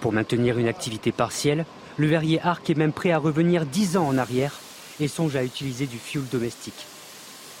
Pour 0.00 0.12
maintenir 0.12 0.58
une 0.58 0.68
activité 0.68 1.12
partielle, 1.12 1.66
le 1.98 2.06
verrier 2.06 2.40
Arc 2.40 2.70
est 2.70 2.78
même 2.78 2.94
prêt 2.94 3.10
à 3.10 3.18
revenir 3.18 3.66
10 3.66 3.98
ans 3.98 4.08
en 4.08 4.16
arrière 4.16 4.61
et 5.00 5.08
songe 5.08 5.36
à 5.36 5.44
utiliser 5.44 5.86
du 5.86 5.98
fioul 5.98 6.26
domestique. 6.28 6.86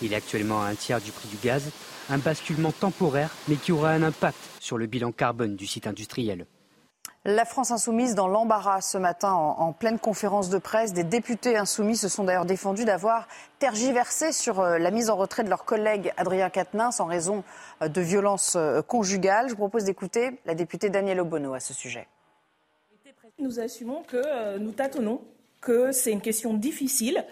Il 0.00 0.12
est 0.12 0.16
actuellement 0.16 0.62
à 0.62 0.66
un 0.66 0.74
tiers 0.74 1.00
du 1.00 1.12
prix 1.12 1.28
du 1.28 1.36
gaz, 1.36 1.70
un 2.10 2.18
basculement 2.18 2.72
temporaire 2.72 3.30
mais 3.48 3.56
qui 3.56 3.72
aura 3.72 3.90
un 3.90 4.02
impact 4.02 4.38
sur 4.60 4.78
le 4.78 4.86
bilan 4.86 5.12
carbone 5.12 5.56
du 5.56 5.66
site 5.66 5.86
industriel. 5.86 6.46
La 7.24 7.44
France 7.44 7.70
insoumise 7.70 8.16
dans 8.16 8.26
l'embarras 8.26 8.80
ce 8.80 8.98
matin 8.98 9.32
en, 9.32 9.72
pleine 9.72 10.00
conférence 10.00 10.50
de 10.50 10.58
presse. 10.58 10.92
Des 10.92 11.04
députés 11.04 11.56
insoumis 11.56 11.96
se 11.96 12.08
sont 12.08 12.24
d'ailleurs 12.24 12.46
défendus 12.46 12.84
d'avoir 12.84 13.28
tergiversé 13.60 14.32
sur 14.32 14.58
euh, 14.58 14.78
la 14.78 14.90
mise 14.90 15.08
en 15.08 15.14
retrait 15.14 15.44
de 15.44 15.48
leur 15.48 15.64
collègue 15.64 16.12
Adrien 16.16 16.50
Quatennens 16.50 16.98
en 16.98 17.04
raison 17.04 17.44
euh, 17.80 17.86
de 17.86 18.00
violences 18.00 18.56
euh, 18.56 18.82
conjugales. 18.82 19.46
Je 19.46 19.52
vous 19.52 19.58
propose 19.58 19.84
d'écouter 19.84 20.40
la 20.46 20.56
députée 20.56 20.90
Danielle 20.90 21.20
Obono 21.20 21.54
à 21.54 21.60
ce 21.60 21.72
sujet. 21.72 22.08
Nous 23.38 23.60
assumons 23.60 24.02
que 24.02 24.58
nous 24.58 24.72
tâtonnons, 24.72 25.20
que 25.62 25.92
c'est 25.92 26.12
une 26.12 26.20
question 26.20 26.52
difficile. 26.52 27.24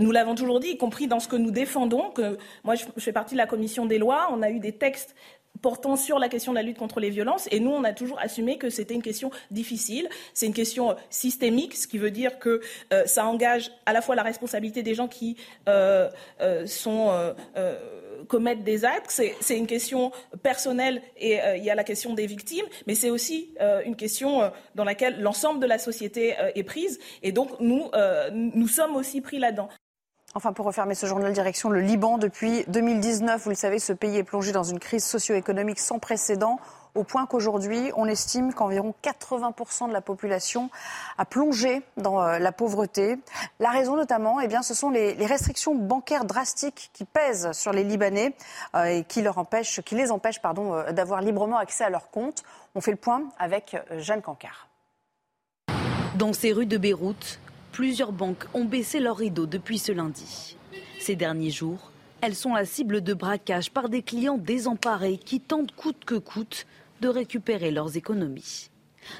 Nous 0.00 0.10
l'avons 0.10 0.34
toujours 0.34 0.58
dit, 0.58 0.70
y 0.70 0.76
compris 0.76 1.06
dans 1.06 1.20
ce 1.20 1.28
que 1.28 1.36
nous 1.36 1.52
défendons. 1.52 2.10
Que 2.10 2.36
moi, 2.64 2.74
je 2.74 2.84
fais 2.98 3.12
partie 3.12 3.34
de 3.34 3.38
la 3.38 3.46
commission 3.46 3.86
des 3.86 3.98
lois. 3.98 4.28
On 4.32 4.42
a 4.42 4.50
eu 4.50 4.58
des 4.58 4.72
textes 4.72 5.14
portant 5.62 5.96
sur 5.96 6.18
la 6.18 6.28
question 6.28 6.52
de 6.52 6.56
la 6.56 6.62
lutte 6.62 6.78
contre 6.78 7.00
les 7.00 7.10
violences. 7.10 7.48
Et 7.50 7.60
nous, 7.60 7.70
on 7.70 7.84
a 7.84 7.92
toujours 7.92 8.18
assumé 8.20 8.58
que 8.58 8.70
c'était 8.70 8.94
une 8.94 9.02
question 9.02 9.30
difficile. 9.50 10.08
C'est 10.34 10.46
une 10.46 10.54
question 10.54 10.96
systémique, 11.10 11.74
ce 11.76 11.86
qui 11.86 11.98
veut 11.98 12.10
dire 12.10 12.38
que 12.38 12.60
euh, 12.92 13.06
ça 13.06 13.26
engage 13.26 13.70
à 13.86 13.92
la 13.92 14.02
fois 14.02 14.14
la 14.14 14.22
responsabilité 14.22 14.82
des 14.82 14.94
gens 14.94 15.08
qui 15.08 15.36
euh, 15.68 16.08
euh, 16.40 16.66
commettent 18.28 18.64
des 18.64 18.84
actes. 18.84 19.22
C'est 19.40 19.56
une 19.56 19.66
question 19.66 20.10
personnelle 20.42 21.02
et 21.16 21.38
il 21.56 21.64
y 21.64 21.70
a 21.70 21.74
la 21.74 21.84
question 21.84 22.14
des 22.14 22.26
victimes, 22.26 22.64
mais 22.86 22.94
c'est 22.94 23.10
aussi 23.10 23.54
une 23.84 23.94
question 23.94 24.50
dans 24.74 24.84
laquelle 24.84 25.20
l'ensemble 25.20 25.60
de 25.60 25.66
la 25.66 25.78
société 25.78 26.34
est 26.54 26.64
prise. 26.64 26.98
Et 27.22 27.30
donc, 27.30 27.60
nous, 27.60 27.90
nous 28.32 28.68
sommes 28.68 28.96
aussi 28.96 29.20
pris 29.20 29.38
là-dedans. 29.38 29.68
Enfin, 30.36 30.52
pour 30.52 30.66
refermer 30.66 30.94
ce 30.94 31.06
journal 31.06 31.32
direction 31.32 31.70
le 31.70 31.80
Liban, 31.80 32.18
depuis 32.18 32.62
2019, 32.68 33.42
vous 33.42 33.48
le 33.48 33.56
savez, 33.56 33.78
ce 33.78 33.94
pays 33.94 34.18
est 34.18 34.22
plongé 34.22 34.52
dans 34.52 34.64
une 34.64 34.78
crise 34.78 35.02
socio-économique 35.02 35.78
sans 35.80 35.98
précédent, 35.98 36.60
au 36.94 37.04
point 37.04 37.24
qu'aujourd'hui, 37.24 37.90
on 37.96 38.04
estime 38.04 38.52
qu'environ 38.52 38.94
80% 39.02 39.88
de 39.88 39.94
la 39.94 40.02
population 40.02 40.68
a 41.16 41.24
plongé 41.24 41.80
dans 41.96 42.20
euh, 42.20 42.38
la 42.38 42.52
pauvreté. 42.52 43.16
La 43.60 43.70
raison 43.70 43.96
notamment, 43.96 44.38
eh 44.38 44.46
bien, 44.46 44.60
ce 44.60 44.74
sont 44.74 44.90
les, 44.90 45.14
restrictions 45.24 45.74
bancaires 45.74 46.26
drastiques 46.26 46.90
qui 46.92 47.06
pèsent 47.06 47.52
sur 47.52 47.72
les 47.72 47.82
Libanais 47.82 48.34
euh, 48.74 48.84
et 48.84 49.04
qui, 49.04 49.22
les 49.22 49.30
empêchent 50.10 50.42
pardon, 50.42 50.74
euh, 50.74 50.92
d'avoir 50.92 51.22
librement 51.22 51.56
accès 51.56 51.84
à 51.84 51.88
leurs 51.88 52.10
comptes. 52.10 52.42
On 52.74 52.82
fait 52.82 52.90
le 52.90 52.98
point 52.98 53.22
avec 53.38 53.74
Jeanne 53.96 54.20
Cancard. 54.20 54.68
Dans 56.16 56.34
ces 56.34 56.52
rues 56.52 56.66
de 56.66 56.76
Beyrouth, 56.76 57.40
Plusieurs 57.76 58.12
banques 58.12 58.46
ont 58.54 58.64
baissé 58.64 59.00
leurs 59.00 59.18
rideaux 59.18 59.44
depuis 59.44 59.76
ce 59.76 59.92
lundi. 59.92 60.56
Ces 60.98 61.14
derniers 61.14 61.50
jours, 61.50 61.92
elles 62.22 62.34
sont 62.34 62.54
la 62.54 62.64
cible 62.64 63.02
de 63.02 63.12
braquage 63.12 63.70
par 63.70 63.90
des 63.90 64.00
clients 64.00 64.38
désemparés 64.38 65.18
qui 65.18 65.40
tentent 65.40 65.72
coûte 65.72 66.06
que 66.06 66.14
coûte 66.14 66.66
de 67.02 67.08
récupérer 67.08 67.70
leurs 67.70 67.98
économies. 67.98 68.70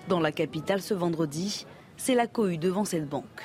Dans 0.09 0.21
la 0.21 0.33
capitale 0.33 0.81
ce 0.81 0.95
vendredi, 0.95 1.67
c'est 1.99 2.15
la 2.15 2.27
cohue 2.27 2.57
devant 2.57 2.87
cette 2.87 3.07
banque. 3.07 3.43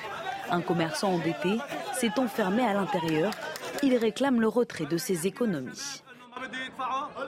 Un 0.48 0.62
commerçant 0.62 1.12
endetté 1.12 1.58
s'est 1.92 2.18
enfermé 2.18 2.62
à 2.62 2.72
l'intérieur. 2.72 3.34
Il 3.82 3.94
réclame 3.98 4.40
le 4.40 4.48
retrait 4.48 4.86
de 4.86 4.96
ses 4.96 5.26
économies. 5.26 6.02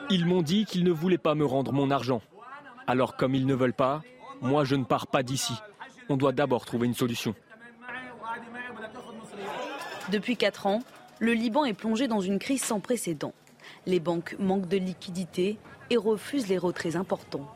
Ils 0.09 0.25
m'ont 0.25 0.41
dit 0.41 0.65
qu'ils 0.65 0.85
ne 0.85 0.91
voulaient 0.91 1.19
pas 1.19 1.35
me 1.35 1.45
rendre 1.45 1.75
mon 1.75 1.91
argent. 1.91 2.23
Alors 2.87 3.15
comme 3.15 3.35
ils 3.35 3.45
ne 3.45 3.55
veulent 3.55 3.75
pas, 3.75 4.01
moi 4.41 4.65
je 4.65 4.75
ne 4.75 4.85
pars 4.85 5.07
pas 5.07 5.23
d'ici. 5.23 5.53
On 6.09 6.17
doit 6.17 6.33
d'abord 6.33 6.65
trouver 6.65 6.87
une 6.87 6.95
solution. 6.95 7.35
Depuis 10.11 10.37
4 10.37 10.67
ans, 10.67 10.81
le 11.19 11.33
Liban 11.33 11.65
est 11.65 11.73
plongé 11.73 12.09
dans 12.09 12.21
une 12.21 12.39
crise 12.39 12.63
sans 12.63 12.81
précédent. 12.81 13.33
Les 13.87 14.01
banques 14.01 14.37
manquent 14.39 14.69
de 14.69 14.77
liquidités 14.77 15.59
et 15.91 15.97
refusent 15.97 16.49
les 16.49 16.59
retraits 16.59 16.97
importants. 16.97 17.49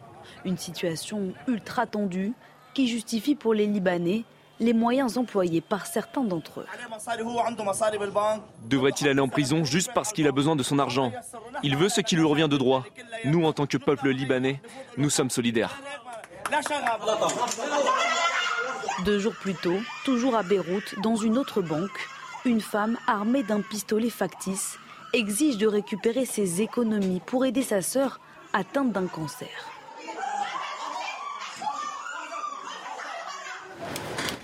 Une 0.44 0.56
situation 0.56 1.32
ultra 1.46 1.86
tendue 1.86 2.32
qui 2.74 2.88
justifie 2.88 3.34
pour 3.34 3.54
les 3.54 3.66
Libanais 3.66 4.24
les 4.60 4.72
moyens 4.72 5.16
employés 5.16 5.60
par 5.60 5.86
certains 5.86 6.24
d'entre 6.24 6.60
eux. 6.60 6.66
Devrait-il 8.64 9.08
aller 9.08 9.20
en 9.20 9.28
prison 9.28 9.64
juste 9.64 9.92
parce 9.94 10.12
qu'il 10.12 10.26
a 10.26 10.32
besoin 10.32 10.56
de 10.56 10.62
son 10.62 10.78
argent? 10.78 11.12
Il 11.62 11.76
veut 11.76 11.88
ce 11.88 12.00
qui 12.00 12.16
lui 12.16 12.24
revient 12.24 12.48
de 12.50 12.56
droit. 12.56 12.84
Nous, 13.24 13.44
en 13.44 13.52
tant 13.52 13.66
que 13.66 13.76
peuple 13.76 14.08
libanais, 14.08 14.60
nous 14.96 15.10
sommes 15.10 15.30
solidaires. 15.30 15.80
Deux 19.04 19.18
jours 19.18 19.34
plus 19.34 19.54
tôt, 19.54 19.78
toujours 20.04 20.34
à 20.34 20.42
Beyrouth, 20.42 20.96
dans 21.02 21.16
une 21.16 21.38
autre 21.38 21.62
banque, 21.62 22.08
une 22.44 22.60
femme 22.60 22.96
armée 23.06 23.42
d'un 23.42 23.60
pistolet 23.60 24.10
factice 24.10 24.78
exige 25.12 25.58
de 25.58 25.66
récupérer 25.66 26.24
ses 26.24 26.62
économies 26.62 27.20
pour 27.24 27.44
aider 27.44 27.62
sa 27.62 27.82
sœur 27.82 28.20
atteinte 28.52 28.92
d'un 28.92 29.06
cancer. 29.06 29.48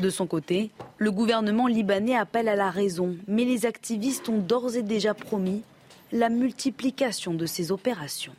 De 0.00 0.10
son 0.10 0.26
côté, 0.26 0.70
le 0.98 1.12
gouvernement 1.12 1.66
libanais 1.66 2.16
appelle 2.16 2.48
à 2.48 2.56
la 2.56 2.70
raison, 2.70 3.16
mais 3.28 3.44
les 3.44 3.64
activistes 3.64 4.28
ont 4.28 4.38
d'ores 4.38 4.76
et 4.76 4.82
déjà 4.82 5.14
promis 5.14 5.62
la 6.12 6.28
multiplication 6.28 7.34
de 7.34 7.46
ces 7.46 7.70
opérations. 7.70 8.34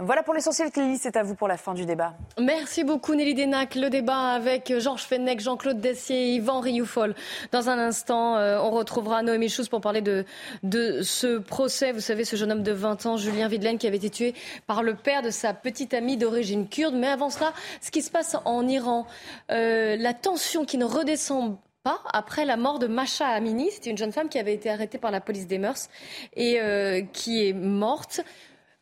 Voilà 0.00 0.22
pour 0.22 0.32
l'essentiel, 0.32 0.70
Clélie, 0.70 0.96
c'est 0.96 1.16
à 1.16 1.24
vous 1.24 1.34
pour 1.34 1.48
la 1.48 1.56
fin 1.56 1.74
du 1.74 1.84
débat. 1.84 2.14
Merci 2.38 2.84
beaucoup 2.84 3.16
Nelly 3.16 3.34
Denac. 3.34 3.74
Le 3.74 3.90
débat 3.90 4.28
avec 4.28 4.72
Georges 4.78 5.02
Fenech, 5.02 5.40
Jean-Claude 5.40 5.80
Dessier, 5.80 6.36
Yvan 6.36 6.60
Rioufol. 6.60 7.16
Dans 7.50 7.68
un 7.68 7.80
instant, 7.80 8.36
euh, 8.36 8.60
on 8.60 8.70
retrouvera 8.70 9.24
Noémie 9.24 9.48
Schulz 9.48 9.68
pour 9.68 9.80
parler 9.80 10.00
de, 10.00 10.24
de 10.62 11.02
ce 11.02 11.38
procès. 11.38 11.90
Vous 11.90 11.98
savez, 11.98 12.24
ce 12.24 12.36
jeune 12.36 12.52
homme 12.52 12.62
de 12.62 12.70
20 12.70 13.06
ans, 13.06 13.16
Julien 13.16 13.48
Videlaine, 13.48 13.76
qui 13.76 13.88
avait 13.88 13.96
été 13.96 14.08
tué 14.08 14.34
par 14.68 14.84
le 14.84 14.94
père 14.94 15.22
de 15.22 15.30
sa 15.30 15.52
petite 15.52 15.92
amie 15.94 16.16
d'origine 16.16 16.68
kurde. 16.68 16.94
Mais 16.94 17.08
avant 17.08 17.28
cela, 17.28 17.52
ce 17.80 17.90
qui 17.90 18.02
se 18.02 18.12
passe 18.12 18.36
en 18.44 18.68
Iran, 18.68 19.04
euh, 19.50 19.96
la 19.96 20.14
tension 20.14 20.64
qui 20.64 20.78
ne 20.78 20.84
redescend 20.84 21.58
pas 21.82 22.00
après 22.12 22.44
la 22.44 22.56
mort 22.56 22.78
de 22.78 22.86
Masha 22.86 23.26
Amini. 23.26 23.68
C'était 23.72 23.90
une 23.90 23.98
jeune 23.98 24.12
femme 24.12 24.28
qui 24.28 24.38
avait 24.38 24.54
été 24.54 24.70
arrêtée 24.70 24.98
par 24.98 25.10
la 25.10 25.20
police 25.20 25.48
des 25.48 25.58
mœurs 25.58 25.88
et 26.36 26.60
euh, 26.60 27.02
qui 27.12 27.48
est 27.48 27.52
morte 27.52 28.20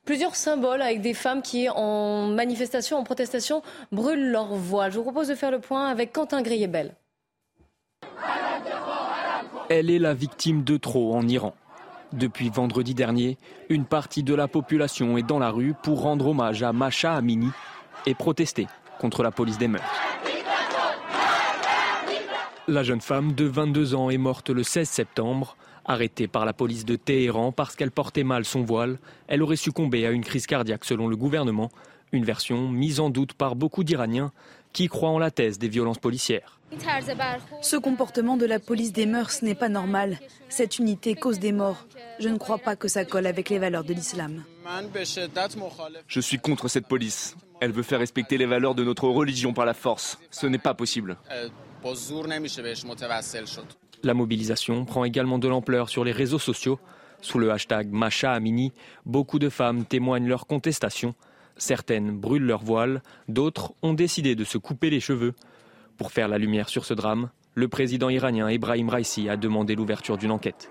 plusieurs 0.06 0.36
symboles 0.36 0.80
avec 0.80 1.02
des 1.02 1.12
femmes 1.12 1.42
qui, 1.42 1.68
en 1.68 2.28
manifestation, 2.28 2.96
en 2.96 3.04
protestation, 3.04 3.62
brûlent 3.92 4.30
leur 4.30 4.54
voile. 4.54 4.92
Je 4.92 4.96
vous 4.96 5.02
propose 5.02 5.28
de 5.28 5.34
faire 5.34 5.50
le 5.50 5.58
point 5.58 5.88
avec 5.88 6.12
Quentin 6.12 6.40
Griebel. 6.40 6.94
Elle 9.68 9.90
est 9.90 9.98
la 9.98 10.14
victime 10.14 10.62
de 10.62 10.76
trop 10.76 11.14
en 11.14 11.26
Iran. 11.28 11.54
Depuis 12.12 12.50
vendredi 12.50 12.94
dernier, 12.94 13.36
une 13.68 13.84
partie 13.84 14.22
de 14.22 14.32
la 14.32 14.46
population 14.46 15.18
est 15.18 15.26
dans 15.26 15.40
la 15.40 15.50
rue 15.50 15.74
pour 15.82 16.02
rendre 16.02 16.28
hommage 16.28 16.62
à 16.62 16.72
Masha 16.72 17.12
Amini 17.12 17.50
et 18.06 18.14
protester 18.14 18.68
contre 19.00 19.24
la 19.24 19.32
police 19.32 19.58
des 19.58 19.66
mœurs. 19.66 19.82
La 22.68 22.84
jeune 22.84 23.00
femme 23.00 23.32
de 23.32 23.44
22 23.44 23.96
ans 23.96 24.08
est 24.10 24.18
morte 24.18 24.50
le 24.50 24.62
16 24.62 24.88
septembre 24.88 25.56
Arrêtée 25.88 26.26
par 26.26 26.44
la 26.44 26.52
police 26.52 26.84
de 26.84 26.96
Téhéran 26.96 27.52
parce 27.52 27.76
qu'elle 27.76 27.92
portait 27.92 28.24
mal 28.24 28.44
son 28.44 28.62
voile, 28.62 28.98
elle 29.28 29.42
aurait 29.42 29.54
succombé 29.54 30.04
à 30.04 30.10
une 30.10 30.24
crise 30.24 30.46
cardiaque 30.46 30.84
selon 30.84 31.06
le 31.06 31.16
gouvernement, 31.16 31.70
une 32.10 32.24
version 32.24 32.68
mise 32.68 32.98
en 32.98 33.08
doute 33.08 33.34
par 33.34 33.54
beaucoup 33.54 33.84
d'Iraniens 33.84 34.32
qui 34.72 34.88
croient 34.88 35.10
en 35.10 35.20
la 35.20 35.30
thèse 35.30 35.58
des 35.58 35.68
violences 35.68 35.98
policières. 35.98 36.58
Ce 37.62 37.76
comportement 37.76 38.36
de 38.36 38.46
la 38.46 38.58
police 38.58 38.92
des 38.92 39.06
mœurs 39.06 39.42
n'est 39.42 39.54
pas 39.54 39.68
normal. 39.68 40.18
Cette 40.48 40.78
unité 40.80 41.14
cause 41.14 41.38
des 41.38 41.52
morts. 41.52 41.86
Je 42.18 42.28
ne 42.28 42.36
crois 42.36 42.58
pas 42.58 42.74
que 42.74 42.88
ça 42.88 43.04
colle 43.04 43.26
avec 43.26 43.48
les 43.48 43.60
valeurs 43.60 43.84
de 43.84 43.94
l'islam. 43.94 44.42
Je 46.08 46.20
suis 46.20 46.38
contre 46.38 46.66
cette 46.66 46.88
police. 46.88 47.36
Elle 47.60 47.72
veut 47.72 47.84
faire 47.84 48.00
respecter 48.00 48.36
les 48.36 48.46
valeurs 48.46 48.74
de 48.74 48.82
notre 48.82 49.08
religion 49.08 49.52
par 49.52 49.64
la 49.64 49.74
force. 49.74 50.18
Ce 50.30 50.46
n'est 50.46 50.58
pas 50.58 50.74
possible. 50.74 51.16
La 54.02 54.14
mobilisation 54.14 54.84
prend 54.84 55.04
également 55.04 55.38
de 55.38 55.48
l'ampleur 55.48 55.88
sur 55.88 56.04
les 56.04 56.12
réseaux 56.12 56.38
sociaux. 56.38 56.78
Sous 57.20 57.38
le 57.38 57.50
hashtag 57.50 57.90
Macha 57.90 58.32
Amini, 58.32 58.72
beaucoup 59.04 59.38
de 59.38 59.48
femmes 59.48 59.84
témoignent 59.84 60.28
leur 60.28 60.46
contestation. 60.46 61.14
Certaines 61.56 62.10
brûlent 62.10 62.44
leur 62.44 62.62
voile, 62.62 63.02
d'autres 63.28 63.72
ont 63.82 63.94
décidé 63.94 64.34
de 64.34 64.44
se 64.44 64.58
couper 64.58 64.90
les 64.90 65.00
cheveux. 65.00 65.34
Pour 65.96 66.12
faire 66.12 66.28
la 66.28 66.36
lumière 66.36 66.68
sur 66.68 66.84
ce 66.84 66.92
drame, 66.92 67.30
le 67.54 67.68
président 67.68 68.10
iranien 68.10 68.50
Ibrahim 68.50 68.90
Raisi 68.90 69.30
a 69.30 69.38
demandé 69.38 69.74
l'ouverture 69.74 70.18
d'une 70.18 70.30
enquête. 70.30 70.70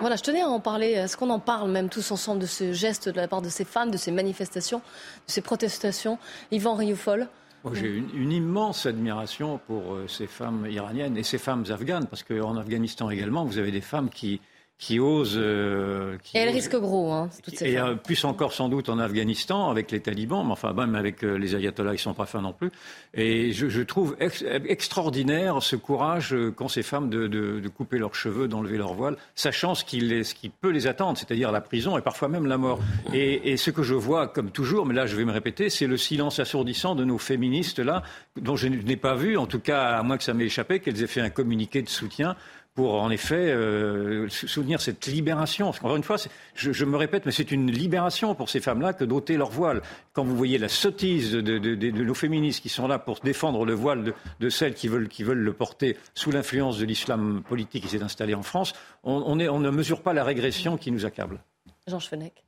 Voilà, 0.00 0.16
je 0.16 0.22
tenais 0.22 0.42
à 0.42 0.48
en 0.48 0.60
parler. 0.60 0.88
Est-ce 0.88 1.16
qu'on 1.16 1.30
en 1.30 1.38
parle 1.38 1.70
même 1.70 1.88
tous 1.88 2.10
ensemble 2.10 2.40
de 2.40 2.46
ce 2.46 2.72
geste 2.72 3.08
de 3.08 3.16
la 3.16 3.28
part 3.28 3.40
de 3.40 3.48
ces 3.48 3.64
femmes, 3.64 3.90
de 3.90 3.96
ces 3.96 4.10
manifestations, 4.10 4.78
de 4.78 5.32
ces 5.32 5.40
protestations? 5.40 6.18
Yvan 6.50 6.74
Rioufol 6.74 7.28
j'ai 7.72 7.96
une, 7.96 8.32
immense 8.32 8.84
admiration 8.84 9.58
pour 9.66 9.94
euh, 9.94 10.06
ces 10.06 10.26
femmes 10.26 10.66
iraniennes 10.68 11.16
et 11.16 11.22
ces 11.22 11.38
femmes 11.38 11.64
afghanes, 11.70 12.06
parce 12.06 12.22
qu'en 12.22 12.56
Afghanistan 12.56 13.08
également, 13.08 13.44
vous 13.44 13.56
avez 13.58 13.70
des 13.70 13.80
femmes 13.80 14.10
qui, 14.10 14.40
qui 14.78 14.98
osent. 14.98 15.36
Euh, 15.36 16.18
qui 16.22 16.36
et 16.36 16.40
elles 16.40 16.50
risquent 16.50 16.78
gros, 16.78 17.12
hein, 17.12 17.30
toutes 17.42 17.56
ces 17.56 17.70
Et 17.70 17.78
euh, 17.78 17.94
plus 17.94 18.24
encore 18.24 18.52
sans 18.52 18.68
doute 18.68 18.88
en 18.88 18.98
Afghanistan 18.98 19.70
avec 19.70 19.90
les 19.90 20.00
talibans, 20.00 20.44
mais 20.44 20.52
enfin 20.52 20.72
même 20.72 20.94
avec 20.96 21.22
euh, 21.22 21.38
les 21.38 21.54
ayatollahs, 21.54 21.94
ils 21.94 21.98
sont 21.98 22.12
pas 22.12 22.26
fins 22.26 22.42
non 22.42 22.52
plus. 22.52 22.70
Et 23.14 23.52
je, 23.52 23.68
je 23.68 23.82
trouve 23.82 24.16
ex 24.18 24.44
extraordinaire 24.66 25.62
ce 25.62 25.76
courage 25.76 26.34
euh, 26.34 26.50
qu'ont 26.50 26.68
ces 26.68 26.82
femmes 26.82 27.08
de, 27.08 27.28
de, 27.28 27.60
de 27.60 27.68
couper 27.68 27.98
leurs 27.98 28.16
cheveux, 28.16 28.48
d'enlever 28.48 28.76
leur 28.76 28.94
voile, 28.94 29.16
sachant 29.36 29.74
ce 29.74 29.84
qui, 29.84 30.00
les, 30.00 30.24
ce 30.24 30.34
qui 30.34 30.48
peut 30.48 30.70
les 30.70 30.86
attendre, 30.88 31.16
c'est-à-dire 31.16 31.52
la 31.52 31.60
prison 31.60 31.96
et 31.96 32.02
parfois 32.02 32.28
même 32.28 32.46
la 32.46 32.58
mort. 32.58 32.80
Et, 33.12 33.52
et, 33.52 33.56
ce 33.56 33.70
que 33.70 33.84
je 33.84 33.94
vois, 33.94 34.26
comme 34.26 34.50
toujours, 34.50 34.86
mais 34.86 34.94
là 34.94 35.06
je 35.06 35.14
vais 35.14 35.24
me 35.24 35.32
répéter, 35.32 35.70
c'est 35.70 35.86
le 35.86 35.96
silence 35.96 36.40
assourdissant 36.40 36.96
de 36.96 37.04
nos 37.04 37.18
féministes 37.18 37.78
là, 37.78 38.02
dont 38.40 38.56
je 38.56 38.66
n'ai 38.66 38.96
pas 38.96 39.14
vu, 39.14 39.36
en 39.36 39.46
tout 39.46 39.60
cas 39.60 39.96
à 39.96 40.02
moins 40.02 40.18
que 40.18 40.24
ça 40.24 40.34
m'ait 40.34 40.46
échappé, 40.46 40.80
qu'elles 40.80 41.00
aient 41.02 41.06
fait 41.06 41.20
un 41.20 41.30
communiqué 41.30 41.80
de 41.80 41.88
soutien 41.88 42.34
pour 42.74 43.00
en 43.00 43.10
effet 43.10 43.52
euh, 43.52 44.28
soutenir 44.28 44.80
cette 44.80 45.06
libération. 45.06 45.66
Parce 45.66 45.78
qu'encore 45.78 45.96
une 45.96 46.02
fois, 46.02 46.16
je, 46.54 46.72
je, 46.72 46.84
me 46.84 46.96
répète, 46.96 47.24
mais 47.24 47.32
c'est 47.32 47.52
une 47.52 47.70
libération 47.70 48.34
pour 48.34 48.50
ces 48.50 48.60
femmes-là 48.60 48.92
que 48.92 49.04
d'ôter 49.04 49.36
leur 49.36 49.50
voile. 49.50 49.80
Quand 50.12 50.24
vous 50.24 50.36
voyez 50.36 50.58
la 50.58 50.68
sottise 50.68 51.32
de, 51.32 51.40
de, 51.40 51.58
de, 51.58 51.74
de, 51.76 52.04
nos 52.04 52.14
féministes 52.14 52.60
qui 52.60 52.68
sont 52.68 52.88
là 52.88 52.98
pour 52.98 53.20
défendre 53.20 53.64
le 53.64 53.74
voile 53.74 54.12
de, 54.40 54.48
celles 54.50 54.74
qui 54.74 54.88
veulent, 54.88 55.08
qui 55.08 55.22
veulent 55.22 55.38
le 55.38 55.52
porter 55.52 55.96
sous 56.14 56.32
l'influence 56.32 56.78
de 56.78 56.84
l'islam 56.84 57.42
politique 57.48 57.84
qui 57.84 57.90
s'est 57.90 58.02
installé 58.02 58.34
en 58.34 58.42
France, 58.42 58.72
on, 59.04 59.22
on, 59.24 59.38
est, 59.38 59.48
on, 59.48 59.60
ne 59.60 59.70
mesure 59.70 60.02
pas 60.02 60.12
la 60.12 60.24
régression 60.24 60.76
qui 60.76 60.90
nous 60.90 61.06
accable. 61.06 61.40
Jean 61.86 62.00
Fenech. 62.00 62.44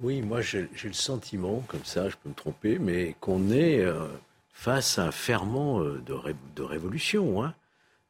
Oui, 0.00 0.20
moi 0.20 0.40
j'ai 0.40 0.68
le 0.84 0.92
sentiment, 0.92 1.62
comme 1.68 1.84
ça, 1.84 2.08
je 2.08 2.16
peux 2.22 2.28
me 2.28 2.34
tromper, 2.34 2.78
mais 2.78 3.16
qu'on 3.20 3.50
est 3.50 3.80
euh, 3.80 4.06
face 4.52 4.98
à 4.98 5.06
un 5.06 5.10
ferment 5.10 5.80
euh, 5.80 6.02
de, 6.04 6.12
ré, 6.12 6.34
de 6.54 6.62
révolution. 6.62 7.42
Hein. 7.42 7.54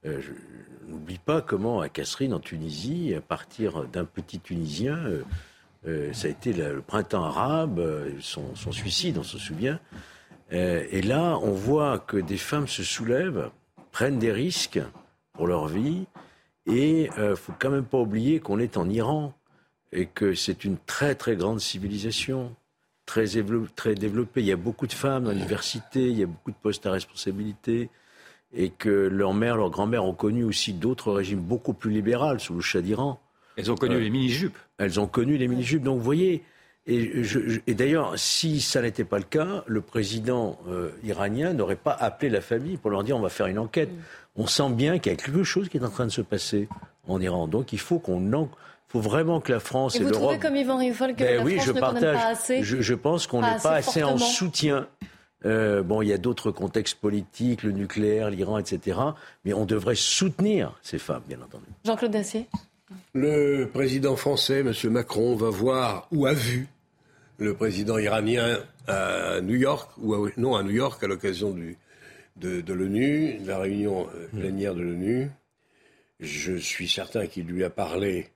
Euh, 0.05 0.21
je, 0.21 0.33
n'oublie 0.91 1.19
pas 1.19 1.41
comment 1.41 1.81
à 1.81 1.89
Casserine, 1.89 2.35
en 2.35 2.41
Tunisie, 2.41 3.15
à 3.15 3.21
partir 3.21 3.85
d'un 3.89 4.05
petit 4.05 4.39
Tunisien, 4.39 4.97
euh, 4.97 5.23
euh, 5.89 6.13
ça 6.13 6.29
a 6.29 6.31
été 6.31 6.53
le, 6.53 6.81
printemps 6.81 7.25
arabe, 7.25 7.83
son, 8.21 8.55
suicide, 8.73 9.19
on 9.19 9.25
se 9.25 9.39
souvient. 9.39 9.81
et 10.51 11.03
là, 11.03 11.39
on 11.43 11.53
voit 11.53 11.99
que 11.99 12.17
des 12.17 12.37
femmes 12.37 12.69
se 12.69 12.85
soulèvent, 12.85 13.51
prennent 13.91 14.19
des 14.19 14.31
risques 14.31 14.81
pour 15.33 15.49
leur 15.49 15.67
vie, 15.67 16.07
et 16.67 17.11
il 17.19 17.37
faut 17.37 17.53
quand 17.59 17.71
même 17.71 17.85
pas 17.85 17.99
oublier 17.99 18.39
qu'on 18.39 18.61
est 18.61 18.77
en 18.77 18.89
Iran, 18.89 19.35
et 19.93 20.07
que 20.07 20.35
c'est 20.35 20.65
une 20.65 20.77
très 20.87 21.15
très 21.15 21.35
grande 21.37 21.61
civilisation. 21.61 22.55
Très, 23.07 23.27
très 23.77 23.95
développée. 23.95 24.41
Il 24.41 24.47
y 24.47 24.53
a 24.53 24.57
beaucoup 24.57 24.89
de 24.89 24.93
femmes 24.93 25.25
dans 25.25 25.31
l'université, 25.31 26.09
il 26.09 26.19
y 26.19 26.25
a 26.25 26.27
beaucoup 26.27 26.51
de 26.51 26.57
postes 26.57 26.87
à 26.87 26.91
responsabilité 26.91 27.89
et 28.57 28.71
que 28.71 28.89
leur 28.89 29.35
mère, 29.35 29.57
leur 29.57 29.71
grand-mère 29.71 30.05
ont 30.05 30.15
connu 30.15 30.43
aussi 30.43 30.73
d'autres 30.73 31.13
régimes 31.13 31.41
beaucoup 31.41 31.75
plus 31.75 31.91
libéraux 31.91 32.39
sous 32.39 32.55
le 32.55 32.61
Shah 32.63 32.81
d'Iran. 32.81 33.21
Elles 33.57 33.71
ont 33.71 33.77
connu 33.77 33.97
euh, 33.97 34.01
les 34.01 34.11
mini-jupes. 34.11 34.59
Elles 34.79 34.99
ont 34.99 35.07
connu 35.07 35.37
les 35.37 35.47
mini-jupes. 35.47 35.83
Donc 35.83 35.99
vous 35.99 36.05
voyez, 36.05 36.43
et, 36.87 37.23
et 37.67 37.75
d'ailleurs, 37.75 38.15
si 38.17 38.61
ça 38.61 38.81
n'était 38.83 39.05
pas 39.05 39.19
le 39.19 39.25
cas, 39.25 39.63
le 39.67 39.81
président 39.81 40.59
euh, 40.69 40.91
iranien 41.05 41.53
n'aurait 41.53 41.77
pas 41.77 41.93
appelé 41.93 42.31
la 42.31 42.41
famille 42.41 42.77
pour 42.77 42.91
leur 42.91 43.05
dire 43.05 43.17
on 43.17 43.21
va 43.21 43.29
faire 43.29 43.47
une 43.47 43.59
enquête. 43.59 43.91
Mm. 43.91 44.01
On 44.37 44.47
sent 44.47 44.71
bien 44.71 44.99
qu'il 44.99 45.13
y 45.13 45.15
a 45.15 45.19
quelque 45.19 45.45
chose 45.45 45.69
qui 45.69 45.77
est 45.79 45.85
en 45.85 45.91
train 45.91 46.07
de 46.07 46.11
se 46.11 46.23
passer 46.23 46.69
en 47.09 47.21
Iran. 47.21 47.49
Donc 47.49 47.73
il 47.73 47.79
faut 47.79 47.99
qu'on 47.99 48.33
en... 48.35 48.49
faut 48.89 49.01
vraiment 49.01 49.41
que 49.41 49.53
la 49.53 49.61
France 49.61 49.97
et, 49.97 49.99
et 49.99 50.01
l'Europe. 50.01 50.15
Vous 50.15 50.21
trouvez 50.21 50.39
comme 50.39 50.57
Yvan 50.57 50.77
Rieffol 50.79 51.15
que 51.15 51.25
ben 51.25 51.37
la 51.39 51.43
oui, 51.43 51.55
France 51.55 51.67
je 51.67 51.73
ne 51.73 51.81
partage. 51.81 52.17
pas 52.17 52.27
assez 52.27 52.63
je, 52.63 52.81
je 52.81 52.95
pense 52.95 53.27
qu'on 53.27 53.41
n'est 53.41 53.59
pas 53.63 53.77
assez 53.77 54.03
en 54.03 54.19
soutien 54.19 54.87
euh, 55.45 55.83
bon, 55.83 56.03
il 56.03 56.09
y 56.09 56.13
a 56.13 56.19
d'autres 56.19 56.51
contextes 56.51 56.99
politiques, 56.99 57.63
le 57.63 57.73
nucléaire, 57.73 58.31
l'Iran, 58.31 58.59
etc. 58.59 58.99
Mais 59.45 59.53
on 59.53 59.67
devrait 59.67 59.95
soutenir 59.95 60.79
ces 60.83 60.99
femmes, 60.99 61.23
bien 61.29 61.41
entendu. 61.43 61.67
Jean-Claude 61.85 62.13
Dacier 62.13 62.47
Le 63.13 63.67
président 63.67 64.17
français, 64.17 64.61
M. 64.61 64.73
Macron, 64.91 65.37
va 65.37 65.51
voir 65.51 66.09
ou 66.11 66.27
a 66.27 66.33
vu 66.33 66.69
le 67.39 67.55
président 67.55 67.99
iranien 67.99 68.59
à 68.89 69.41
New 69.43 69.57
York, 69.57 69.91
ou 69.99 70.15
à, 70.15 70.31
non 70.39 70.57
à 70.57 70.63
New 70.63 70.71
York 70.71 71.03
à 71.05 71.07
l'occasion 71.07 71.55
de, 72.37 72.61
de 72.63 72.73
l'ONU, 72.73 73.39
de 73.39 73.47
la 73.47 73.59
réunion 73.59 74.09
plénière 74.33 74.75
de 74.75 74.81
l'ONU. 74.81 75.31
Je 76.19 76.55
suis 76.55 76.89
certain 76.89 77.27
qu'il 77.27 77.47
lui 77.47 77.63
a 77.63 77.69
parlé 77.71 78.31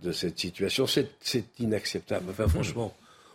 de 0.00 0.12
cette 0.12 0.38
situation. 0.38 0.86
C'est 0.86 1.60
inacceptable. 1.60 2.30
Enfin, 2.30 2.48
franchement. 2.48 2.94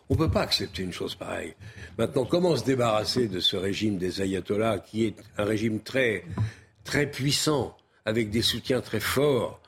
On 0.10 0.14
ne 0.14 0.20
peut 0.20 0.32
pas 0.32 0.42
accepter 0.42 0.84
une 0.84 0.94
chose 0.94 1.16
pareille. 1.16 1.54
Maintenant, 1.98 2.26
comment 2.26 2.56
se 2.56 2.64
débarrasser 2.64 3.28
de 3.28 3.40
ce 3.40 3.58
régime 3.58 3.98
des 3.98 4.22
ayatollahs, 4.22 4.80
qui 4.80 5.06
est 5.06 5.16
un 5.38 5.44
régime 5.44 5.82
très, 5.82 6.24
très 6.84 7.10
puissant, 7.10 7.76
avec 8.06 8.30
des 8.30 8.42
soutiens 8.42 8.82
très 8.82 9.02
forts 9.02 9.60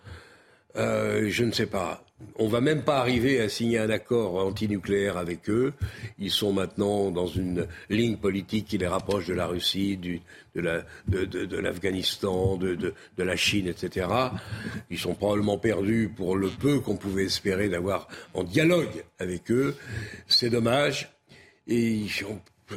euh, 0.77 1.29
Je 1.29 1.43
ne 1.43 1.51
sais 1.51 1.65
pas. 1.65 2.03
On 2.36 2.47
va 2.47 2.59
même 2.59 2.84
pas 2.84 2.99
arriver 2.99 3.39
à 3.39 3.47
signer 3.47 3.80
un 3.80 3.89
accord 3.89 4.36
antinucléaire 4.36 5.17
avec 5.17 5.49
eux. 5.49 5.74
Ils 6.17 6.32
sont 6.32 6.51
maintenant 6.51 7.11
dans 7.11 7.28
une 7.28 7.67
ligne 7.89 8.17
politique 8.17 8.67
qui 8.67 8.78
les 8.78 8.88
rapproche 8.88 9.26
de 9.28 9.34
la 9.34 9.47
Russie, 9.47 9.95
du, 9.97 10.22
de, 10.55 10.61
la, 10.61 10.84
de, 11.07 11.26
de, 11.26 11.45
de 11.45 11.57
l'Afghanistan, 11.57 12.57
de, 12.57 12.76
de, 12.76 12.93
de, 13.17 13.24
la 13.24 13.36
Chine, 13.36 13.67
etc. 13.67 14.07
Ils 14.89 14.99
sont 14.99 15.15
probablement 15.15 15.57
perdus 15.57 16.11
pour 16.13 16.36
le 16.36 16.49
peu 16.49 16.80
qu'on 16.80 16.97
pouvait 16.97 17.26
espérer 17.26 17.70
d'avoir 17.70 18.07
en 18.34 18.43
dialogue 18.43 19.03
avec 19.20 19.49
eux. 19.51 19.76
C'est 20.28 20.49
dommage. 20.49 21.09
Et 21.67 22.05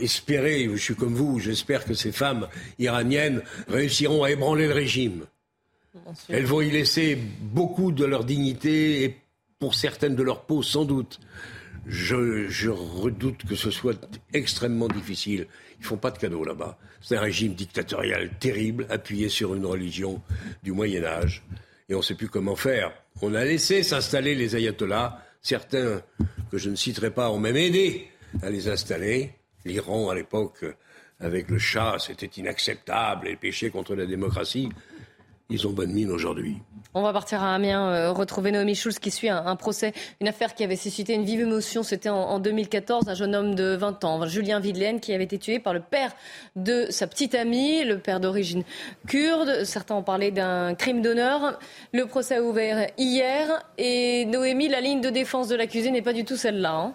espérer, 0.01 0.69
je 0.71 0.77
suis 0.77 0.95
comme 0.95 1.15
vous, 1.15 1.39
j'espère 1.39 1.85
que 1.85 1.95
ces 1.95 2.13
femmes 2.13 2.49
iraniennes 2.79 3.43
réussiront 3.69 4.23
à 4.23 4.31
ébranler 4.31 4.67
le 4.67 4.75
régime. 4.75 5.25
Elles 6.29 6.47
vont 6.47 6.61
y 6.63 6.71
laisser 6.71 7.19
beaucoup 7.41 7.93
de 7.93 8.05
leur 8.05 8.25
dignité 8.25 9.05
et 9.05 9.17
pour 9.63 9.77
certaines 9.77 10.17
de 10.17 10.25
leur 10.25 10.43
peau, 10.43 10.61
sans 10.61 10.85
doute. 10.85 11.21
Je, 11.87 12.69
redoute 12.69 13.45
que 13.49 13.55
ce 13.55 13.71
soit 13.71 13.97
extrêmement 14.35 14.89
difficile. 14.89 15.47
Ils 15.79 15.87
font 15.87 15.99
pas 15.99 16.11
de 16.11 16.19
cadeaux 16.19 16.45
là-bas. 16.45 16.77
C'est 17.01 17.17
un 17.17 17.21
régime 17.21 17.55
dictatorial 17.55 18.31
terrible, 18.41 18.89
appuyé 18.91 19.29
sur 19.29 19.55
une 19.55 19.65
religion 19.65 20.21
du 20.65 20.73
Moyen 20.73 21.05
Âge. 21.05 21.45
Et 21.89 21.95
on 21.95 21.99
ne 21.99 22.03
sait 22.03 22.17
plus 22.17 22.29
comment 22.29 22.57
faire. 22.57 22.93
On 23.21 23.35
a 23.35 23.45
laissé 23.45 23.85
s'installer 23.85 24.35
les 24.35 24.57
ayatollahs. 24.57 25.23
Certains, 25.43 26.03
que 26.51 26.59
je 26.59 26.69
ne 26.69 26.75
citerai 26.75 27.13
pas, 27.13 27.31
ont 27.31 27.39
même 27.39 27.57
aidé 27.57 28.09
à 28.43 28.51
les 28.51 28.69
installer. 28.69 29.31
L'Iran, 29.65 30.11
à 30.11 30.17
l'époque, 30.17 30.65
avec 31.21 31.49
le 31.49 31.61
Shah, 31.61 31.99
c'était 32.01 32.27
inacceptable 32.27 33.29
et 33.29 33.37
péché 33.37 33.71
contre 33.71 33.95
la 33.95 34.07
démocratie. 34.07 34.71
Ils 35.53 35.67
ont 35.67 35.71
bonne 35.71 35.93
mine 35.93 36.11
aujourd'hui. 36.11 36.57
On 36.95 37.03
va 37.03 37.13
partir 37.13 37.43
à 37.43 37.55
Amiens, 37.55 37.89
euh, 37.89 38.11
retrouver 38.11 38.53
Naomi 38.53 38.75
Schulz 38.75 38.99
qui 38.99 39.11
suit 39.11 39.29
un, 39.29 39.55
procès, 39.57 39.93
une 40.23 40.29
affaire 40.29 40.55
qui 40.55 40.65
avait 40.65 40.77
suscité 40.77 41.13
une 41.13 41.25
vive 41.25 41.41
émotion. 41.41 41.83
C'était 41.83 42.09
en, 42.09 42.17
en, 42.17 42.39
2014, 42.39 43.07
un 43.09 43.15
jeune 43.15 43.35
homme 43.35 43.55
de 43.55 43.77
20 43.77 44.03
ans, 44.05 44.27
Julien 44.27 44.61
Videlaine, 44.61 44.99
qui 44.99 45.13
avait 45.13 45.25
été 45.25 45.39
tué 45.39 45.59
par 45.59 45.75
le 45.75 45.81
père 45.81 46.13
de 46.57 46.87
sa 46.89 47.07
petite 47.07 47.35
amie, 47.35 47.85
le 47.85 47.99
père 47.99 48.19
d'origine 48.19 48.63
kurde. 49.07 49.65
Certains 49.65 49.95
ont 49.95 50.03
parlé 50.03 50.31
d'un 50.31 50.75
crime 50.75 51.03
d'honneur. 51.03 51.59
Le 51.93 52.07
procès 52.07 52.37
a 52.37 52.43
ouvert 52.43 52.89
hier 52.97 53.63
et 53.77 54.25
Noémie, 54.25 54.69
la 54.69 54.81
ligne 54.81 55.03
de 55.03 55.11
défense 55.11 55.49
de 55.49 55.55
l'accusé 55.55 55.91
n'est 55.91 56.03
pas 56.03 56.15
du 56.15 56.25
tout 56.25 56.37
celle-là. 56.37 56.75
Hein 56.75 56.95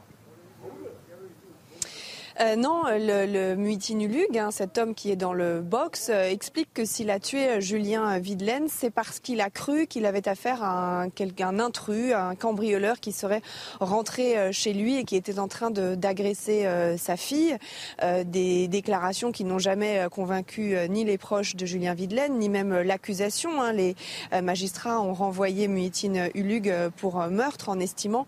Euh, 2.39 2.55
non, 2.55 2.83
le, 2.85 3.25
le 3.25 3.55
Muitinulug, 3.55 4.37
hein, 4.37 4.51
cet 4.51 4.77
homme 4.77 4.93
qui 4.93 5.09
est 5.09 5.15
dans 5.15 5.33
le 5.33 5.61
box, 5.61 6.09
euh, 6.11 6.29
explique 6.29 6.71
que 6.71 6.85
s'il 6.85 7.09
a 7.09 7.19
tué 7.19 7.47
euh, 7.47 7.59
Julien 7.59 8.19
Videlaine, 8.19 8.67
c'est 8.69 8.91
parce 8.91 9.19
qu'il 9.19 9.41
a 9.41 9.49
cru 9.49 9.87
qu'il 9.87 10.05
avait 10.05 10.27
affaire 10.27 10.61
à 10.61 11.01
un, 11.01 11.59
intrus, 11.59 12.13
un 12.13 12.35
cambrioleur 12.35 12.99
qui 12.99 13.11
serait 13.11 13.41
rentré 13.79 14.51
chez 14.51 14.73
lui 14.73 14.97
et 14.97 15.03
qui 15.03 15.15
était 15.15 15.39
en 15.39 15.47
train 15.47 15.71
d'agresser 15.71 16.67
sa 16.97 17.17
fille. 17.17 17.57
des 18.25 18.67
déclarations 18.67 19.31
qui 19.31 19.43
n'ont 19.43 19.59
jamais 19.59 20.05
convaincu 20.11 20.75
ni 20.89 21.05
les 21.05 21.17
proches 21.17 21.55
de 21.55 21.65
Julien 21.65 21.93
Videlaine, 21.93 22.37
ni 22.37 22.49
même 22.49 22.81
l'accusation. 22.81 23.61
Hein. 23.61 23.73
Les 23.73 23.95
magistrats 24.41 25.01
ont 25.01 25.13
renvoyé 25.13 25.67
Muitin 25.67 26.29
Ulug 26.35 26.73
pour 26.97 27.17
meurtre 27.27 27.69
en 27.69 27.79
estimant 27.79 28.25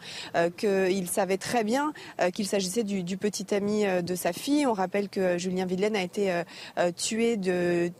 qu'il 0.57 1.09
savait 1.09 1.37
très 1.37 1.63
bien 1.63 1.93
qu'il 2.33 2.47
s'agissait 2.47 2.83
du 2.83 3.17
petit 3.17 3.53
ami 3.53 3.85
de 4.01 4.15
sa 4.15 4.33
fille. 4.33 4.65
On 4.65 4.73
rappelle 4.73 5.09
que 5.09 5.37
Julien 5.37 5.65
Videlaine 5.65 5.95
a 5.95 6.03
été 6.03 6.31
euh, 6.31 6.43
euh, 6.77 6.91
tué 6.91 7.37
de 7.37 7.91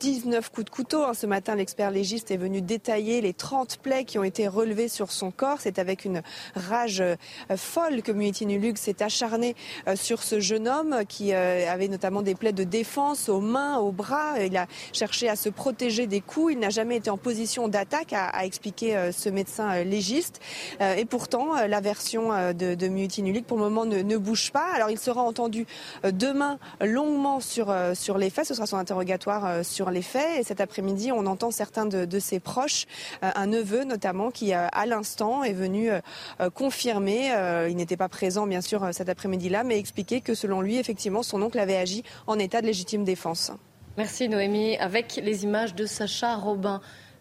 19 0.00 0.50
coups 0.50 0.64
de 0.66 0.70
couteau. 0.70 1.02
Hein. 1.04 1.14
Ce 1.14 1.26
matin, 1.26 1.54
l'expert 1.54 1.90
légiste 1.90 2.30
est 2.30 2.36
venu 2.36 2.62
détailler 2.62 3.20
les 3.20 3.32
30 3.32 3.78
plaies 3.78 4.04
qui 4.04 4.18
ont 4.18 4.24
été 4.24 4.46
relevées 4.46 4.88
sur 4.88 5.10
son 5.10 5.30
corps. 5.30 5.58
C'est 5.60 5.78
avec 5.78 6.04
une 6.04 6.22
rage 6.54 7.00
euh, 7.00 7.16
folle 7.56 8.02
que 8.02 8.12
Muitinulug 8.12 8.76
s'est 8.76 9.02
acharné 9.02 9.56
euh, 9.88 9.96
sur 9.96 10.22
ce 10.22 10.40
jeune 10.40 10.68
homme 10.68 11.00
qui 11.08 11.32
euh, 11.32 11.68
avait 11.68 11.88
notamment 11.88 12.22
des 12.22 12.34
plaies 12.34 12.52
de 12.52 12.64
défense 12.64 13.28
aux 13.28 13.40
mains, 13.40 13.78
aux 13.78 13.92
bras. 13.92 14.34
Il 14.40 14.56
a 14.56 14.66
cherché 14.92 15.28
à 15.28 15.36
se 15.36 15.48
protéger 15.48 16.06
des 16.06 16.20
coups. 16.20 16.52
Il 16.52 16.58
n'a 16.60 16.70
jamais 16.70 16.96
été 16.96 17.10
en 17.10 17.18
position 17.18 17.68
d'attaque, 17.68 18.12
a, 18.12 18.44
expliqué 18.44 19.10
ce 19.12 19.28
médecin 19.28 19.82
légiste. 19.82 20.40
Et 20.80 21.04
pourtant, 21.04 21.54
la 21.66 21.80
version 21.80 22.30
de, 22.52 22.74
de 22.74 23.40
pour 23.42 23.58
le 23.58 23.64
moment, 23.64 23.84
ne, 23.84 24.16
bouge 24.16 24.50
pas. 24.52 24.66
Alors, 24.74 24.90
il 24.90 24.98
sera 24.98 25.22
entendu 25.22 25.66
demain 26.04 26.58
longuement 26.80 27.40
sur, 27.40 27.74
sur 27.94 28.18
les 28.18 28.30
faits. 28.30 28.46
Ce 28.46 28.54
sera 28.54 28.66
son 28.66 28.76
interrogatoire 28.76 29.64
sur 29.64 29.87
les 29.90 30.02
faits. 30.02 30.40
Et 30.40 30.42
cet 30.42 30.60
après-midi, 30.60 31.12
on 31.12 31.26
entend 31.26 31.50
certains 31.50 31.86
de, 31.86 32.18
ses 32.18 32.40
proches, 32.40 32.86
euh, 33.22 33.30
un 33.34 33.46
neveu 33.46 33.84
notamment, 33.84 34.30
qui 34.30 34.54
euh, 34.54 34.66
à 34.72 34.86
l'instant 34.86 35.44
est 35.44 35.52
venu 35.52 35.90
euh, 35.90 36.50
confirmer, 36.50 37.30
il 37.68 37.76
n'était 37.76 37.96
pas 37.96 38.08
présent 38.08 38.46
bien 38.46 38.60
sûr 38.60 38.88
cet 38.92 39.08
après-midi-là, 39.08 39.64
mais 39.64 39.78
expliquer 39.78 40.20
que 40.20 40.34
selon 40.34 40.60
lui, 40.60 40.78
effectivement, 40.78 41.22
son 41.22 41.42
oncle 41.42 41.58
avait 41.58 41.76
agi 41.76 42.02
en 42.26 42.38
état 42.38 42.60
de 42.60 42.66
légitime 42.66 43.04
défense. 43.04 43.52
Merci 43.96 44.28
Noémie. 44.28 44.76
Avec 44.78 45.20
les 45.22 45.44
images 45.44 45.74
de 45.74 45.86
Sacha 45.86 46.36
Robin, 46.36 46.80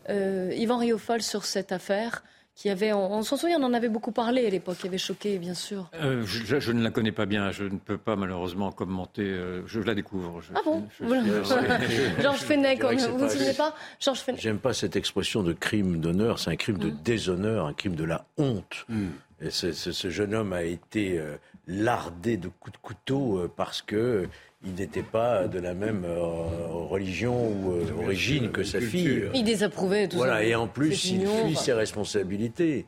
Yvan 0.10 0.78
Riofol 0.78 1.22
sur 1.22 1.46
cette 1.46 1.72
affaire 1.72 2.24
qui 2.58 2.72
avait, 2.72 2.92
on, 2.92 3.22
s'en 3.22 3.38
souvient, 3.38 3.60
on 3.62 3.64
en 3.66 3.74
avait 3.76 3.88
beaucoup 3.88 4.12
parlé 4.12 4.48
à 4.48 4.50
l'époque, 4.50 4.80
qui 4.80 4.88
avait 4.88 4.98
choqué, 4.98 5.38
bien 5.38 5.54
sûr. 5.54 5.92
Euh, 5.94 6.26
je, 6.26 6.72
ne 6.72 6.82
la 6.82 6.90
connais 6.90 7.12
pas 7.12 7.28
bien, 7.28 7.52
je 7.52 7.66
ne 7.66 7.78
peux 7.78 8.00
pas 8.00 8.16
malheureusement 8.16 8.72
commenter, 8.72 9.22
euh, 9.22 9.62
je 9.68 9.80
la 9.80 9.94
découvre. 9.94 10.42
ah 10.56 10.62
bon 10.66 10.84
Georges 12.20 12.40
Fenech, 12.40 12.82
vous 12.82 13.26
ne 13.26 13.30
souvenez 13.30 13.54
pas 13.54 13.76
Georges 14.00 14.22
Fenech. 14.22 14.42
J'aime 14.42 14.58
pas 14.58 14.74
cette 14.74 14.96
expression 14.96 15.44
de 15.44 15.54
crime 15.54 16.00
d'honneur, 16.00 16.40
c'est 16.40 16.50
un 16.50 16.56
crime 16.56 16.80
de 16.80 16.90
mm. 16.90 16.98
déshonneur, 17.04 17.68
un 17.68 17.74
crime 17.74 17.96
de 17.96 18.06
la 18.06 18.26
honte. 18.38 18.88
Mm. 18.90 19.06
Et 19.40 19.52
ce, 19.52 20.10
jeune 20.10 20.34
homme 20.34 20.52
a 20.52 20.64
été 20.64 21.20
euh, 21.20 21.38
lardé 21.68 22.38
de 22.38 22.48
coups 22.48 22.76
de 22.76 22.82
couteau 22.82 23.54
parce 23.56 23.84
que 23.84 24.28
il 24.66 24.74
n'était 24.74 25.04
pas 25.04 25.48
de 25.48 25.60
la 25.60 25.74
même 25.74 26.04
euh, 26.04 26.18
religion 26.18 27.50
ou 27.50 27.74
euh, 27.74 28.04
origine 28.04 28.52
que 28.52 28.64
sa 28.64 28.82
fille. 28.82 29.30
Il 29.34 29.44
désapprouvait 29.44 30.08
tout 30.08 30.18
voilà, 30.18 30.38
ça. 30.38 30.44
et 30.44 30.56
en 30.56 30.68
plus, 30.68 31.12
il 31.12 31.28
fuit 31.28 31.56
ses 31.56 31.74
responsabilités. 31.74 32.86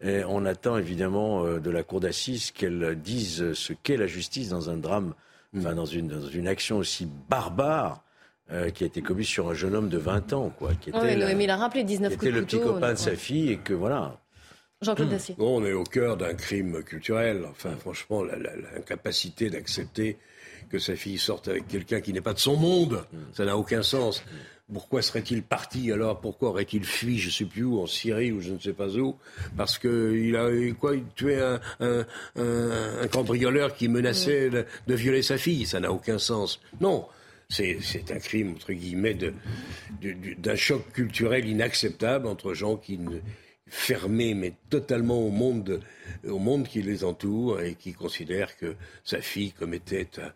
Et 0.00 0.22
on 0.24 0.44
attend 0.44 0.78
évidemment 0.78 1.44
euh, 1.44 1.58
de 1.58 1.70
la 1.70 1.82
cour 1.82 1.98
d'assises 1.98 2.52
qu'elle 2.52 2.96
dise 3.02 3.52
ce 3.52 3.72
qu'est 3.72 3.96
la 3.96 4.06
justice 4.06 4.48
dans 4.48 4.70
un 4.70 4.76
drame, 4.76 5.14
mm. 5.52 5.58
enfin 5.58 5.74
dans 5.74 5.86
une, 5.86 6.06
dans 6.06 6.28
une 6.28 6.46
action 6.46 6.78
aussi 6.78 7.08
barbare. 7.28 8.04
qui 8.74 8.84
a 8.84 8.86
été 8.86 9.02
commise 9.02 9.26
sur 9.26 9.50
un 9.50 9.54
jeune 9.54 9.74
homme 9.74 9.90
de 9.90 9.98
20 9.98 10.32
ans, 10.32 10.50
quoi, 10.56 10.72
qui 10.80 10.88
était, 10.88 11.16
l'a 11.16 11.56
rappelé, 11.56 11.84
19 11.84 12.16
qui 12.16 12.26
était 12.26 12.30
le 12.30 12.44
petit 12.46 12.58
copain 12.60 12.92
de 12.94 12.98
sa 12.98 13.14
fille, 13.14 13.50
et 13.50 13.58
que 13.58 13.74
voilà. 13.74 14.20
Jean-Claude 14.80 15.10
Dacier. 15.10 15.34
on 15.38 15.64
est 15.66 15.72
au 15.72 15.84
cœur 15.84 16.16
d'un 16.16 16.34
crime 16.34 16.82
culturel. 16.84 17.44
Enfin, 17.50 17.72
franchement, 17.78 18.22
l'incapacité 18.22 19.50
d'accepter 19.50 20.16
que 20.68 20.78
sa 20.78 20.96
fille 20.96 21.18
sorte 21.18 21.48
avec 21.48 21.68
quelqu'un 21.68 22.00
qui 22.00 22.12
n'est 22.12 22.20
pas 22.20 22.34
de 22.34 22.38
son 22.38 22.56
monde. 22.56 23.04
Ça 23.32 23.44
n'a 23.44 23.56
aucun 23.56 23.82
sens. 23.82 24.22
Pourquoi 24.72 25.00
serait-il 25.00 25.42
parti 25.42 25.90
alors? 25.92 26.20
Pourquoi 26.20 26.50
aurait-il 26.50 26.84
fui, 26.84 27.18
je 27.18 27.28
ne 27.28 27.32
sais 27.32 27.44
plus 27.46 27.64
où, 27.64 27.80
en 27.80 27.86
Syrie 27.86 28.32
ou 28.32 28.42
je 28.42 28.52
ne 28.52 28.58
sais 28.58 28.74
pas 28.74 28.96
où? 28.96 29.16
Parce 29.56 29.78
qu'il 29.78 30.36
a 30.36 30.50
quoi? 30.78 30.92
Tué 31.16 31.40
un, 31.40 31.58
un, 31.80 32.04
un, 32.36 33.08
cambrioleur 33.08 33.74
qui 33.74 33.88
menaçait 33.88 34.50
de, 34.50 34.94
violer 34.94 35.22
sa 35.22 35.38
fille. 35.38 35.64
Ça 35.64 35.80
n'a 35.80 35.90
aucun 35.90 36.18
sens. 36.18 36.60
Non, 36.82 37.06
c'est 37.48 37.78
un 38.10 38.18
crime, 38.18 38.52
entre 38.52 38.74
guillemets, 38.74 39.16
d'un 40.02 40.56
choc 40.56 40.92
culturel 40.92 41.48
inacceptable 41.48 42.26
entre 42.26 42.52
gens 42.52 42.76
qui 42.76 42.98
ne 42.98 43.20
fermés, 43.68 44.34
mais 44.34 44.52
totalement 44.68 45.20
au 45.20 45.30
monde, 45.30 45.80
au 46.26 46.38
monde 46.38 46.68
qui 46.68 46.82
les 46.82 47.04
entoure 47.04 47.60
et 47.60 47.74
qui 47.74 47.92
considèrent 47.92 48.56
que 48.56 48.76
sa 49.04 49.20
fille 49.20 49.52
commettait 49.52 50.08
un 50.18 50.32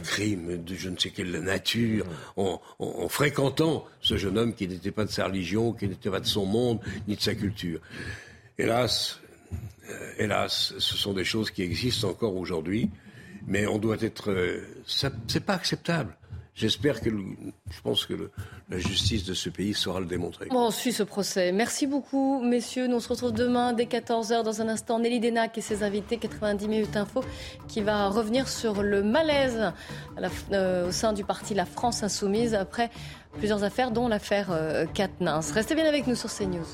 crime 0.00 0.62
de 0.62 0.74
je 0.74 0.88
ne 0.88 0.96
sais 0.96 1.10
quelle 1.10 1.40
nature 1.40 2.06
en, 2.36 2.60
fréquentant 3.08 3.84
ce 4.00 4.16
jeune 4.16 4.38
homme 4.38 4.54
qui 4.54 4.68
n'était 4.68 4.90
pas 4.90 5.04
de 5.04 5.10
sa 5.10 5.26
religion, 5.26 5.72
qui 5.72 5.88
n'était 5.88 6.10
pas 6.10 6.20
de 6.20 6.26
son 6.26 6.46
monde, 6.46 6.80
ni 7.08 7.16
de 7.16 7.20
sa 7.20 7.34
culture. 7.34 7.80
Hélas, 8.58 9.20
euh, 9.90 10.12
hélas, 10.18 10.74
ce 10.78 10.96
sont 10.96 11.12
des 11.12 11.24
choses 11.24 11.50
qui 11.50 11.62
existent 11.62 12.08
encore 12.08 12.36
aujourd'hui, 12.36 12.90
mais 13.46 13.66
on 13.66 13.78
doit 13.78 13.98
être. 14.00 14.30
Euh, 14.30 14.66
c'est 14.86 15.44
pas 15.44 15.54
acceptable. 15.54 16.16
J'espère 16.56 17.02
que, 17.02 17.10
je 17.10 17.80
pense 17.82 18.06
que 18.06 18.30
la 18.70 18.78
justice 18.78 19.24
de 19.26 19.34
ce 19.34 19.50
pays 19.50 19.74
saura 19.74 20.00
le 20.00 20.06
démontrer. 20.06 20.46
Bon, 20.46 20.68
on 20.68 20.70
suit 20.70 20.94
ce 20.94 21.02
procès. 21.02 21.52
Merci 21.52 21.86
beaucoup, 21.86 22.40
messieurs. 22.42 22.86
Nous 22.86 22.96
on 22.96 23.00
se 23.00 23.10
retrouve 23.10 23.32
demain 23.32 23.74
dès 23.74 23.84
14h 23.84 24.42
dans 24.42 24.62
un 24.62 24.68
instant. 24.68 24.98
Nelly 24.98 25.20
Denac 25.20 25.58
et 25.58 25.60
ses 25.60 25.82
invités, 25.82 26.16
90 26.16 26.66
minutes 26.66 26.96
info, 26.96 27.22
qui 27.68 27.82
va 27.82 28.08
revenir 28.08 28.48
sur 28.48 28.82
le 28.82 29.02
malaise 29.02 29.70
euh, 30.52 30.88
au 30.88 30.92
sein 30.92 31.12
du 31.12 31.24
parti 31.24 31.52
La 31.52 31.66
France 31.66 32.02
Insoumise 32.02 32.54
après 32.54 32.90
plusieurs 33.34 33.62
affaires, 33.62 33.90
dont 33.90 34.08
l'affaire 34.08 34.48
euh, 34.50 34.86
Restez 35.52 35.74
bien 35.74 35.84
avec 35.84 36.06
nous 36.06 36.14
sur 36.14 36.32
CNews. 36.32 36.64